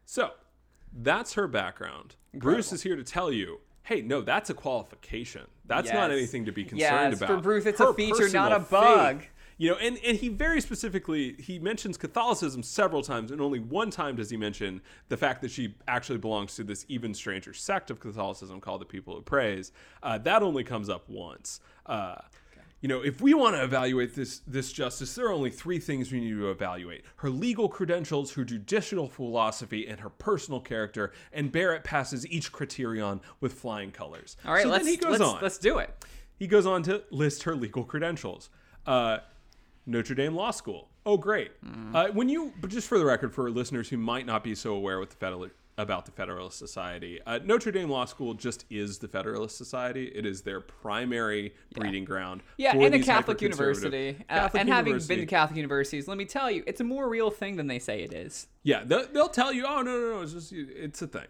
so 0.06 0.32
that's 1.02 1.34
her 1.34 1.48
background 1.48 2.16
bruce 2.36 2.72
is 2.72 2.84
here 2.84 2.96
to 2.96 3.04
tell 3.04 3.32
you 3.32 3.60
hey 3.84 4.02
no 4.02 4.22
that's 4.22 4.50
a 4.50 4.54
qualification 4.54 5.46
that's 5.66 5.92
not 5.92 6.12
anything 6.12 6.46
to 6.46 6.52
be 6.52 6.64
concerned 6.64 7.12
Yes, 7.12 7.18
about 7.18 7.28
for 7.30 7.38
Bruce, 7.42 7.66
it's 7.68 7.80
a 7.80 7.94
feature, 7.94 8.28
not 8.30 8.52
a 8.52 8.60
bug. 8.60 9.20
faith- 9.20 9.30
you 9.60 9.70
know 9.70 9.76
and, 9.76 10.00
and 10.04 10.18
he 10.18 10.30
very 10.30 10.60
specifically 10.60 11.36
he 11.38 11.60
mentions 11.60 11.98
catholicism 11.98 12.64
several 12.64 13.04
times 13.04 13.30
and 13.30 13.40
only 13.40 13.60
one 13.60 13.92
time 13.92 14.16
does 14.16 14.32
he 14.32 14.38
mention 14.38 14.82
the 15.10 15.18
fact 15.18 15.44
that 15.44 15.52
she 15.52 15.76
actually 15.88 16.18
belongs 16.18 16.56
to 16.56 16.64
this 16.64 16.86
even 16.88 17.14
stranger 17.14 17.54
sect 17.54 17.92
of 17.92 18.00
catholicism 18.00 18.60
called 18.60 18.82
the 18.82 18.86
people 18.86 19.16
who 19.16 19.22
praise 19.22 19.72
uh, 20.02 20.18
that 20.18 20.42
only 20.42 20.64
comes 20.64 20.90
up 20.90 21.08
once 21.08 21.60
uh, 21.86 22.16
you 22.82 22.88
know, 22.88 23.02
if 23.02 23.20
we 23.20 23.34
want 23.34 23.56
to 23.58 23.64
evaluate 23.64 24.16
this 24.16 24.40
this 24.48 24.72
justice, 24.72 25.14
there 25.16 25.26
are 25.26 25.34
only 25.34 25.50
three 25.50 25.80
things 25.80 26.12
we 26.12 26.22
need 26.22 26.32
to 26.32 26.50
evaluate: 26.50 27.04
her 27.18 27.30
legal 27.30 27.68
credentials, 27.68 28.34
her 28.34 28.46
judicial 28.46 29.10
philosophy, 29.10 29.86
and 29.88 30.00
her 30.00 30.10
personal 30.10 30.62
character. 30.62 31.12
And 31.34 31.52
Barrett 31.52 31.84
passes 31.84 32.26
each 32.28 32.52
criterion 32.54 33.20
with 33.42 33.54
flying 33.54 33.92
colors. 33.92 34.38
All 34.46 34.54
right, 34.54 34.64
so 34.64 34.70
let's 34.70 34.86
then 34.86 34.94
he 34.94 34.98
goes 34.98 35.20
let's, 35.20 35.24
on. 35.24 35.42
let's 35.42 35.58
do 35.58 35.80
it. 35.80 36.06
He 36.38 36.48
goes 36.48 36.66
on 36.66 36.84
to 36.84 37.04
list 37.12 37.44
her 37.44 37.54
legal 37.54 37.84
credentials. 37.84 38.50
Uh, 38.86 39.18
Notre 39.90 40.16
Dame 40.16 40.36
Law 40.36 40.52
School. 40.52 40.88
Oh, 41.06 41.18
great. 41.18 41.52
Uh, 41.94 42.10
when 42.10 42.30
you, 42.30 42.54
but 42.62 42.70
just 42.70 42.88
for 42.88 43.00
the 43.00 43.06
record, 43.06 43.34
for 43.34 43.50
listeners 43.50 43.90
who 43.90 43.98
might 43.98 44.26
not 44.26 44.44
be 44.44 44.54
so 44.54 44.76
aware 44.76 45.00
with 45.00 45.10
the 45.10 45.16
Federal, 45.16 45.48
about 45.80 46.06
the 46.06 46.12
Federalist 46.12 46.60
Society, 46.60 47.20
uh, 47.26 47.40
Notre 47.44 47.72
Dame 47.72 47.90
Law 47.90 48.06
School 48.06 48.34
just 48.34 48.66
is 48.70 49.00
the 49.00 49.08
Federalist 49.08 49.58
Society. 49.58 50.12
It 50.14 50.26
is 50.26 50.42
their 50.42 50.62
primary 50.62 51.56
breeding 51.74 52.06
ground. 52.06 52.44
Yeah, 52.58 52.76
and 52.76 52.94
a 52.94 53.00
Catholic 53.00 53.42
university. 53.42 54.18
Uh, 54.30 54.34
Catholic 54.34 54.62
and 54.62 54.70
having 54.70 54.92
university. 54.92 55.16
been 55.16 55.26
to 55.26 55.30
Catholic 55.30 55.58
universities, 55.58 56.08
let 56.08 56.18
me 56.18 56.26
tell 56.26 56.52
you, 56.52 56.64
it's 56.68 56.82
a 56.82 56.84
more 56.84 57.10
real 57.10 57.32
thing 57.32 57.56
than 57.56 57.68
they 57.68 57.80
say 57.80 58.04
it 58.04 58.14
is. 58.14 58.48
Yeah, 58.64 58.84
they'll, 58.86 59.08
they'll 59.08 59.30
tell 59.30 59.52
you, 59.52 59.66
oh 59.66 59.82
no, 59.82 60.00
no, 60.00 60.12
no, 60.16 60.22
it's 60.22 60.34
just 60.34 60.52
it's 60.52 61.02
a 61.02 61.08
thing. 61.08 61.28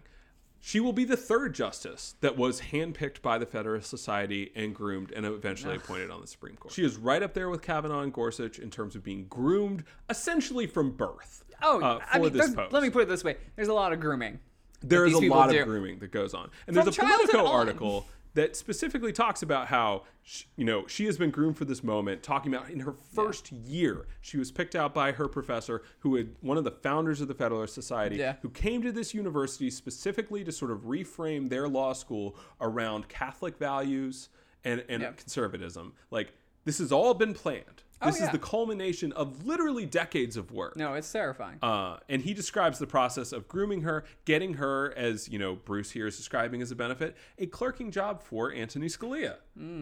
She 0.62 0.80
will 0.80 0.94
be 0.94 1.06
the 1.06 1.18
third 1.18 1.56
justice 1.56 2.16
that 2.22 2.38
was 2.38 2.62
handpicked 2.62 3.22
by 3.22 3.38
the 3.38 3.46
Federalist 3.46 3.90
Society 3.90 4.52
and 4.56 4.76
groomed 4.76 5.12
and 5.12 5.26
eventually 5.26 5.76
appointed 5.76 6.12
on 6.12 6.22
the 6.22 6.28
Supreme 6.28 6.56
Court. 6.58 6.74
She 6.74 6.84
is 6.84 6.98
right 6.98 7.24
up 7.24 7.34
there 7.34 7.50
with 7.50 7.62
Kavanaugh 7.62 8.02
and 8.02 8.12
Gorsuch 8.12 8.60
in 8.60 8.70
terms 8.70 8.96
of 8.96 9.04
being 9.04 9.26
groomed 9.30 9.84
essentially 10.10 10.68
from 10.68 10.92
birth. 10.92 11.46
Oh, 11.62 11.82
uh, 11.82 12.00
I 12.12 12.18
for 12.18 12.24
mean, 12.26 12.34
this 12.34 12.54
post. 12.54 12.74
let 12.74 12.84
me 12.84 12.90
put 12.90 13.04
it 13.04 13.08
this 13.10 13.24
way: 13.24 13.38
there's 13.56 13.68
a 13.68 13.74
lot 13.74 13.94
of 13.94 14.00
grooming. 14.00 14.40
There 14.82 15.06
is 15.06 15.14
a 15.14 15.20
lot 15.20 15.50
do. 15.50 15.60
of 15.60 15.66
grooming 15.66 16.00
that 16.00 16.12
goes 16.12 16.34
on. 16.34 16.50
And 16.68 16.76
From 16.76 16.86
there's 16.86 16.98
a 16.98 17.02
Politico 17.02 17.40
on. 17.40 17.48
article 17.48 18.08
that 18.36 18.56
specifically 18.56 19.12
talks 19.12 19.42
about 19.42 19.68
how 19.68 20.04
sh 20.24 20.44
you 20.56 20.64
know 20.66 20.86
she 20.88 21.06
has 21.06 21.18
been 21.18 21.32
groomed 21.32 21.58
for 21.58 21.66
this 21.66 21.84
moment 21.84 22.22
talking 22.22 22.54
about 22.54 22.70
in 22.70 22.80
her 22.82 22.94
first 22.94 23.52
year 23.52 24.06
she 24.22 24.38
was 24.38 24.52
picked 24.52 24.76
out 24.76 24.94
by 24.94 25.12
her 25.12 25.28
professor 25.28 25.82
who 26.00 26.16
had 26.16 26.30
one 26.42 26.58
of 26.58 26.64
the 26.64 26.72
founders 26.72 27.22
of 27.22 27.28
the 27.28 27.34
federalist 27.34 27.74
society 27.74 28.18
Yeah. 28.18 28.36
who 28.42 28.50
came 28.50 28.82
to 28.84 28.92
this 28.92 29.14
university 29.14 29.70
specifically 29.70 30.44
to 30.44 30.52
sort 30.52 30.72
of 30.72 30.82
reframe 30.82 31.50
their 31.50 31.68
law 31.68 31.94
school 31.94 32.36
around 32.62 33.08
catholic 33.10 33.58
values 33.58 34.30
and, 34.64 34.84
and 34.90 35.02
Yeah. 35.02 35.12
conservatism 35.12 35.94
like 36.12 36.34
this 36.66 36.78
has 36.80 36.92
all 36.92 37.14
been 37.14 37.34
planned 37.34 37.84
this 38.04 38.16
is 38.16 38.22
yeah. 38.22 38.32
the 38.32 38.40
culmination 38.40 39.12
of 39.14 39.46
literally 39.46 39.86
decades 39.86 40.38
of 40.38 40.52
work 40.52 40.76
No, 40.78 40.94
it's 40.94 41.12
terrifying. 41.12 41.58
uh, 41.62 41.98
and 42.08 42.22
he 42.22 42.34
describes 42.34 42.80
the 42.80 42.88
process 42.88 43.32
of 43.32 43.48
grooming 43.48 43.82
her, 43.82 44.06
getting 44.26 44.56
her, 44.56 44.94
as 44.98 45.28
you 45.30 45.40
know, 45.40 45.56
Bruce 45.56 45.92
here 45.92 46.08
is 46.08 46.18
describing 46.18 46.62
as 46.62 46.72
a 46.72 46.76
benefit, 46.76 47.16
a 47.38 47.46
clerking 47.46 47.92
job 47.92 48.22
for 48.22 48.52
Anthony 48.54 48.88
Scalia. 48.88 49.36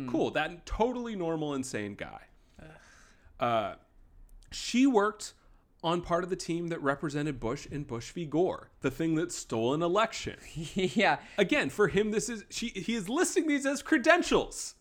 Cool, 0.10 0.32
that 0.32 0.66
totally 0.66 1.16
normal, 1.16 1.54
insane 1.54 1.96
guy. 1.96 2.22
Uh, 3.40 3.76
she 4.52 4.88
worked 4.88 5.34
on 5.84 6.02
part 6.02 6.24
of 6.24 6.30
the 6.30 6.36
team 6.36 6.70
that 6.70 6.82
represented 6.82 7.40
Bush 7.40 7.68
in 7.68 7.84
Bush 7.84 8.12
v. 8.12 8.26
Gore, 8.26 8.72
the 8.82 8.90
thing 8.90 9.16
that 9.16 9.32
stole 9.32 9.74
an 9.74 9.82
election. 9.84 10.38
yeah. 10.56 11.20
Again, 11.38 11.70
for 11.70 11.88
him, 11.88 12.12
this 12.12 12.30
is 12.30 12.46
she. 12.50 12.70
He 12.70 12.96
is 12.96 13.08
listing 13.08 13.48
these 13.48 13.66
as 13.66 13.82
credentials. 13.84 14.74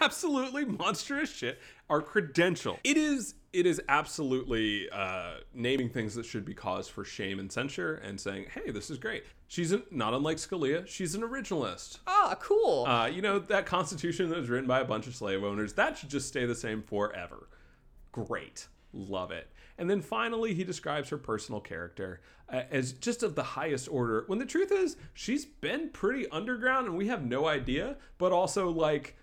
Absolutely 0.00 0.64
monstrous 0.64 1.32
shit. 1.32 1.60
Our 1.88 2.02
credential. 2.02 2.78
It 2.84 2.96
is. 2.96 3.34
It 3.52 3.64
is 3.66 3.80
absolutely 3.88 4.88
uh, 4.90 5.36
naming 5.54 5.88
things 5.88 6.14
that 6.14 6.26
should 6.26 6.44
be 6.44 6.52
cause 6.52 6.86
for 6.86 7.04
shame 7.04 7.38
and 7.38 7.50
censure, 7.50 7.94
and 7.94 8.20
saying, 8.20 8.46
"Hey, 8.52 8.70
this 8.70 8.90
is 8.90 8.98
great." 8.98 9.24
She's 9.46 9.72
an, 9.72 9.82
not 9.90 10.12
unlike 10.12 10.36
Scalia. 10.36 10.86
She's 10.86 11.14
an 11.14 11.22
originalist. 11.22 11.98
Ah, 12.06 12.36
cool. 12.38 12.84
Uh, 12.86 13.06
you 13.06 13.22
know 13.22 13.38
that 13.38 13.64
Constitution 13.64 14.28
that 14.28 14.38
was 14.38 14.50
written 14.50 14.68
by 14.68 14.80
a 14.80 14.84
bunch 14.84 15.06
of 15.06 15.14
slave 15.14 15.42
owners 15.42 15.72
that 15.74 15.96
should 15.96 16.10
just 16.10 16.28
stay 16.28 16.44
the 16.44 16.54
same 16.54 16.82
forever. 16.82 17.48
Great, 18.12 18.68
love 18.92 19.30
it. 19.30 19.48
And 19.78 19.88
then 19.88 20.02
finally, 20.02 20.54
he 20.54 20.64
describes 20.64 21.08
her 21.08 21.18
personal 21.18 21.60
character 21.60 22.20
uh, 22.52 22.62
as 22.70 22.92
just 22.92 23.22
of 23.22 23.34
the 23.36 23.42
highest 23.42 23.88
order. 23.90 24.24
When 24.26 24.38
the 24.40 24.46
truth 24.46 24.72
is, 24.72 24.96
she's 25.14 25.44
been 25.46 25.90
pretty 25.90 26.28
underground, 26.30 26.86
and 26.86 26.96
we 26.96 27.06
have 27.06 27.24
no 27.24 27.46
idea. 27.46 27.96
But 28.18 28.32
also, 28.32 28.70
like, 28.70 29.16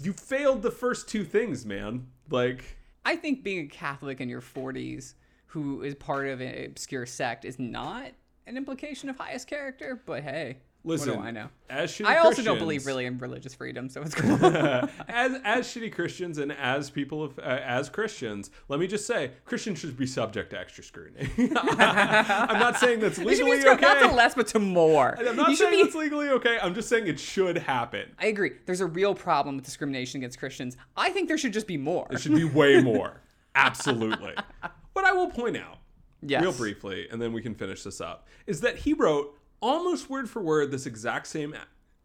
you 0.00 0.12
failed 0.12 0.62
the 0.62 0.70
first 0.70 1.08
two 1.08 1.24
things, 1.24 1.66
man. 1.66 2.06
Like, 2.30 2.76
I 3.04 3.16
think 3.16 3.42
being 3.42 3.66
a 3.66 3.68
Catholic 3.68 4.20
in 4.20 4.28
your 4.28 4.40
40s 4.40 5.14
who 5.46 5.82
is 5.82 5.94
part 5.94 6.28
of 6.28 6.40
an 6.40 6.64
obscure 6.64 7.06
sect 7.06 7.44
is 7.44 7.58
not 7.58 8.12
an 8.46 8.56
implication 8.56 9.08
of 9.08 9.18
highest 9.18 9.46
character, 9.46 10.00
but 10.06 10.22
hey, 10.22 10.58
listen, 10.84 11.16
what 11.16 11.26
I 11.26 11.30
know? 11.30 11.48
As 11.68 11.92
shitty 11.92 12.06
I 12.06 12.18
also 12.18 12.42
don't 12.42 12.58
believe 12.58 12.86
really 12.86 13.06
in 13.06 13.18
religious 13.18 13.54
freedom, 13.54 13.88
so 13.88 14.02
it's 14.02 14.14
cool. 14.16 14.44
as 14.44 15.40
as 15.44 15.66
shitty 15.66 15.92
Christians 15.92 16.38
and 16.38 16.52
as 16.52 16.90
people 16.90 17.22
of 17.22 17.38
uh, 17.38 17.42
as 17.42 17.88
Christians, 17.88 18.50
let 18.68 18.80
me 18.80 18.86
just 18.86 19.06
say, 19.06 19.32
Christians 19.44 19.78
should 19.78 19.96
be 19.96 20.06
subject 20.06 20.50
to 20.50 20.58
extra 20.58 20.82
scrutiny. 20.82 21.28
I'm 21.56 22.58
not 22.58 22.76
saying 22.78 23.00
that's 23.00 23.18
You 23.18 23.24
should 23.34 23.44
be 23.44 23.50
legally 23.52 23.60
screwed 23.60 23.80
not 23.80 23.98
to 24.00 24.14
less, 24.14 24.34
but 24.34 24.46
to 24.48 24.58
more. 24.58 25.16
I'm 25.18 25.36
not 25.36 25.50
you 25.50 25.56
saying 25.56 25.70
be. 25.72 25.76
it's 25.78 25.94
legally 25.94 26.28
okay. 26.30 26.58
I'm 26.60 26.74
just 26.74 26.88
saying 26.88 27.06
it 27.06 27.20
should 27.20 27.58
happen. 27.58 28.10
I 28.18 28.26
agree. 28.26 28.52
There's 28.66 28.80
a 28.80 28.86
real 28.86 29.14
problem 29.14 29.56
with 29.56 29.64
discrimination 29.64 30.18
against 30.20 30.38
Christians. 30.38 30.76
I 30.96 31.10
think 31.10 31.28
there 31.28 31.38
should 31.38 31.52
just 31.52 31.66
be 31.66 31.76
more. 31.76 32.06
It 32.10 32.20
should 32.20 32.34
be 32.34 32.44
way 32.44 32.82
more. 32.82 33.20
Absolutely. 33.54 34.34
But 34.92 35.04
I 35.04 35.12
will 35.12 35.28
point 35.30 35.56
out, 35.56 35.78
Yes. 36.20 36.42
real 36.42 36.52
briefly, 36.52 37.06
and 37.10 37.22
then 37.22 37.32
we 37.32 37.40
can 37.40 37.54
finish 37.54 37.84
this 37.84 38.00
up, 38.00 38.26
is 38.46 38.60
that 38.62 38.76
he 38.76 38.92
wrote 38.92 39.38
almost 39.60 40.10
word 40.10 40.28
for 40.28 40.42
word 40.42 40.70
this 40.70 40.86
exact 40.86 41.26
same 41.26 41.54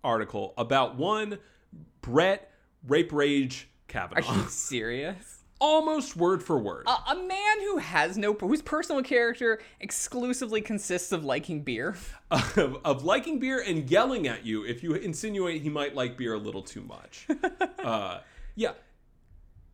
article 0.03 0.53
about 0.57 0.95
one 0.95 1.39
Brett 2.01 2.51
Rape 2.87 3.11
Rage 3.11 3.67
Kavanaugh. 3.87 4.27
Are 4.27 4.35
you 4.35 4.43
serious? 4.49 5.35
almost 5.59 6.15
word 6.15 6.43
for 6.43 6.57
word. 6.57 6.85
A, 6.87 7.11
a 7.11 7.15
man 7.15 7.59
who 7.61 7.77
has 7.77 8.17
no, 8.17 8.33
whose 8.33 8.61
personal 8.61 9.01
character 9.01 9.59
exclusively 9.79 10.61
consists 10.61 11.11
of 11.11 11.25
liking 11.25 11.61
beer. 11.61 11.95
of, 12.31 12.77
of 12.83 13.03
liking 13.03 13.39
beer 13.39 13.63
and 13.65 13.89
yelling 13.89 14.27
at 14.27 14.45
you 14.45 14.65
if 14.65 14.83
you 14.83 14.93
insinuate 14.93 15.61
he 15.61 15.69
might 15.69 15.95
like 15.95 16.17
beer 16.17 16.33
a 16.33 16.37
little 16.39 16.61
too 16.61 16.81
much. 16.81 17.27
uh, 17.83 18.19
yeah, 18.55 18.73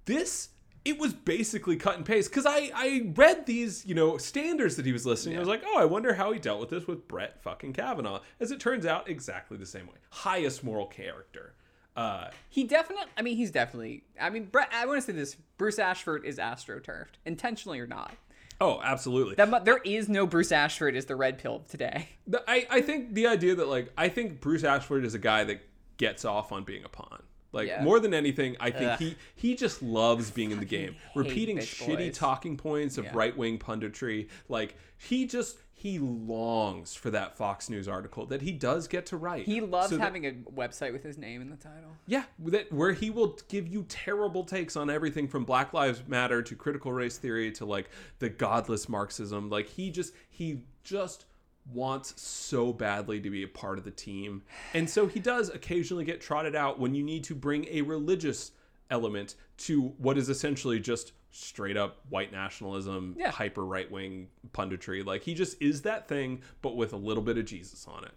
this 0.05 0.49
it 0.83 0.97
was 0.97 1.13
basically 1.13 1.75
cut 1.75 1.95
and 1.97 2.05
paste 2.05 2.29
because 2.31 2.45
I 2.45 2.71
I 2.73 3.11
read 3.15 3.45
these 3.45 3.85
you 3.85 3.93
know 3.95 4.17
standards 4.17 4.75
that 4.77 4.85
he 4.85 4.91
was 4.91 5.05
listing. 5.05 5.35
I 5.35 5.39
was 5.39 5.47
like, 5.47 5.63
oh, 5.65 5.77
I 5.79 5.85
wonder 5.85 6.13
how 6.13 6.31
he 6.31 6.39
dealt 6.39 6.59
with 6.59 6.69
this 6.69 6.87
with 6.87 7.07
Brett 7.07 7.41
fucking 7.43 7.73
Kavanaugh. 7.73 8.21
As 8.39 8.51
it 8.51 8.59
turns 8.59 8.85
out, 8.85 9.09
exactly 9.09 9.57
the 9.57 9.65
same 9.65 9.87
way. 9.87 9.95
Highest 10.09 10.63
moral 10.63 10.87
character. 10.87 11.53
Uh, 11.95 12.29
He 12.49 12.63
definitely, 12.63 13.05
I 13.17 13.21
mean, 13.21 13.35
he's 13.35 13.51
definitely, 13.51 14.05
I 14.19 14.29
mean, 14.29 14.45
Brett, 14.45 14.69
I 14.73 14.85
want 14.85 14.99
to 14.99 15.05
say 15.05 15.11
this 15.11 15.35
Bruce 15.57 15.77
Ashford 15.77 16.25
is 16.25 16.37
astroturfed, 16.37 17.15
intentionally 17.25 17.81
or 17.81 17.87
not. 17.87 18.13
oh, 18.61 18.79
absolutely. 18.81 19.35
That 19.35 19.65
There 19.65 19.81
is 19.83 20.07
no 20.07 20.25
Bruce 20.25 20.53
Ashford 20.53 20.95
is 20.95 21.05
the 21.05 21.17
red 21.17 21.37
pill 21.37 21.63
today. 21.69 22.07
I, 22.47 22.65
I 22.69 22.81
think 22.81 23.13
the 23.13 23.27
idea 23.27 23.55
that 23.55 23.67
like 23.67 23.91
I 23.97 24.07
think 24.07 24.39
Bruce 24.39 24.63
Ashford 24.63 25.03
is 25.03 25.13
a 25.15 25.19
guy 25.19 25.43
that 25.43 25.61
gets 25.97 26.23
off 26.25 26.51
on 26.51 26.63
being 26.63 26.83
a 26.85 26.89
pawn. 26.89 27.23
Like 27.53 27.67
Yeah. 27.67 27.83
more 27.83 27.99
than 27.99 28.13
anything, 28.13 28.55
I 28.59 28.71
think 28.71 28.91
Ugh. 28.91 28.99
he 28.99 29.15
he 29.35 29.55
just 29.55 29.81
loves 29.83 30.31
being 30.31 30.51
in 30.51 30.59
the 30.59 30.65
game, 30.65 30.95
repeating 31.15 31.57
shitty 31.57 31.97
boys. 31.97 32.17
talking 32.17 32.57
points 32.57 32.97
of 32.97 33.05
Yeah. 33.05 33.11
right 33.13 33.35
wing 33.35 33.59
punditry. 33.59 34.29
Like 34.47 34.75
he 34.97 35.25
just 35.25 35.57
he 35.73 35.97
longs 35.97 36.93
for 36.93 37.09
that 37.09 37.35
Fox 37.35 37.67
News 37.67 37.87
article 37.87 38.27
that 38.27 38.43
he 38.43 38.51
does 38.51 38.87
get 38.87 39.07
to 39.07 39.17
write. 39.17 39.45
He 39.45 39.61
loves 39.61 39.89
So 39.89 39.97
that- 39.97 40.03
having 40.03 40.25
a 40.27 40.31
website 40.55 40.93
with 40.93 41.01
his 41.03 41.17
name 41.17 41.41
in 41.41 41.49
the 41.49 41.55
title. 41.55 41.97
yeah, 42.05 42.25
that 42.39 42.71
where 42.71 42.93
he 42.93 43.09
will 43.09 43.39
give 43.49 43.67
you 43.67 43.83
terrible 43.89 44.43
takes 44.43 44.75
on 44.75 44.89
everything 44.91 45.27
from 45.27 45.43
Black 45.43 45.73
Lives 45.73 46.03
Matter 46.07 46.43
to 46.43 46.55
critical 46.55 46.93
race 46.93 47.17
theory 47.17 47.51
to 47.53 47.65
like 47.65 47.89
the 48.19 48.29
godless 48.29 48.87
Marxism. 48.87 49.49
Like 49.49 49.67
he 49.69 49.89
just 49.89 50.13
he 50.29 50.61
just 50.83 51.25
wants 51.65 52.19
so 52.21 52.73
badly 52.73 53.19
to 53.21 53.29
be 53.29 53.43
a 53.43 53.47
part 53.47 53.77
of 53.77 53.83
the 53.83 53.91
team. 53.91 54.41
And 54.73 54.89
so 54.89 55.07
he 55.07 55.19
does 55.19 55.49
occasionally 55.49 56.03
get 56.05 56.19
trotted 56.21 56.55
out 56.55 56.79
when 56.79 56.95
you 56.95 57.03
need 57.03 57.23
to 57.25 57.35
bring 57.35 57.65
a 57.69 57.81
religious 57.81 58.51
element 58.89 59.35
to 59.57 59.89
what 59.97 60.17
is 60.17 60.27
essentially 60.29 60.79
just 60.79 61.13
straight 61.31 61.77
up 61.77 61.99
white 62.09 62.31
nationalism, 62.31 63.15
Yeah. 63.17 63.31
hyper 63.31 63.63
right 63.65 63.89
wing 63.89 64.27
punditry. 64.51 65.05
Like 65.05 65.21
he 65.23 65.33
just 65.33 65.61
is 65.61 65.83
that 65.83 66.07
thing, 66.07 66.41
but 66.61 66.75
with 66.75 66.91
a 66.93 66.97
little 66.97 67.23
bit 67.23 67.37
of 67.37 67.45
Jesus 67.45 67.87
on 67.87 68.03
it. 68.03 68.11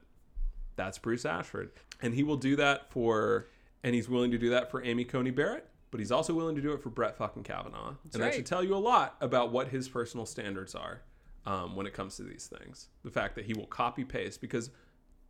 That's 0.76 0.98
Bruce 0.98 1.24
Ashford. 1.24 1.70
And 2.02 2.12
he 2.14 2.24
will 2.24 2.36
do 2.36 2.56
that 2.56 2.90
for, 2.90 3.46
and 3.84 3.94
he's 3.94 4.08
willing 4.08 4.32
to 4.32 4.38
do 4.38 4.50
that 4.50 4.70
for 4.70 4.82
Amy 4.82 5.04
Coney 5.04 5.30
Barrett, 5.30 5.68
but 5.92 6.00
he's 6.00 6.10
also 6.10 6.34
willing 6.34 6.56
to 6.56 6.60
do 6.62 6.72
it 6.72 6.82
for 6.82 6.90
Brett 6.90 7.16
fucking 7.16 7.44
Kavanaugh. 7.44 7.94
and 8.12 8.20
that 8.22 8.34
should 8.34 8.46
tell 8.46 8.64
you 8.64 8.74
a 8.74 8.78
lot 8.78 9.16
about 9.20 9.52
what 9.52 9.68
his 9.68 9.88
personal 9.88 10.26
standards 10.26 10.74
are 10.74 11.02
um, 11.46 11.76
when 11.76 11.86
it 11.86 11.92
comes 11.92 12.16
to 12.16 12.22
these 12.22 12.46
things. 12.46 12.88
The 13.04 13.10
fact 13.10 13.34
that 13.36 13.44
he 13.44 13.54
will 13.54 13.66
copy 13.66 14.04
paste, 14.04 14.40
because 14.40 14.70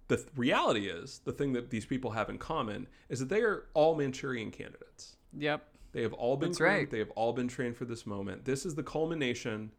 the 0.09 0.17
th- 0.17 0.29
reality 0.37 0.87
is, 0.89 1.21
the 1.25 1.33
thing 1.33 1.53
that 1.55 1.71
these 1.71 1.87
people 1.87 2.11
have 2.12 2.29
in 2.29 2.39
common 2.39 2.87
is 3.09 3.21
that 3.21 3.29
they 3.29 3.43
are 3.43 3.67
all 3.75 3.95
Manchurian 3.97 4.51
candidates. 4.51 5.17
Yep. 5.37 5.65
They 5.93 6.03
have 6.03 6.12
all 6.12 6.37
been 6.37 6.51
That's 6.51 6.59
groomed. 6.59 6.75
right. 6.75 6.91
They 6.91 6.99
have 6.99 7.11
all 7.12 7.33
been 7.33 7.49
trained 7.49 7.77
for 7.77 7.85
this 7.85 8.05
moment. 8.07 8.45
This 8.45 8.67
is 8.67 8.75
the 8.75 8.83
culmination 8.83 9.73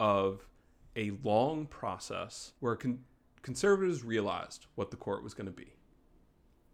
of 0.00 0.46
a 0.96 1.12
long 1.22 1.66
process 1.66 2.52
where 2.60 2.74
con- 2.76 3.00
conservatives 3.42 4.02
realized 4.02 4.66
what 4.74 4.90
the 4.90 4.96
court 4.96 5.22
was 5.22 5.34
going 5.34 5.46
to 5.46 5.52
be. 5.52 5.74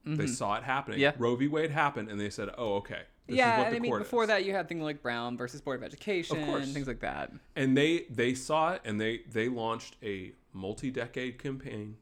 They 0.07 0.27
saw 0.27 0.55
it 0.57 0.63
happening. 0.65 0.97
Mm-hmm. 0.97 1.03
Yeah. 1.03 1.13
Roe 1.19 1.35
v. 1.37 1.49
Wade 1.49 1.71
happened, 1.71 2.11
and 2.11 2.21
they 2.21 2.29
said, 2.31 2.51
"Oh, 2.59 2.75
okay, 2.77 3.03
this 3.27 3.37
yeah, 3.39 3.55
is 3.55 3.59
what 3.59 3.67
and 3.69 3.75
the 3.75 3.77
I 3.77 3.81
mean, 3.81 3.91
court 3.91 4.03
before 4.03 4.23
is." 4.25 4.29
that, 4.29 4.45
you 4.45 4.53
had 4.53 4.69
things 4.69 4.83
like 4.83 5.03
Brown 5.03 5.37
versus 5.37 5.61
Board 5.63 5.79
of 5.79 5.83
Education, 5.85 6.39
of 6.41 6.47
course. 6.47 6.73
things 6.73 6.87
like 6.87 7.01
that. 7.01 7.33
and 7.57 7.77
they 7.77 8.05
they 8.11 8.35
saw 8.35 8.73
it, 8.75 8.83
and 8.85 9.01
they 9.01 9.23
they 9.31 9.49
launched 9.49 9.97
a 10.03 10.33
multi-decade 10.53 11.39
campaign 11.39 11.97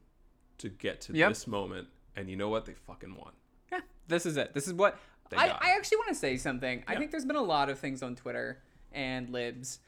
to 0.59 0.69
get 0.69 1.01
to 1.03 1.13
Yep. 1.13 1.29
this 1.31 1.47
moment. 1.47 1.89
And 2.17 2.29
you 2.29 2.37
know 2.37 2.49
what? 2.49 2.67
They 2.67 2.75
fucking 2.75 3.15
won. 3.17 3.33
Yeah, 3.71 3.81
this 4.09 4.27
is 4.27 4.37
it. 4.37 4.53
This 4.53 4.67
is 4.67 4.75
what 4.75 4.99
I, 5.35 5.49
I 5.49 5.75
actually 5.77 5.97
want 5.99 6.09
to 6.11 6.15
say 6.15 6.37
something. 6.37 6.85
I 6.87 6.97
think 6.97 7.11
there's 7.11 7.25
been 7.25 7.37
a 7.37 7.43
lot 7.43 7.71
of 7.71 7.79
things 7.79 8.03
on 8.03 8.17
Twitter 8.17 8.59
and 8.93 9.31
libs, 9.31 9.79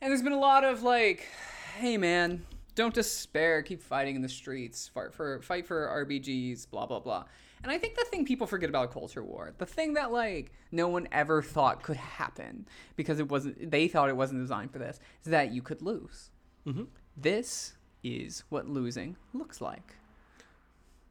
and 0.00 0.10
there's 0.10 0.22
been 0.22 0.32
a 0.32 0.38
lot 0.40 0.64
of 0.64 0.82
like, 0.82 1.28
"Hey 1.76 1.96
man, 1.98 2.44
don't 2.78 2.94
despair. 2.94 3.62
Keep 3.62 3.82
fighting 3.82 4.16
in 4.16 4.22
the 4.22 4.28
streets. 4.28 4.88
Fight 4.88 5.12
for 5.12 5.42
fight 5.42 5.66
for 5.66 5.86
RBGs. 6.06 6.70
Blah 6.70 6.86
blah 6.86 7.00
blah." 7.00 7.24
And 7.62 7.72
I 7.72 7.78
think 7.78 7.96
the 7.96 8.04
thing 8.04 8.24
people 8.24 8.46
forget 8.46 8.70
about 8.70 8.92
culture 8.92 9.22
war, 9.22 9.52
the 9.58 9.66
thing 9.66 9.94
that 9.94 10.12
like 10.12 10.52
no 10.70 10.88
one 10.88 11.08
ever 11.10 11.42
thought 11.42 11.82
could 11.82 11.96
happen 11.96 12.66
because 12.94 13.18
it 13.18 13.28
wasn't, 13.28 13.70
they 13.70 13.88
thought 13.88 14.08
it 14.08 14.16
wasn't 14.16 14.40
designed 14.40 14.70
for 14.70 14.78
this, 14.78 15.00
is 15.24 15.30
that 15.32 15.52
you 15.52 15.60
could 15.60 15.82
lose. 15.82 16.30
Mm-hmm. 16.66 16.84
This 17.16 17.74
is 18.04 18.44
what 18.48 18.68
losing 18.68 19.16
looks 19.34 19.60
like. 19.60 19.96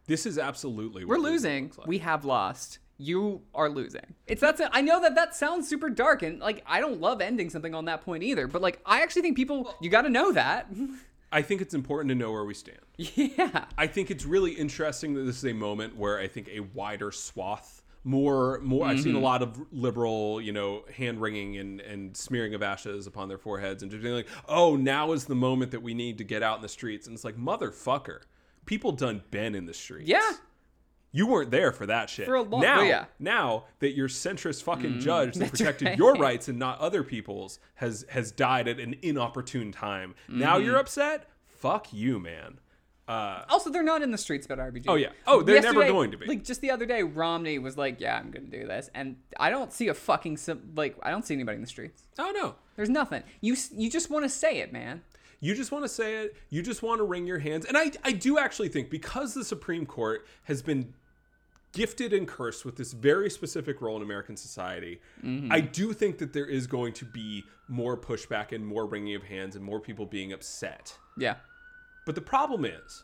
This 0.05 0.26
is 0.26 0.38
absolutely 0.38 1.03
We're 1.03 1.18
losing 1.18 1.32
losing. 1.32 1.63
looks 1.65 1.78
like. 1.80 1.88
We 1.88 1.97
have 1.97 2.24
lost. 2.24 2.80
You 2.97 3.41
are 3.53 3.70
losing. 3.70 4.15
It's 4.26 4.41
that's 4.41 4.59
it. 4.61 4.70
I 4.72 4.82
know 4.82 5.01
that 5.01 5.15
that 5.15 5.36
sounds 5.36 5.68
super 5.68 5.89
dark, 5.89 6.24
and 6.24 6.39
like 6.39 6.63
I 6.65 6.80
don't 6.80 7.01
love 7.01 7.22
ending 7.22 7.49
something 7.49 7.76
on 7.76 7.86
that 7.86 8.03
point 8.03 8.24
either. 8.24 8.47
But 8.47 8.61
like 8.61 8.80
I 8.86 9.01
actually 9.01 9.22
think 9.24 9.36
people, 9.36 9.76
you 9.82 9.89
got 9.89 10.03
to 10.03 10.09
know 10.09 10.32
that. 10.32 10.68
I 11.32 11.42
think 11.42 11.62
it's 11.62 11.74
important 11.74 12.10
to 12.10 12.16
know 12.16 12.32
where 12.32 12.46
we 12.46 12.54
stand. 12.54 12.80
Yeah. 12.98 13.66
I 13.78 13.88
think 13.88 14.10
it's 14.12 14.26
really 14.26 14.52
interesting 14.54 15.14
that 15.16 15.24
this 15.24 15.38
is 15.38 15.46
a 15.46 15.54
moment 15.54 15.96
where 15.98 16.18
I 16.20 16.28
think 16.28 16.48
a 16.50 16.62
wider 16.62 17.12
swath, 17.12 17.82
more, 18.04 18.60
more. 18.64 18.86
I've 18.86 18.96
Mm-hmm. 18.98 19.04
seen 19.04 19.16
a 19.16 19.20
lot 19.20 19.42
of 19.42 19.60
liberal, 19.74 20.40
you 20.40 20.54
know, 20.54 20.86
hand 20.96 21.20
wringing 21.22 21.58
and 21.58 21.82
and 21.82 22.16
smearing 22.16 22.54
of 22.56 22.64
ashes 22.64 23.06
upon 23.08 23.28
their 23.28 23.38
foreheads, 23.38 23.84
and 23.84 23.92
just 23.92 24.02
being 24.02 24.16
like, 24.16 24.28
"Oh, 24.48 24.76
now 24.78 25.12
is 25.12 25.26
the 25.26 25.36
moment 25.36 25.72
that 25.72 25.82
we 25.82 25.94
need 25.94 26.18
to 26.20 26.24
get 26.24 26.42
out 26.42 26.56
in 26.58 26.62
the 26.62 26.70
streets." 26.70 27.06
And 27.08 27.14
it's 27.14 27.26
like, 27.26 27.36
motherfucker, 27.38 28.22
people 28.66 28.94
done 28.94 29.24
been 29.30 29.54
in 29.56 29.66
the 29.66 29.74
streets. 29.74 30.08
Yeah. 30.10 30.32
You 31.12 31.26
weren't 31.28 31.51
there 31.51 31.72
for 31.72 31.86
that 31.86 32.10
shit. 32.10 32.26
For 32.26 32.36
a 32.36 32.41
long- 32.41 32.62
now, 32.62 32.78
well, 32.78 32.86
yeah. 32.86 33.05
Now 33.18 33.64
that 33.80 33.93
your 33.95 34.08
centrist 34.08 34.64
fucking 34.64 34.99
judge 34.99 35.36
that 35.38 35.49
protected 35.51 35.88
right. 35.89 35.97
your 35.97 36.14
rights 36.16 36.47
and 36.47 36.60
not 36.60 36.80
other 36.80 37.03
people's 37.03 37.60
has 37.76 38.05
has 38.10 38.32
died 38.32 38.68
at 38.68 38.80
an 38.80 38.95
inopportune 39.01 39.72
time. 39.72 40.16
Now 40.28 40.55
Mm-hmm. 40.58 40.66
you're 40.66 40.78
upset. 40.78 41.30
Fuck 41.47 41.91
you, 41.93 42.20
man. 42.20 42.60
Uh, 43.08 43.43
Also, 43.47 43.70
they're 43.70 43.84
not 43.84 44.01
in 44.01 44.12
the 44.12 44.18
streets 44.18 44.45
about 44.45 44.60
RBG. 44.60 44.84
Oh, 44.89 44.95
yeah. 44.95 45.10
Oh, 45.26 45.41
they're 45.41 45.62
never 45.62 45.86
going 45.88 46.12
to 46.12 46.18
be. 46.18 46.26
Like 46.26 46.43
just 46.43 46.60
the 46.60 46.72
other 46.72 46.86
day, 46.86 47.03
Romney 47.03 47.58
was 47.58 47.78
like, 47.78 48.01
"Yeah, 48.01 48.18
I'm 48.18 48.32
gonna 48.32 48.47
do 48.47 48.68
this," 48.68 48.89
and 48.93 49.16
I 49.39 49.49
don't 49.49 49.72
see 49.72 49.88
a 49.88 49.93
fucking 49.93 50.36
sim- 50.36 50.74
like 50.76 50.97
I 51.01 51.10
don't 51.10 51.26
see 51.26 51.34
anybody 51.34 51.55
in 51.55 51.62
the 51.62 51.68
streets. 51.70 52.03
oh 52.20 52.32
no. 52.36 52.55
There's 52.76 52.89
nothing. 52.89 53.24
You 53.41 53.55
you 53.74 53.89
just 53.89 54.12
want 54.12 54.26
to 54.26 54.30
say 54.30 54.58
it, 54.60 54.74
man. 54.74 55.03
You 55.40 55.54
just 55.54 55.72
want 55.72 55.86
to 55.86 55.90
say 55.90 56.24
it. 56.24 56.36
You 56.50 56.62
just 56.62 56.82
want 56.82 57.00
to 57.00 57.04
wring 57.04 57.28
your 57.28 57.40
hands. 57.40 57.66
And 57.66 57.78
I, 57.78 57.92
I 58.04 58.12
do 58.12 58.38
actually 58.40 58.70
think 58.70 58.90
because 58.90 59.34
the 59.34 59.44
Supreme 59.46 59.86
Court 59.86 60.26
has 60.44 60.62
been 60.62 60.94
gifted 61.74 62.12
and 62.12 62.28
cursed 62.28 62.66
with 62.66 62.76
this 62.76 62.94
very 62.94 63.30
specific 63.30 63.82
role 63.82 63.98
in 63.98 64.02
American 64.02 64.36
society, 64.36 65.00
Mm-hmm. 65.24 65.52
I 65.52 65.60
do 65.62 65.94
think 65.94 66.18
that 66.20 66.34
there 66.34 66.46
is 66.46 66.68
going 66.68 66.94
to 66.94 67.06
be 67.06 67.44
more 67.68 67.98
pushback 67.98 68.52
and 68.52 68.66
more 68.66 68.86
wringing 68.86 69.16
of 69.16 69.24
hands 69.24 69.56
and 69.56 69.64
more 69.64 69.80
people 69.80 70.06
being 70.06 70.32
upset. 70.34 70.98
Yeah. 71.18 71.36
But 72.06 72.16
the 72.16 72.22
problem 72.22 72.66
is 72.66 73.04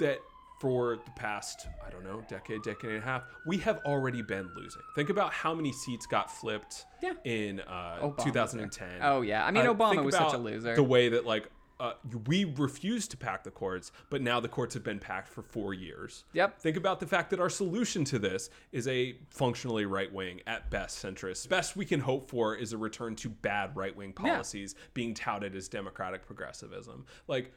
that 0.00 0.18
for 0.62 0.94
the 1.04 1.10
past, 1.16 1.66
I 1.84 1.90
don't 1.90 2.04
know, 2.04 2.22
decade, 2.28 2.62
decade 2.62 2.90
and 2.92 3.02
a 3.02 3.04
half, 3.04 3.24
we 3.44 3.58
have 3.58 3.80
already 3.84 4.22
been 4.22 4.48
losing. 4.54 4.80
Think 4.94 5.10
about 5.10 5.32
how 5.32 5.52
many 5.52 5.72
seats 5.72 6.06
got 6.06 6.30
flipped 6.30 6.84
Yeah. 7.02 7.14
in 7.24 7.58
uh, 7.58 8.12
2010. 8.22 9.00
Oh, 9.02 9.22
yeah. 9.22 9.44
I 9.44 9.50
mean, 9.50 9.64
Obama 9.64 10.04
was 10.04 10.14
such 10.14 10.34
a 10.34 10.38
loser. 10.38 10.76
The 10.76 10.82
way 10.84 11.08
that, 11.08 11.26
like, 11.26 11.50
uh, 11.80 11.94
we 12.28 12.44
refused 12.44 13.10
to 13.10 13.16
pack 13.16 13.42
the 13.42 13.50
courts, 13.50 13.90
but 14.08 14.22
now 14.22 14.38
the 14.38 14.46
courts 14.46 14.72
have 14.74 14.84
been 14.84 15.00
packed 15.00 15.26
for 15.26 15.42
four 15.42 15.74
years. 15.74 16.22
Yep. 16.32 16.60
Think 16.60 16.76
about 16.76 17.00
the 17.00 17.08
fact 17.08 17.30
that 17.30 17.40
our 17.40 17.50
solution 17.50 18.04
to 18.04 18.20
this 18.20 18.48
is 18.70 18.86
a 18.86 19.16
functionally 19.30 19.84
right 19.84 20.12
wing, 20.12 20.42
at 20.46 20.70
best 20.70 21.04
centrist. 21.04 21.48
Best 21.48 21.74
we 21.74 21.84
can 21.84 21.98
hope 21.98 22.30
for 22.30 22.54
is 22.54 22.72
a 22.72 22.78
return 22.78 23.16
to 23.16 23.28
bad 23.28 23.74
right 23.74 23.96
wing 23.96 24.12
policies 24.12 24.76
being 24.94 25.12
touted 25.12 25.56
as 25.56 25.66
democratic 25.66 26.24
progressivism. 26.24 27.04
Like, 27.26 27.52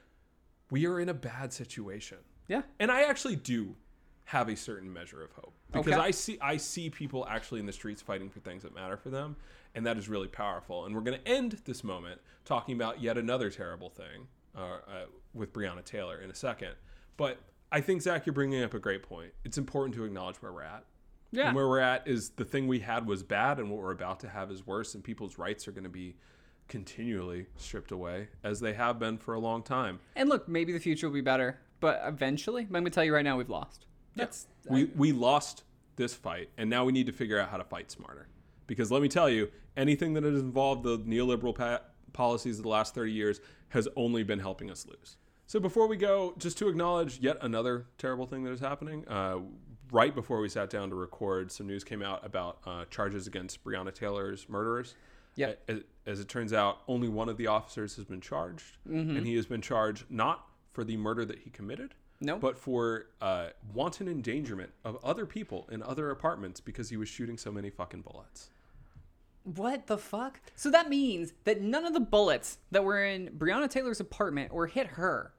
we 0.72 0.86
are 0.86 0.98
in 0.98 1.08
a 1.08 1.14
bad 1.14 1.52
situation. 1.52 2.18
Yeah. 2.48 2.62
And 2.78 2.90
I 2.90 3.02
actually 3.02 3.36
do 3.36 3.74
have 4.24 4.48
a 4.48 4.56
certain 4.56 4.92
measure 4.92 5.22
of 5.22 5.30
hope 5.32 5.52
because 5.72 5.92
Okay. 5.92 6.00
I 6.02 6.10
see 6.10 6.38
I 6.40 6.56
see 6.56 6.90
people 6.90 7.26
actually 7.28 7.60
in 7.60 7.66
the 7.66 7.72
streets 7.72 8.02
fighting 8.02 8.28
for 8.28 8.40
things 8.40 8.62
that 8.64 8.74
matter 8.74 8.96
for 8.96 9.08
them, 9.10 9.36
and 9.74 9.86
that 9.86 9.96
is 9.96 10.08
really 10.08 10.26
powerful. 10.28 10.84
And 10.84 10.94
we're 10.94 11.00
going 11.02 11.18
to 11.20 11.28
end 11.28 11.60
this 11.64 11.84
moment 11.84 12.20
talking 12.44 12.74
about 12.74 13.00
yet 13.00 13.16
another 13.18 13.50
terrible 13.50 13.88
thing 13.90 14.26
uh, 14.56 14.60
uh, 14.60 14.78
with 15.34 15.52
Breonna 15.52 15.84
Taylor 15.84 16.20
in 16.20 16.30
a 16.30 16.34
second. 16.34 16.72
But 17.16 17.38
I 17.70 17.80
think 17.80 18.02
Zach, 18.02 18.26
you're 18.26 18.32
bringing 18.32 18.62
up 18.62 18.74
a 18.74 18.78
great 18.78 19.02
point. 19.02 19.32
It's 19.44 19.58
important 19.58 19.94
to 19.96 20.04
acknowledge 20.04 20.36
where 20.36 20.52
we're 20.52 20.62
at. 20.62 20.84
Yeah. 21.32 21.48
And 21.48 21.56
where 21.56 21.68
we're 21.68 21.80
at 21.80 22.06
is 22.06 22.30
the 22.30 22.44
thing 22.44 22.66
we 22.68 22.80
had 22.80 23.06
was 23.06 23.22
bad, 23.22 23.58
and 23.58 23.70
what 23.70 23.80
we're 23.80 23.92
about 23.92 24.20
to 24.20 24.28
have 24.28 24.50
is 24.50 24.66
worse, 24.66 24.94
and 24.94 25.02
people's 25.04 25.38
rights 25.38 25.66
are 25.68 25.72
going 25.72 25.84
to 25.84 25.90
be 25.90 26.16
continually 26.68 27.46
stripped 27.56 27.92
away 27.92 28.28
as 28.42 28.58
they 28.60 28.72
have 28.74 28.98
been 28.98 29.18
for 29.18 29.34
a 29.34 29.38
long 29.38 29.62
time. 29.62 30.00
And 30.16 30.28
look, 30.28 30.48
maybe 30.48 30.72
the 30.72 30.80
future 30.80 31.06
will 31.08 31.14
be 31.14 31.20
better, 31.20 31.58
but 31.80 32.02
eventually, 32.06 32.62
I'm 32.62 32.68
gonna 32.72 32.90
tell 32.90 33.04
you 33.04 33.14
right 33.14 33.24
now, 33.24 33.36
we've 33.36 33.50
lost. 33.50 33.86
That's 34.14 34.46
we 34.68 34.84
we 34.96 35.12
lost 35.12 35.62
this 35.96 36.14
fight 36.14 36.50
and 36.58 36.68
now 36.68 36.84
we 36.84 36.92
need 36.92 37.06
to 37.06 37.12
figure 37.12 37.38
out 37.40 37.48
how 37.48 37.56
to 37.56 37.64
fight 37.64 37.90
smarter 37.90 38.28
because 38.66 38.90
let 38.92 39.00
me 39.00 39.08
tell 39.08 39.30
you 39.30 39.50
anything 39.78 40.12
that 40.12 40.24
has 40.24 40.40
involved 40.40 40.82
the 40.82 40.98
neoliberal 40.98 41.54
pa- 41.54 41.80
policies 42.12 42.58
of 42.58 42.64
the 42.64 42.68
last 42.68 42.94
30 42.94 43.12
years 43.12 43.40
has 43.70 43.88
only 43.96 44.22
been 44.22 44.38
helping 44.38 44.70
us 44.70 44.86
lose 44.86 45.16
so 45.46 45.58
before 45.58 45.86
we 45.88 45.96
go 45.96 46.34
just 46.36 46.58
to 46.58 46.68
acknowledge 46.68 47.18
yet 47.20 47.38
another 47.40 47.86
terrible 47.96 48.26
thing 48.26 48.44
that 48.44 48.50
is 48.50 48.60
happening 48.60 49.08
uh, 49.08 49.38
right 49.90 50.14
before 50.14 50.38
we 50.40 50.50
sat 50.50 50.68
down 50.68 50.90
to 50.90 50.94
record 50.96 51.50
some 51.50 51.66
news 51.66 51.82
came 51.82 52.02
out 52.02 52.24
about 52.26 52.58
uh, 52.66 52.84
charges 52.90 53.26
against 53.26 53.64
breonna 53.64 53.94
taylor's 53.94 54.48
murderers 54.50 54.94
Yep. 55.36 55.62
as, 55.68 55.78
as 56.06 56.20
it 56.20 56.28
turns 56.28 56.52
out 56.52 56.78
only 56.88 57.08
one 57.08 57.30
of 57.30 57.38
the 57.38 57.46
officers 57.46 57.96
has 57.96 58.04
been 58.04 58.20
charged 58.20 58.76
Mm-hmm. 58.86 59.16
and 59.16 59.26
he 59.26 59.34
has 59.36 59.46
been 59.46 59.62
charged 59.62 60.04
not 60.10 60.44
for 60.76 60.84
the 60.84 60.94
murder 60.98 61.24
that 61.24 61.38
he 61.38 61.48
committed 61.48 61.94
Nope. 62.20 62.42
but 62.42 62.58
for 62.58 63.06
uh, 63.22 63.48
wanton 63.72 64.08
endangerment 64.08 64.70
of 64.84 65.02
other 65.02 65.24
people 65.24 65.66
in 65.72 65.82
other 65.82 66.10
apartments 66.10 66.60
because 66.60 66.90
he 66.90 66.98
was 66.98 67.08
shooting 67.08 67.38
so 67.38 67.50
many 67.50 67.70
fucking 67.70 68.02
bullets. 68.02 68.50
What 69.44 69.86
the 69.86 69.96
fuck? 69.96 70.38
So 70.54 70.70
that 70.70 70.90
means 70.90 71.32
that 71.44 71.62
none 71.62 71.86
of 71.86 71.94
the 71.94 72.00
bullets 72.00 72.58
that 72.72 72.84
were 72.84 73.02
in 73.02 73.30
Breonna 73.38 73.70
Taylor's 73.70 74.00
apartment 74.00 74.50
or 74.52 74.66
hit 74.66 74.86
her 74.88 75.32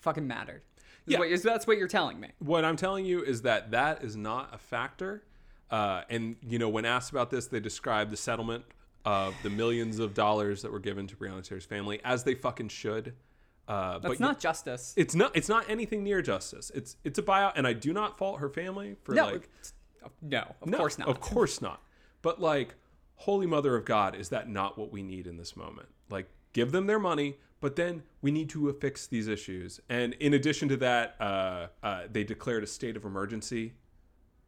fucking 0.00 0.26
mattered. 0.26 0.62
Is 1.06 1.12
Yeah. 1.12 1.18
what- 1.20 1.28
is- 1.28 1.42
that's 1.44 1.66
what 1.68 1.78
you're 1.78 1.86
telling 1.86 2.18
me. 2.18 2.30
What 2.40 2.64
I'm 2.64 2.76
telling 2.76 3.04
you 3.04 3.22
is 3.22 3.42
that 3.42 3.70
that 3.70 4.02
is 4.02 4.16
not 4.16 4.52
a 4.52 4.58
factor. 4.58 5.22
Uh, 5.70 6.02
and 6.10 6.36
you 6.42 6.58
know, 6.58 6.68
when 6.68 6.84
asked 6.84 7.12
about 7.12 7.30
this, 7.30 7.46
they 7.46 7.60
described 7.60 8.10
the 8.10 8.16
settlement 8.16 8.64
of 9.04 9.34
the 9.44 9.50
millions 9.50 10.00
of 10.00 10.12
dollars 10.14 10.62
that 10.62 10.72
were 10.72 10.80
given 10.80 11.06
to 11.06 11.14
Breonna 11.16 11.44
Taylor's 11.46 11.64
family 11.66 12.00
as 12.04 12.24
they 12.24 12.34
fucking 12.34 12.68
should. 12.68 13.14
Uh, 13.70 13.98
That's 14.00 14.14
but 14.14 14.20
not 14.20 14.40
justice. 14.40 14.94
It's 14.96 15.14
not. 15.14 15.36
It's 15.36 15.48
not 15.48 15.64
anything 15.70 16.02
near 16.02 16.20
justice. 16.22 16.72
It's 16.74 16.96
it's 17.04 17.18
a 17.20 17.22
buyout, 17.22 17.52
and 17.54 17.66
I 17.68 17.72
do 17.72 17.92
not 17.92 18.18
fault 18.18 18.40
her 18.40 18.48
family 18.48 18.96
for 19.04 19.14
no, 19.14 19.26
like. 19.26 19.48
no, 20.20 20.54
of 20.60 20.68
No, 20.68 20.78
course 20.78 20.98
not. 20.98 21.08
Of 21.08 21.20
course 21.20 21.62
not. 21.62 21.80
But 22.20 22.40
like, 22.40 22.74
Holy 23.14 23.46
Mother 23.46 23.76
of 23.76 23.84
God, 23.84 24.16
is 24.16 24.28
that 24.30 24.48
not 24.48 24.76
what 24.76 24.90
we 24.90 25.02
need 25.04 25.26
in 25.28 25.36
this 25.36 25.56
moment? 25.56 25.88
Like, 26.10 26.28
give 26.52 26.72
them 26.72 26.86
their 26.88 26.98
money, 26.98 27.36
but 27.60 27.76
then 27.76 28.02
we 28.22 28.32
need 28.32 28.48
to 28.50 28.72
fix 28.80 29.06
these 29.06 29.28
issues. 29.28 29.78
And 29.88 30.14
in 30.14 30.34
addition 30.34 30.68
to 30.70 30.76
that, 30.78 31.14
uh, 31.20 31.68
uh, 31.84 32.02
they 32.10 32.24
declared 32.24 32.64
a 32.64 32.66
state 32.66 32.96
of 32.96 33.04
emergency, 33.04 33.74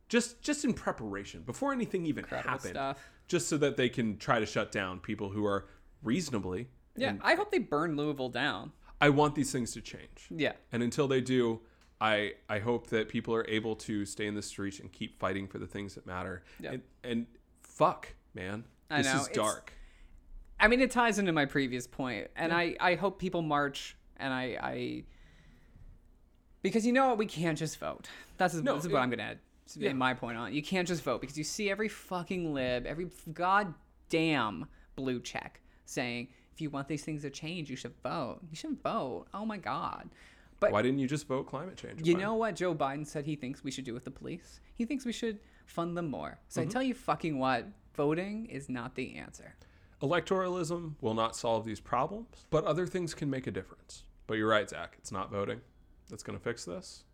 just 0.09 0.43
just 0.43 0.65
in 0.65 0.75
preparation 0.75 1.43
before 1.43 1.73
anything 1.73 2.07
even 2.07 2.25
Incredible 2.25 2.51
happened, 2.51 2.71
stuff. 2.75 2.99
just 3.29 3.49
so 3.49 3.57
that 3.59 3.77
they 3.77 3.89
can 3.89 4.19
try 4.19 4.41
to 4.41 4.47
shut 4.47 4.73
down 4.73 4.99
people 4.99 5.29
who 5.31 5.47
are 5.47 5.67
reasonably. 6.03 6.67
Yeah, 6.97 7.15
I 7.23 7.37
hope 7.37 7.51
they 7.53 7.59
burn 7.59 7.97
Louisville 7.97 8.29
down. 8.29 8.73
I 9.03 9.09
want 9.11 9.35
these 9.35 9.51
things 9.53 9.73
to 9.73 9.81
change. 9.83 10.29
Yeah. 10.31 10.53
And 10.71 10.83
until 10.83 11.09
they 11.09 11.21
do, 11.21 11.61
I 12.01 12.33
I 12.49 12.61
hope 12.61 12.87
that 12.89 13.09
people 13.09 13.35
are 13.35 13.45
able 13.49 13.75
to 13.77 14.07
stay 14.07 14.27
in 14.27 14.35
the 14.35 14.43
streets 14.43 14.79
and 14.81 14.91
keep 14.93 15.19
fighting 15.19 15.47
for 15.49 15.59
the 15.59 15.67
things 15.67 15.95
that 15.97 16.07
matter. 16.07 16.43
Yeah. 16.61 16.73
And, 16.73 16.83
and 17.05 17.27
fuck, 17.63 18.15
man, 18.35 18.65
I 18.91 18.99
this 19.03 19.09
is 19.13 19.27
it's- 19.29 19.37
dark. 19.37 19.73
I 20.61 20.69
mean, 20.69 20.81
it 20.81 20.93
ties 20.93 21.19
into 21.19 21.33
my 21.33 21.45
previous 21.45 21.89
point, 21.89 22.29
and 22.37 22.53
I, 22.53 22.77
I 22.79 22.95
hope 22.95 23.19
people 23.19 23.43
march, 23.43 23.97
and 24.17 24.33
I, 24.33 24.57
I, 24.63 25.03
because 26.63 26.87
you 26.87 26.93
know 26.93 27.09
what, 27.09 27.19
we 27.19 27.27
can't 27.27 27.59
just 27.59 27.81
vote. 27.81 28.09
That's, 28.37 28.55
No, 28.55 28.75
this 28.77 28.85
is 28.85 28.91
it- 28.91 28.93
what 28.93 29.03
I'm 29.03 29.11
gonna 29.11 29.25
add. 29.25 29.39
yeah. 29.75 29.93
My 29.93 30.15
point 30.15 30.39
on 30.39 30.55
you 30.55 30.63
can't 30.63 30.87
just 30.87 31.03
vote 31.03 31.21
because 31.21 31.37
you 31.37 31.43
see 31.43 31.69
every 31.69 31.89
fucking 31.89 32.55
lib, 32.55 32.87
every 32.87 33.09
goddamn 33.33 34.67
blue 34.95 35.19
check 35.21 35.61
saying 35.85 36.29
you 36.63 36.71
want 36.71 36.89
these 36.89 37.05
things 37.05 37.23
to 37.23 37.31
change, 37.31 37.69
you 37.69 37.77
should 37.77 37.95
vote. 38.03 38.39
You 38.51 38.57
should 38.57 38.81
vote. 38.83 39.27
Oh 39.35 39.45
my 39.45 39.59
god. 39.59 40.09
But 40.61 40.71
Why 40.73 40.81
didn't 40.83 41.01
you 41.01 41.09
just 41.09 41.27
vote 41.27 41.49
climate 41.49 41.77
change? 41.77 42.07
you 42.07 42.15
Why- 42.15 42.21
know 42.21 42.35
what 42.37 42.55
Joe 42.57 42.75
Biden 42.75 43.07
said 43.07 43.27
he 43.27 43.35
thinks 43.37 43.65
we 43.65 43.71
should 43.73 43.85
do 43.85 43.93
with 43.93 44.05
the 44.05 44.11
police? 44.13 44.61
He 44.75 44.85
thinks 44.85 45.05
we 45.05 45.13
should 45.13 45.41
fund 45.67 45.97
them 45.97 46.09
more. 46.09 46.39
So 46.49 46.61
Mm-hmm. 46.61 46.71
I 46.71 46.73
tell 46.73 46.83
you 46.83 46.95
fucking 46.95 47.39
what, 47.39 47.67
voting 47.97 48.47
is 48.47 48.69
not 48.69 48.95
the 48.95 49.17
answer. 49.17 49.55
electoralism 50.01 50.95
will 51.01 51.15
not 51.15 51.35
solve 51.37 51.65
these 51.65 51.81
problems, 51.81 52.47
but 52.51 52.65
other 52.65 52.87
things 52.87 53.13
can 53.15 53.29
make 53.29 53.47
a 53.47 53.51
difference. 53.51 54.05
But 54.27 54.35
you're 54.35 54.49
right, 54.49 54.69
Zach. 54.71 54.95
It's 54.99 55.13
not 55.13 55.31
voting 55.31 55.61
that's 56.09 56.23
going 56.23 56.39
to 56.39 56.43
fix 56.45 56.65
this, 56.65 57.05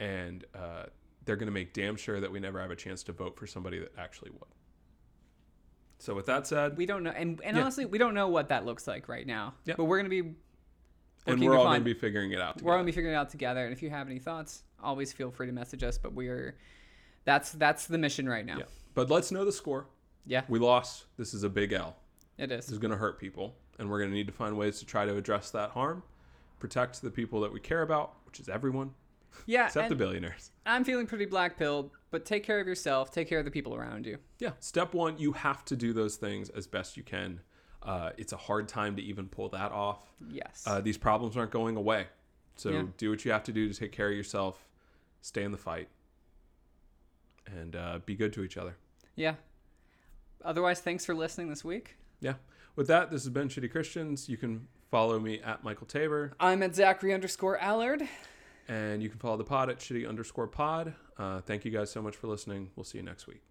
and 0.00 0.44
uh, 0.54 0.84
they're 1.24 1.36
going 1.36 1.46
to 1.48 1.52
make 1.52 1.72
damn 1.74 1.96
sure 1.96 2.18
that 2.20 2.30
we 2.32 2.40
never 2.40 2.60
have 2.60 2.70
a 2.70 2.76
chance 2.76 3.02
to 3.04 3.12
vote 3.12 3.36
for 3.36 3.46
somebody 3.46 3.78
that 3.78 3.92
actually 3.98 4.30
would. 4.30 4.54
So 5.98 6.14
with 6.14 6.26
that 6.26 6.46
said, 6.46 6.76
We 6.76 6.86
don't 6.86 7.02
know, 7.02 7.10
and, 7.10 7.40
and 7.42 7.56
Yeah. 7.56 7.62
honestly, 7.62 7.84
we 7.86 7.98
don't 7.98 8.14
know 8.14 8.28
what 8.28 8.48
that 8.48 8.64
looks 8.64 8.86
like 8.86 9.08
right 9.08 9.26
now. 9.26 9.54
Yeah. 9.64 9.74
But 9.76 9.84
we're 9.84 9.98
gonna 9.98 10.08
be 10.08 10.34
and 11.26 11.40
we're 11.40 11.52
to 11.52 11.58
all 11.58 11.64
gonna 11.64 11.80
be 11.80 11.94
figuring 11.94 12.32
it 12.32 12.40
out. 12.40 12.60
we're 12.62 12.72
gonna 12.74 12.84
be 12.84 12.92
figuring 12.92 13.14
it 13.14 13.18
out 13.18 13.30
together. 13.30 13.64
And 13.64 13.72
if 13.72 13.82
you 13.82 13.90
have 13.90 14.08
any 14.08 14.18
thoughts, 14.18 14.62
always 14.82 15.12
feel 15.12 15.30
free 15.30 15.46
to 15.46 15.52
message 15.52 15.82
us. 15.82 15.98
But 15.98 16.12
we're 16.12 16.56
that's 17.24 17.52
that's 17.52 17.86
the 17.86 17.98
mission 17.98 18.28
right 18.28 18.44
now. 18.46 18.58
Yeah. 18.58 18.64
But 18.94 19.10
let's 19.10 19.30
know 19.32 19.44
the 19.44 19.52
score. 19.52 19.86
Yeah, 20.28 20.42
We 20.48 20.58
lost. 20.58 21.04
This 21.16 21.34
is 21.34 21.44
a 21.44 21.48
big 21.48 21.72
L. 21.72 21.96
It 22.36 22.50
is. 22.50 22.56
This 22.58 22.66
is. 22.66 22.72
is 22.72 22.78
going 22.78 22.90
to 22.90 22.96
hurt 22.96 23.20
people, 23.20 23.54
and 23.78 23.88
we're 23.88 23.98
going 23.98 24.10
to 24.10 24.16
need 24.16 24.26
to 24.26 24.32
find 24.32 24.56
ways 24.58 24.80
to 24.80 24.84
try 24.84 25.04
to 25.06 25.16
address 25.16 25.50
that 25.52 25.70
harm, 25.70 26.02
protect 26.58 27.00
the 27.00 27.10
people 27.10 27.40
that 27.42 27.52
we 27.52 27.60
care 27.60 27.82
about, 27.82 28.14
which 28.26 28.40
is 28.40 28.48
everyone, 28.48 28.92
Yeah, 29.46 29.66
except 29.66 29.88
the 29.90 29.94
billionaires. 29.94 30.50
I'm 30.64 30.84
feeling 30.84 31.06
pretty 31.06 31.26
black 31.26 31.56
pilled. 31.58 31.90
But 32.10 32.24
take 32.24 32.44
care 32.44 32.60
of 32.60 32.66
yourself. 32.66 33.10
Take 33.10 33.28
care 33.28 33.38
of 33.40 33.44
the 33.44 33.50
people 33.50 33.74
around 33.74 34.06
you. 34.06 34.18
Yeah. 34.38 34.52
Step 34.60 34.94
one, 34.94 35.18
you 35.18 35.32
have 35.32 35.64
to 35.66 35.76
do 35.76 35.92
those 35.92 36.16
things 36.16 36.48
as 36.50 36.66
best 36.66 36.96
you 36.96 37.02
can. 37.02 37.40
Uh, 37.82 38.10
it's 38.16 38.32
a 38.32 38.36
hard 38.36 38.68
time 38.68 38.96
to 38.96 39.02
even 39.02 39.28
pull 39.28 39.48
that 39.50 39.70
off. 39.72 40.00
Yes. 40.30 40.64
Uh, 40.66 40.80
these 40.80 40.96
problems 40.96 41.36
aren't 41.36 41.50
going 41.50 41.76
away. 41.76 42.06
So 42.56 42.70
Yeah. 42.70 42.82
do 42.96 43.10
what 43.10 43.24
you 43.24 43.32
have 43.32 43.42
to 43.44 43.52
do 43.52 43.68
to 43.68 43.74
take 43.78 43.92
care 43.92 44.08
of 44.08 44.16
yourself, 44.16 44.66
stay 45.20 45.42
in 45.42 45.52
the 45.52 45.58
fight, 45.58 45.88
and 47.46 47.76
uh, 47.76 47.98
be 48.06 48.14
good 48.14 48.32
to 48.34 48.42
each 48.42 48.56
other. 48.56 48.76
Yeah. 49.14 49.34
Otherwise, 50.44 50.80
thanks 50.80 51.04
for 51.04 51.14
listening 51.14 51.48
this 51.48 51.64
week. 51.64 51.96
Yeah. 52.20 52.34
With 52.76 52.86
that, 52.88 53.10
this 53.10 53.24
has 53.24 53.30
been 53.30 53.48
Shitty 53.48 53.70
Christians. 53.70 54.28
You 54.28 54.36
can 54.36 54.68
follow 54.90 55.18
me 55.18 55.40
at 55.40 55.64
Michael 55.64 55.86
Tabor, 55.86 56.32
I'm 56.38 56.62
at 56.62 56.74
Zachary 56.74 57.12
underscore 57.12 57.58
Allard. 57.58 58.08
And 58.68 59.02
you 59.02 59.08
can 59.08 59.18
follow 59.18 59.36
the 59.36 59.44
pod 59.44 59.70
at 59.70 59.78
shitty 59.78 60.08
underscore 60.08 60.48
pod. 60.48 60.94
Uh, 61.18 61.40
thank 61.42 61.64
you 61.64 61.70
guys 61.70 61.90
so 61.90 62.02
much 62.02 62.16
for 62.16 62.26
listening. 62.26 62.70
We'll 62.76 62.84
see 62.84 62.98
you 62.98 63.04
next 63.04 63.26
week. 63.26 63.42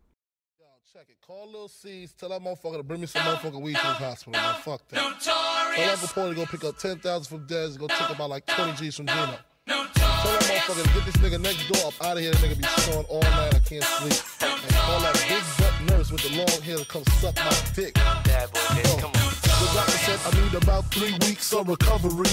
Yo, 0.59 0.65
check 0.91 1.07
it. 1.09 1.17
Call 1.25 1.49
Lil 1.51 1.67
Cease. 1.69 2.13
Tell 2.13 2.29
that 2.29 2.41
motherfucker 2.41 2.77
to 2.77 2.83
bring 2.83 3.01
me 3.01 3.07
some 3.07 3.21
motherfucking 3.21 3.61
weed 3.61 3.75
to 3.75 3.81
the 3.81 3.87
hospital, 3.93 4.33
man. 4.33 4.55
Fuck 4.61 4.87
that. 4.89 5.21
Tell 5.21 5.91
Uncle 5.91 6.07
Paul 6.09 6.29
to 6.29 6.35
go 6.35 6.45
pick 6.45 6.63
up 6.63 6.77
10,000 6.77 7.23
from 7.23 7.47
Dez 7.47 7.71
and 7.71 7.79
go 7.79 7.87
take 7.87 8.09
about 8.09 8.29
like 8.29 8.45
20 8.45 8.73
G's 8.73 8.95
from 8.97 9.07
Gino. 9.07 9.37
Tell 9.67 9.83
that 9.85 10.41
motherfucker 10.43 10.83
to 10.83 10.93
get 10.93 11.05
this 11.05 11.15
nigga 11.17 11.41
next 11.41 11.67
door 11.69 11.87
up 11.87 12.05
out 12.05 12.17
of 12.17 12.23
here. 12.23 12.31
That 12.31 12.41
nigga 12.41 12.57
be 12.57 12.81
snoring 12.81 13.05
all 13.09 13.21
night. 13.21 13.55
I 13.55 13.59
can't 13.59 13.83
sleep. 13.83 14.49
And 14.63 14.75
call 14.75 14.99
that 14.99 15.25
big 15.29 15.43
butt 15.57 15.97
nurse 15.97 16.11
with 16.11 16.21
the 16.21 16.37
long 16.37 16.61
hair 16.61 16.77
to 16.77 16.85
come 16.85 17.03
suck 17.05 17.35
my 17.35 17.57
dick. 17.73 17.93
Bad 17.93 18.51
boy, 18.51 18.59
baby, 18.75 18.89
Yo, 18.89 18.97
come 18.97 19.11
on. 19.15 19.31
The 19.41 19.71
doctor 19.73 19.91
said 19.91 20.19
I 20.25 20.43
need 20.43 20.53
about 20.61 20.91
three 20.93 21.13
weeks 21.27 21.53
of 21.53 21.67
recovery. 21.69 22.29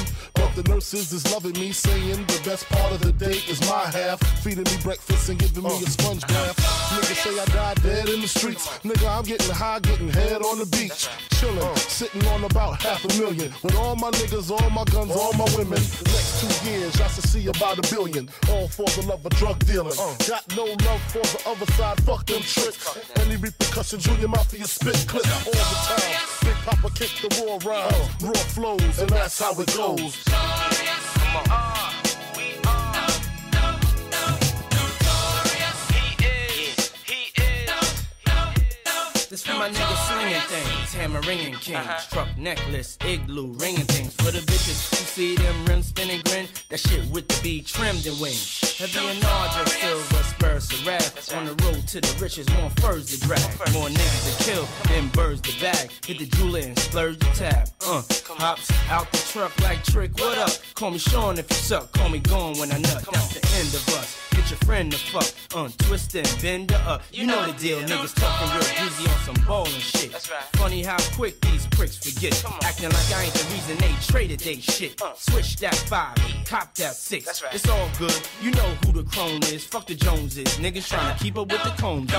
The 0.54 0.62
nurses 0.68 1.10
is 1.14 1.32
loving 1.32 1.54
me, 1.54 1.72
saying 1.72 2.26
the 2.26 2.42
best 2.44 2.68
part 2.68 2.92
of 2.92 3.00
the 3.00 3.12
day 3.12 3.40
is 3.48 3.58
my 3.62 3.86
half. 3.86 4.20
Feeding 4.44 4.64
me 4.64 4.76
breakfast 4.82 5.30
and 5.30 5.38
giving 5.38 5.64
me 5.64 5.70
a 5.70 5.88
sponge 5.88 6.26
bath. 6.26 6.58
Niggas 6.92 7.24
say 7.24 7.40
I 7.40 7.44
died 7.46 7.82
dead 7.82 8.08
in 8.10 8.20
the 8.20 8.28
streets. 8.28 8.68
Nigga, 8.84 9.08
I'm 9.08 9.24
getting 9.24 9.54
high, 9.54 9.78
getting 9.80 10.10
head 10.10 10.42
on 10.42 10.58
the 10.58 10.66
beach. 10.66 11.08
Chilling, 11.40 11.76
sitting 11.76 12.26
on 12.26 12.44
about 12.44 12.82
half 12.82 13.02
a 13.02 13.08
million. 13.18 13.50
With 13.62 13.74
all 13.76 13.96
my 13.96 14.10
niggas, 14.10 14.50
all 14.50 14.68
my 14.68 14.84
guns, 14.84 15.12
all 15.16 15.32
my 15.32 15.48
women. 15.56 15.80
Next 15.80 16.40
two 16.40 16.70
years, 16.70 17.00
I 17.00 17.08
should 17.08 17.24
see 17.24 17.46
about 17.46 17.78
a 17.78 17.94
billion. 17.94 18.28
All 18.50 18.68
for 18.68 18.84
the 19.00 19.06
love 19.08 19.24
of 19.24 19.32
drug 19.32 19.58
dealing. 19.64 19.96
Got 20.28 20.44
no 20.54 20.64
love 20.64 21.02
for 21.08 21.24
the 21.24 21.42
other 21.46 21.66
side, 21.72 21.98
fuck 22.04 22.26
them 22.26 22.42
tricks. 22.42 22.98
Any 23.16 23.36
repercussions, 23.36 24.04
Junior 24.04 24.28
Mafia 24.28 24.66
spit 24.66 25.02
clip 25.08 25.26
all 25.46 25.52
the 25.52 25.78
time. 25.88 26.32
Big 26.44 26.56
Papa 26.66 26.90
kick 26.94 27.10
the 27.22 27.28
raw 27.40 27.56
rhymes, 27.64 28.22
raw 28.22 28.32
flows, 28.52 28.98
and 28.98 29.08
that's 29.08 29.38
how 29.40 29.58
it 29.58 29.74
goes. 29.74 30.41
Come 30.42 31.36
on. 31.50 32.01
This 39.32 39.46
for 39.46 39.54
my 39.54 39.70
niggas 39.70 40.08
slinging 40.12 40.40
things, 40.42 40.92
hammer 40.92 41.20
ringing 41.22 41.54
kings, 41.54 42.06
truck 42.12 42.28
necklace, 42.36 42.98
igloo 43.02 43.54
ringing 43.54 43.86
things. 43.86 44.14
For 44.16 44.30
the 44.30 44.40
bitches 44.40 44.90
who 44.90 44.96
see 44.96 45.36
them 45.36 45.64
rims 45.64 45.86
spinning 45.86 46.20
grin, 46.26 46.48
that 46.68 46.80
shit 46.80 47.10
with 47.10 47.28
the 47.28 47.40
B 47.42 47.62
trimmed 47.62 48.06
and 48.06 48.20
wings. 48.20 48.76
Heavy 48.76 48.98
and 48.98 49.22
larger, 49.22 49.70
silver 49.70 50.22
spurs 50.24 50.68
to 50.68 50.86
wrath. 50.86 51.34
On 51.34 51.46
the 51.46 51.54
road 51.64 51.88
to 51.88 52.02
the 52.02 52.14
riches, 52.20 52.46
more 52.60 52.68
furs 52.82 53.06
to 53.06 53.26
drag, 53.26 53.40
more 53.72 53.88
niggas 53.88 54.36
to 54.36 54.44
kill 54.44 54.68
than 54.88 55.08
birds 55.08 55.40
to 55.40 55.60
bag. 55.62 55.90
Hit 56.04 56.18
the 56.18 56.26
jeweler 56.26 56.60
and 56.60 56.78
splurge 56.78 57.18
the 57.18 57.24
tab. 57.32 57.70
Uh, 57.86 58.02
hops 58.36 58.70
out 58.90 59.10
the 59.12 59.18
truck 59.32 59.58
like 59.62 59.82
trick. 59.82 60.12
What 60.18 60.36
up? 60.36 60.50
Call 60.74 60.90
me 60.90 60.98
Sean 60.98 61.38
if 61.38 61.48
you 61.48 61.56
suck. 61.56 61.90
Call 61.92 62.10
me 62.10 62.18
gone 62.18 62.58
when 62.58 62.70
I 62.70 62.76
nut. 62.76 63.02
That's 63.10 63.32
the 63.32 63.56
end 63.56 63.72
of 63.72 63.88
us. 63.96 64.21
Get 64.42 64.50
your 64.50 64.58
friend 64.58 64.90
to 64.90 64.98
fuck, 64.98 65.56
uh, 65.56 65.66
untwist 65.66 66.16
and 66.16 66.42
bend 66.42 66.72
her 66.72 66.90
up. 66.90 67.02
You 67.12 67.26
know 67.26 67.46
the 67.46 67.52
deal, 67.52 67.78
niggas 67.78 68.12
talking 68.16 68.48
real 68.50 68.88
greasy 68.88 69.08
on 69.08 69.18
some 69.20 69.46
ballin' 69.46 69.70
shit. 69.70 70.10
That's 70.10 70.28
right. 70.32 70.42
Funny 70.54 70.82
how 70.82 70.96
quick 71.14 71.40
these 71.42 71.68
pricks 71.68 71.96
forget. 71.96 72.44
Acting 72.64 72.88
like 72.88 73.12
I 73.14 73.22
ain't 73.22 73.34
the 73.34 73.44
reason 73.52 73.76
they 73.76 73.92
traded 74.04 74.40
they 74.40 74.56
shit. 74.56 75.00
Switch 75.16 75.56
that 75.58 75.76
five, 75.76 76.16
cop 76.44 76.74
that 76.74 76.96
six. 76.96 77.24
That's 77.24 77.42
right. 77.44 77.54
It's 77.54 77.68
all 77.68 77.88
good. 78.00 78.20
You 78.42 78.50
know 78.50 78.74
who 78.84 78.90
the 78.90 79.04
crone 79.04 79.44
is. 79.44 79.64
Fuck 79.64 79.86
the 79.86 79.94
Joneses. 79.94 80.58
Niggas 80.58 80.88
trying 80.88 81.16
to 81.16 81.22
keep 81.22 81.38
up 81.38 81.52
with 81.52 81.62
the 81.62 81.70
Combs. 81.80 82.10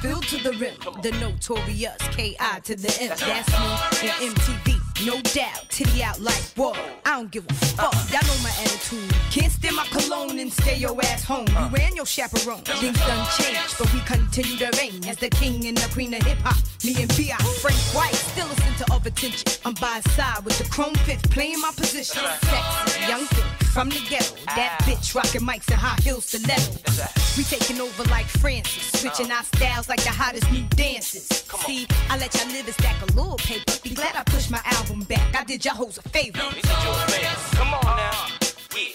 Filled 0.00 0.24
to 0.24 0.36
the 0.38 0.52
rim. 0.58 0.74
The 1.02 1.12
notorious 1.20 1.96
K.I. 2.10 2.60
to 2.60 2.74
the 2.74 2.90
M. 3.00 3.08
That's 3.08 4.02
me 4.02 4.08
on 4.08 4.34
MTV, 4.34 5.06
no 5.06 5.20
doubt. 5.20 5.68
Titty 5.68 6.02
out 6.02 6.20
like 6.20 6.42
whoa. 6.56 6.72
I 7.04 7.16
don't 7.16 7.30
give 7.30 7.44
a 7.48 7.54
fuck. 7.54 7.92
Y'all 8.10 8.22
know 8.26 8.42
my 8.42 8.50
attitude. 8.62 9.10
Can't 9.30 9.52
stand 9.52 9.76
my 9.76 9.86
cologne 9.86 10.38
and 10.38 10.52
stay 10.52 10.76
your 10.76 10.98
ass 11.04 11.24
home. 11.24 11.46
You 11.48 11.76
and 11.76 11.94
your 11.94 12.06
chaperone. 12.06 12.62
Things 12.62 12.98
done 12.98 13.26
changed, 13.38 13.76
but 13.78 13.92
we 13.92 14.00
continue 14.00 14.56
to 14.58 14.70
reign 14.78 15.04
as 15.06 15.16
the 15.16 15.30
king 15.30 15.66
and 15.66 15.76
the 15.76 15.88
queen 15.92 16.14
of 16.14 16.22
hip 16.22 16.38
hop. 16.38 16.56
Me 16.84 16.94
and 17.02 17.14
B.I. 17.16 17.36
Frank 17.60 17.78
White 17.94 18.14
still 18.14 18.46
a 18.46 18.56
center 18.56 18.92
of 18.92 19.06
attention. 19.06 19.46
I'm 19.64 19.74
by 19.74 20.00
side 20.16 20.44
with 20.44 20.58
the 20.58 20.64
chrome 20.64 20.94
fifth, 21.06 21.30
playing 21.30 21.60
my 21.60 21.72
position. 21.76 22.22
Sexy 22.42 23.06
young 23.06 23.26
from 23.70 23.88
the 23.88 24.00
ghetto. 24.08 24.34
That 24.46 24.78
bitch 24.82 25.14
rocking 25.14 25.42
mics 25.42 25.70
and 25.70 25.80
high 25.80 26.00
heels 26.02 26.30
to 26.32 26.38
stiletto. 26.38 27.06
We 27.36 27.44
taking 27.44 27.80
over 27.80 28.02
like 28.04 28.26
Francis, 28.26 29.00
switching 29.00 29.30
our 29.30 29.44
styles 29.44 29.88
like 29.88 30.02
the 30.02 30.10
hottest 30.10 30.50
new 30.50 30.64
dances. 30.70 31.26
See, 31.66 31.86
I 32.08 32.18
let 32.18 32.34
y'all 32.34 32.46
live 32.48 32.66
and 32.66 32.74
stack 32.74 33.00
a 33.02 33.06
little 33.12 33.36
paper. 33.36 33.72
Be 33.82 33.90
glad 33.90 34.16
I 34.16 34.24
pushed 34.24 34.50
my 34.50 34.60
album 34.64 35.00
back. 35.04 35.34
I 35.34 35.44
did 35.44 35.64
y'all 35.64 35.74
hoes 35.74 35.98
a 35.98 36.02
favor. 36.08 36.40
We 36.48 36.60
did 36.60 36.66
you 36.66 36.90
a 36.90 37.06
favor. 37.08 37.56
Come 37.56 37.74
on 37.74 37.96
now. 37.96 38.10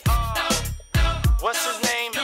Are. 0.09 0.35
What's 1.39 1.65
his 1.65 1.83
name? 1.83 2.14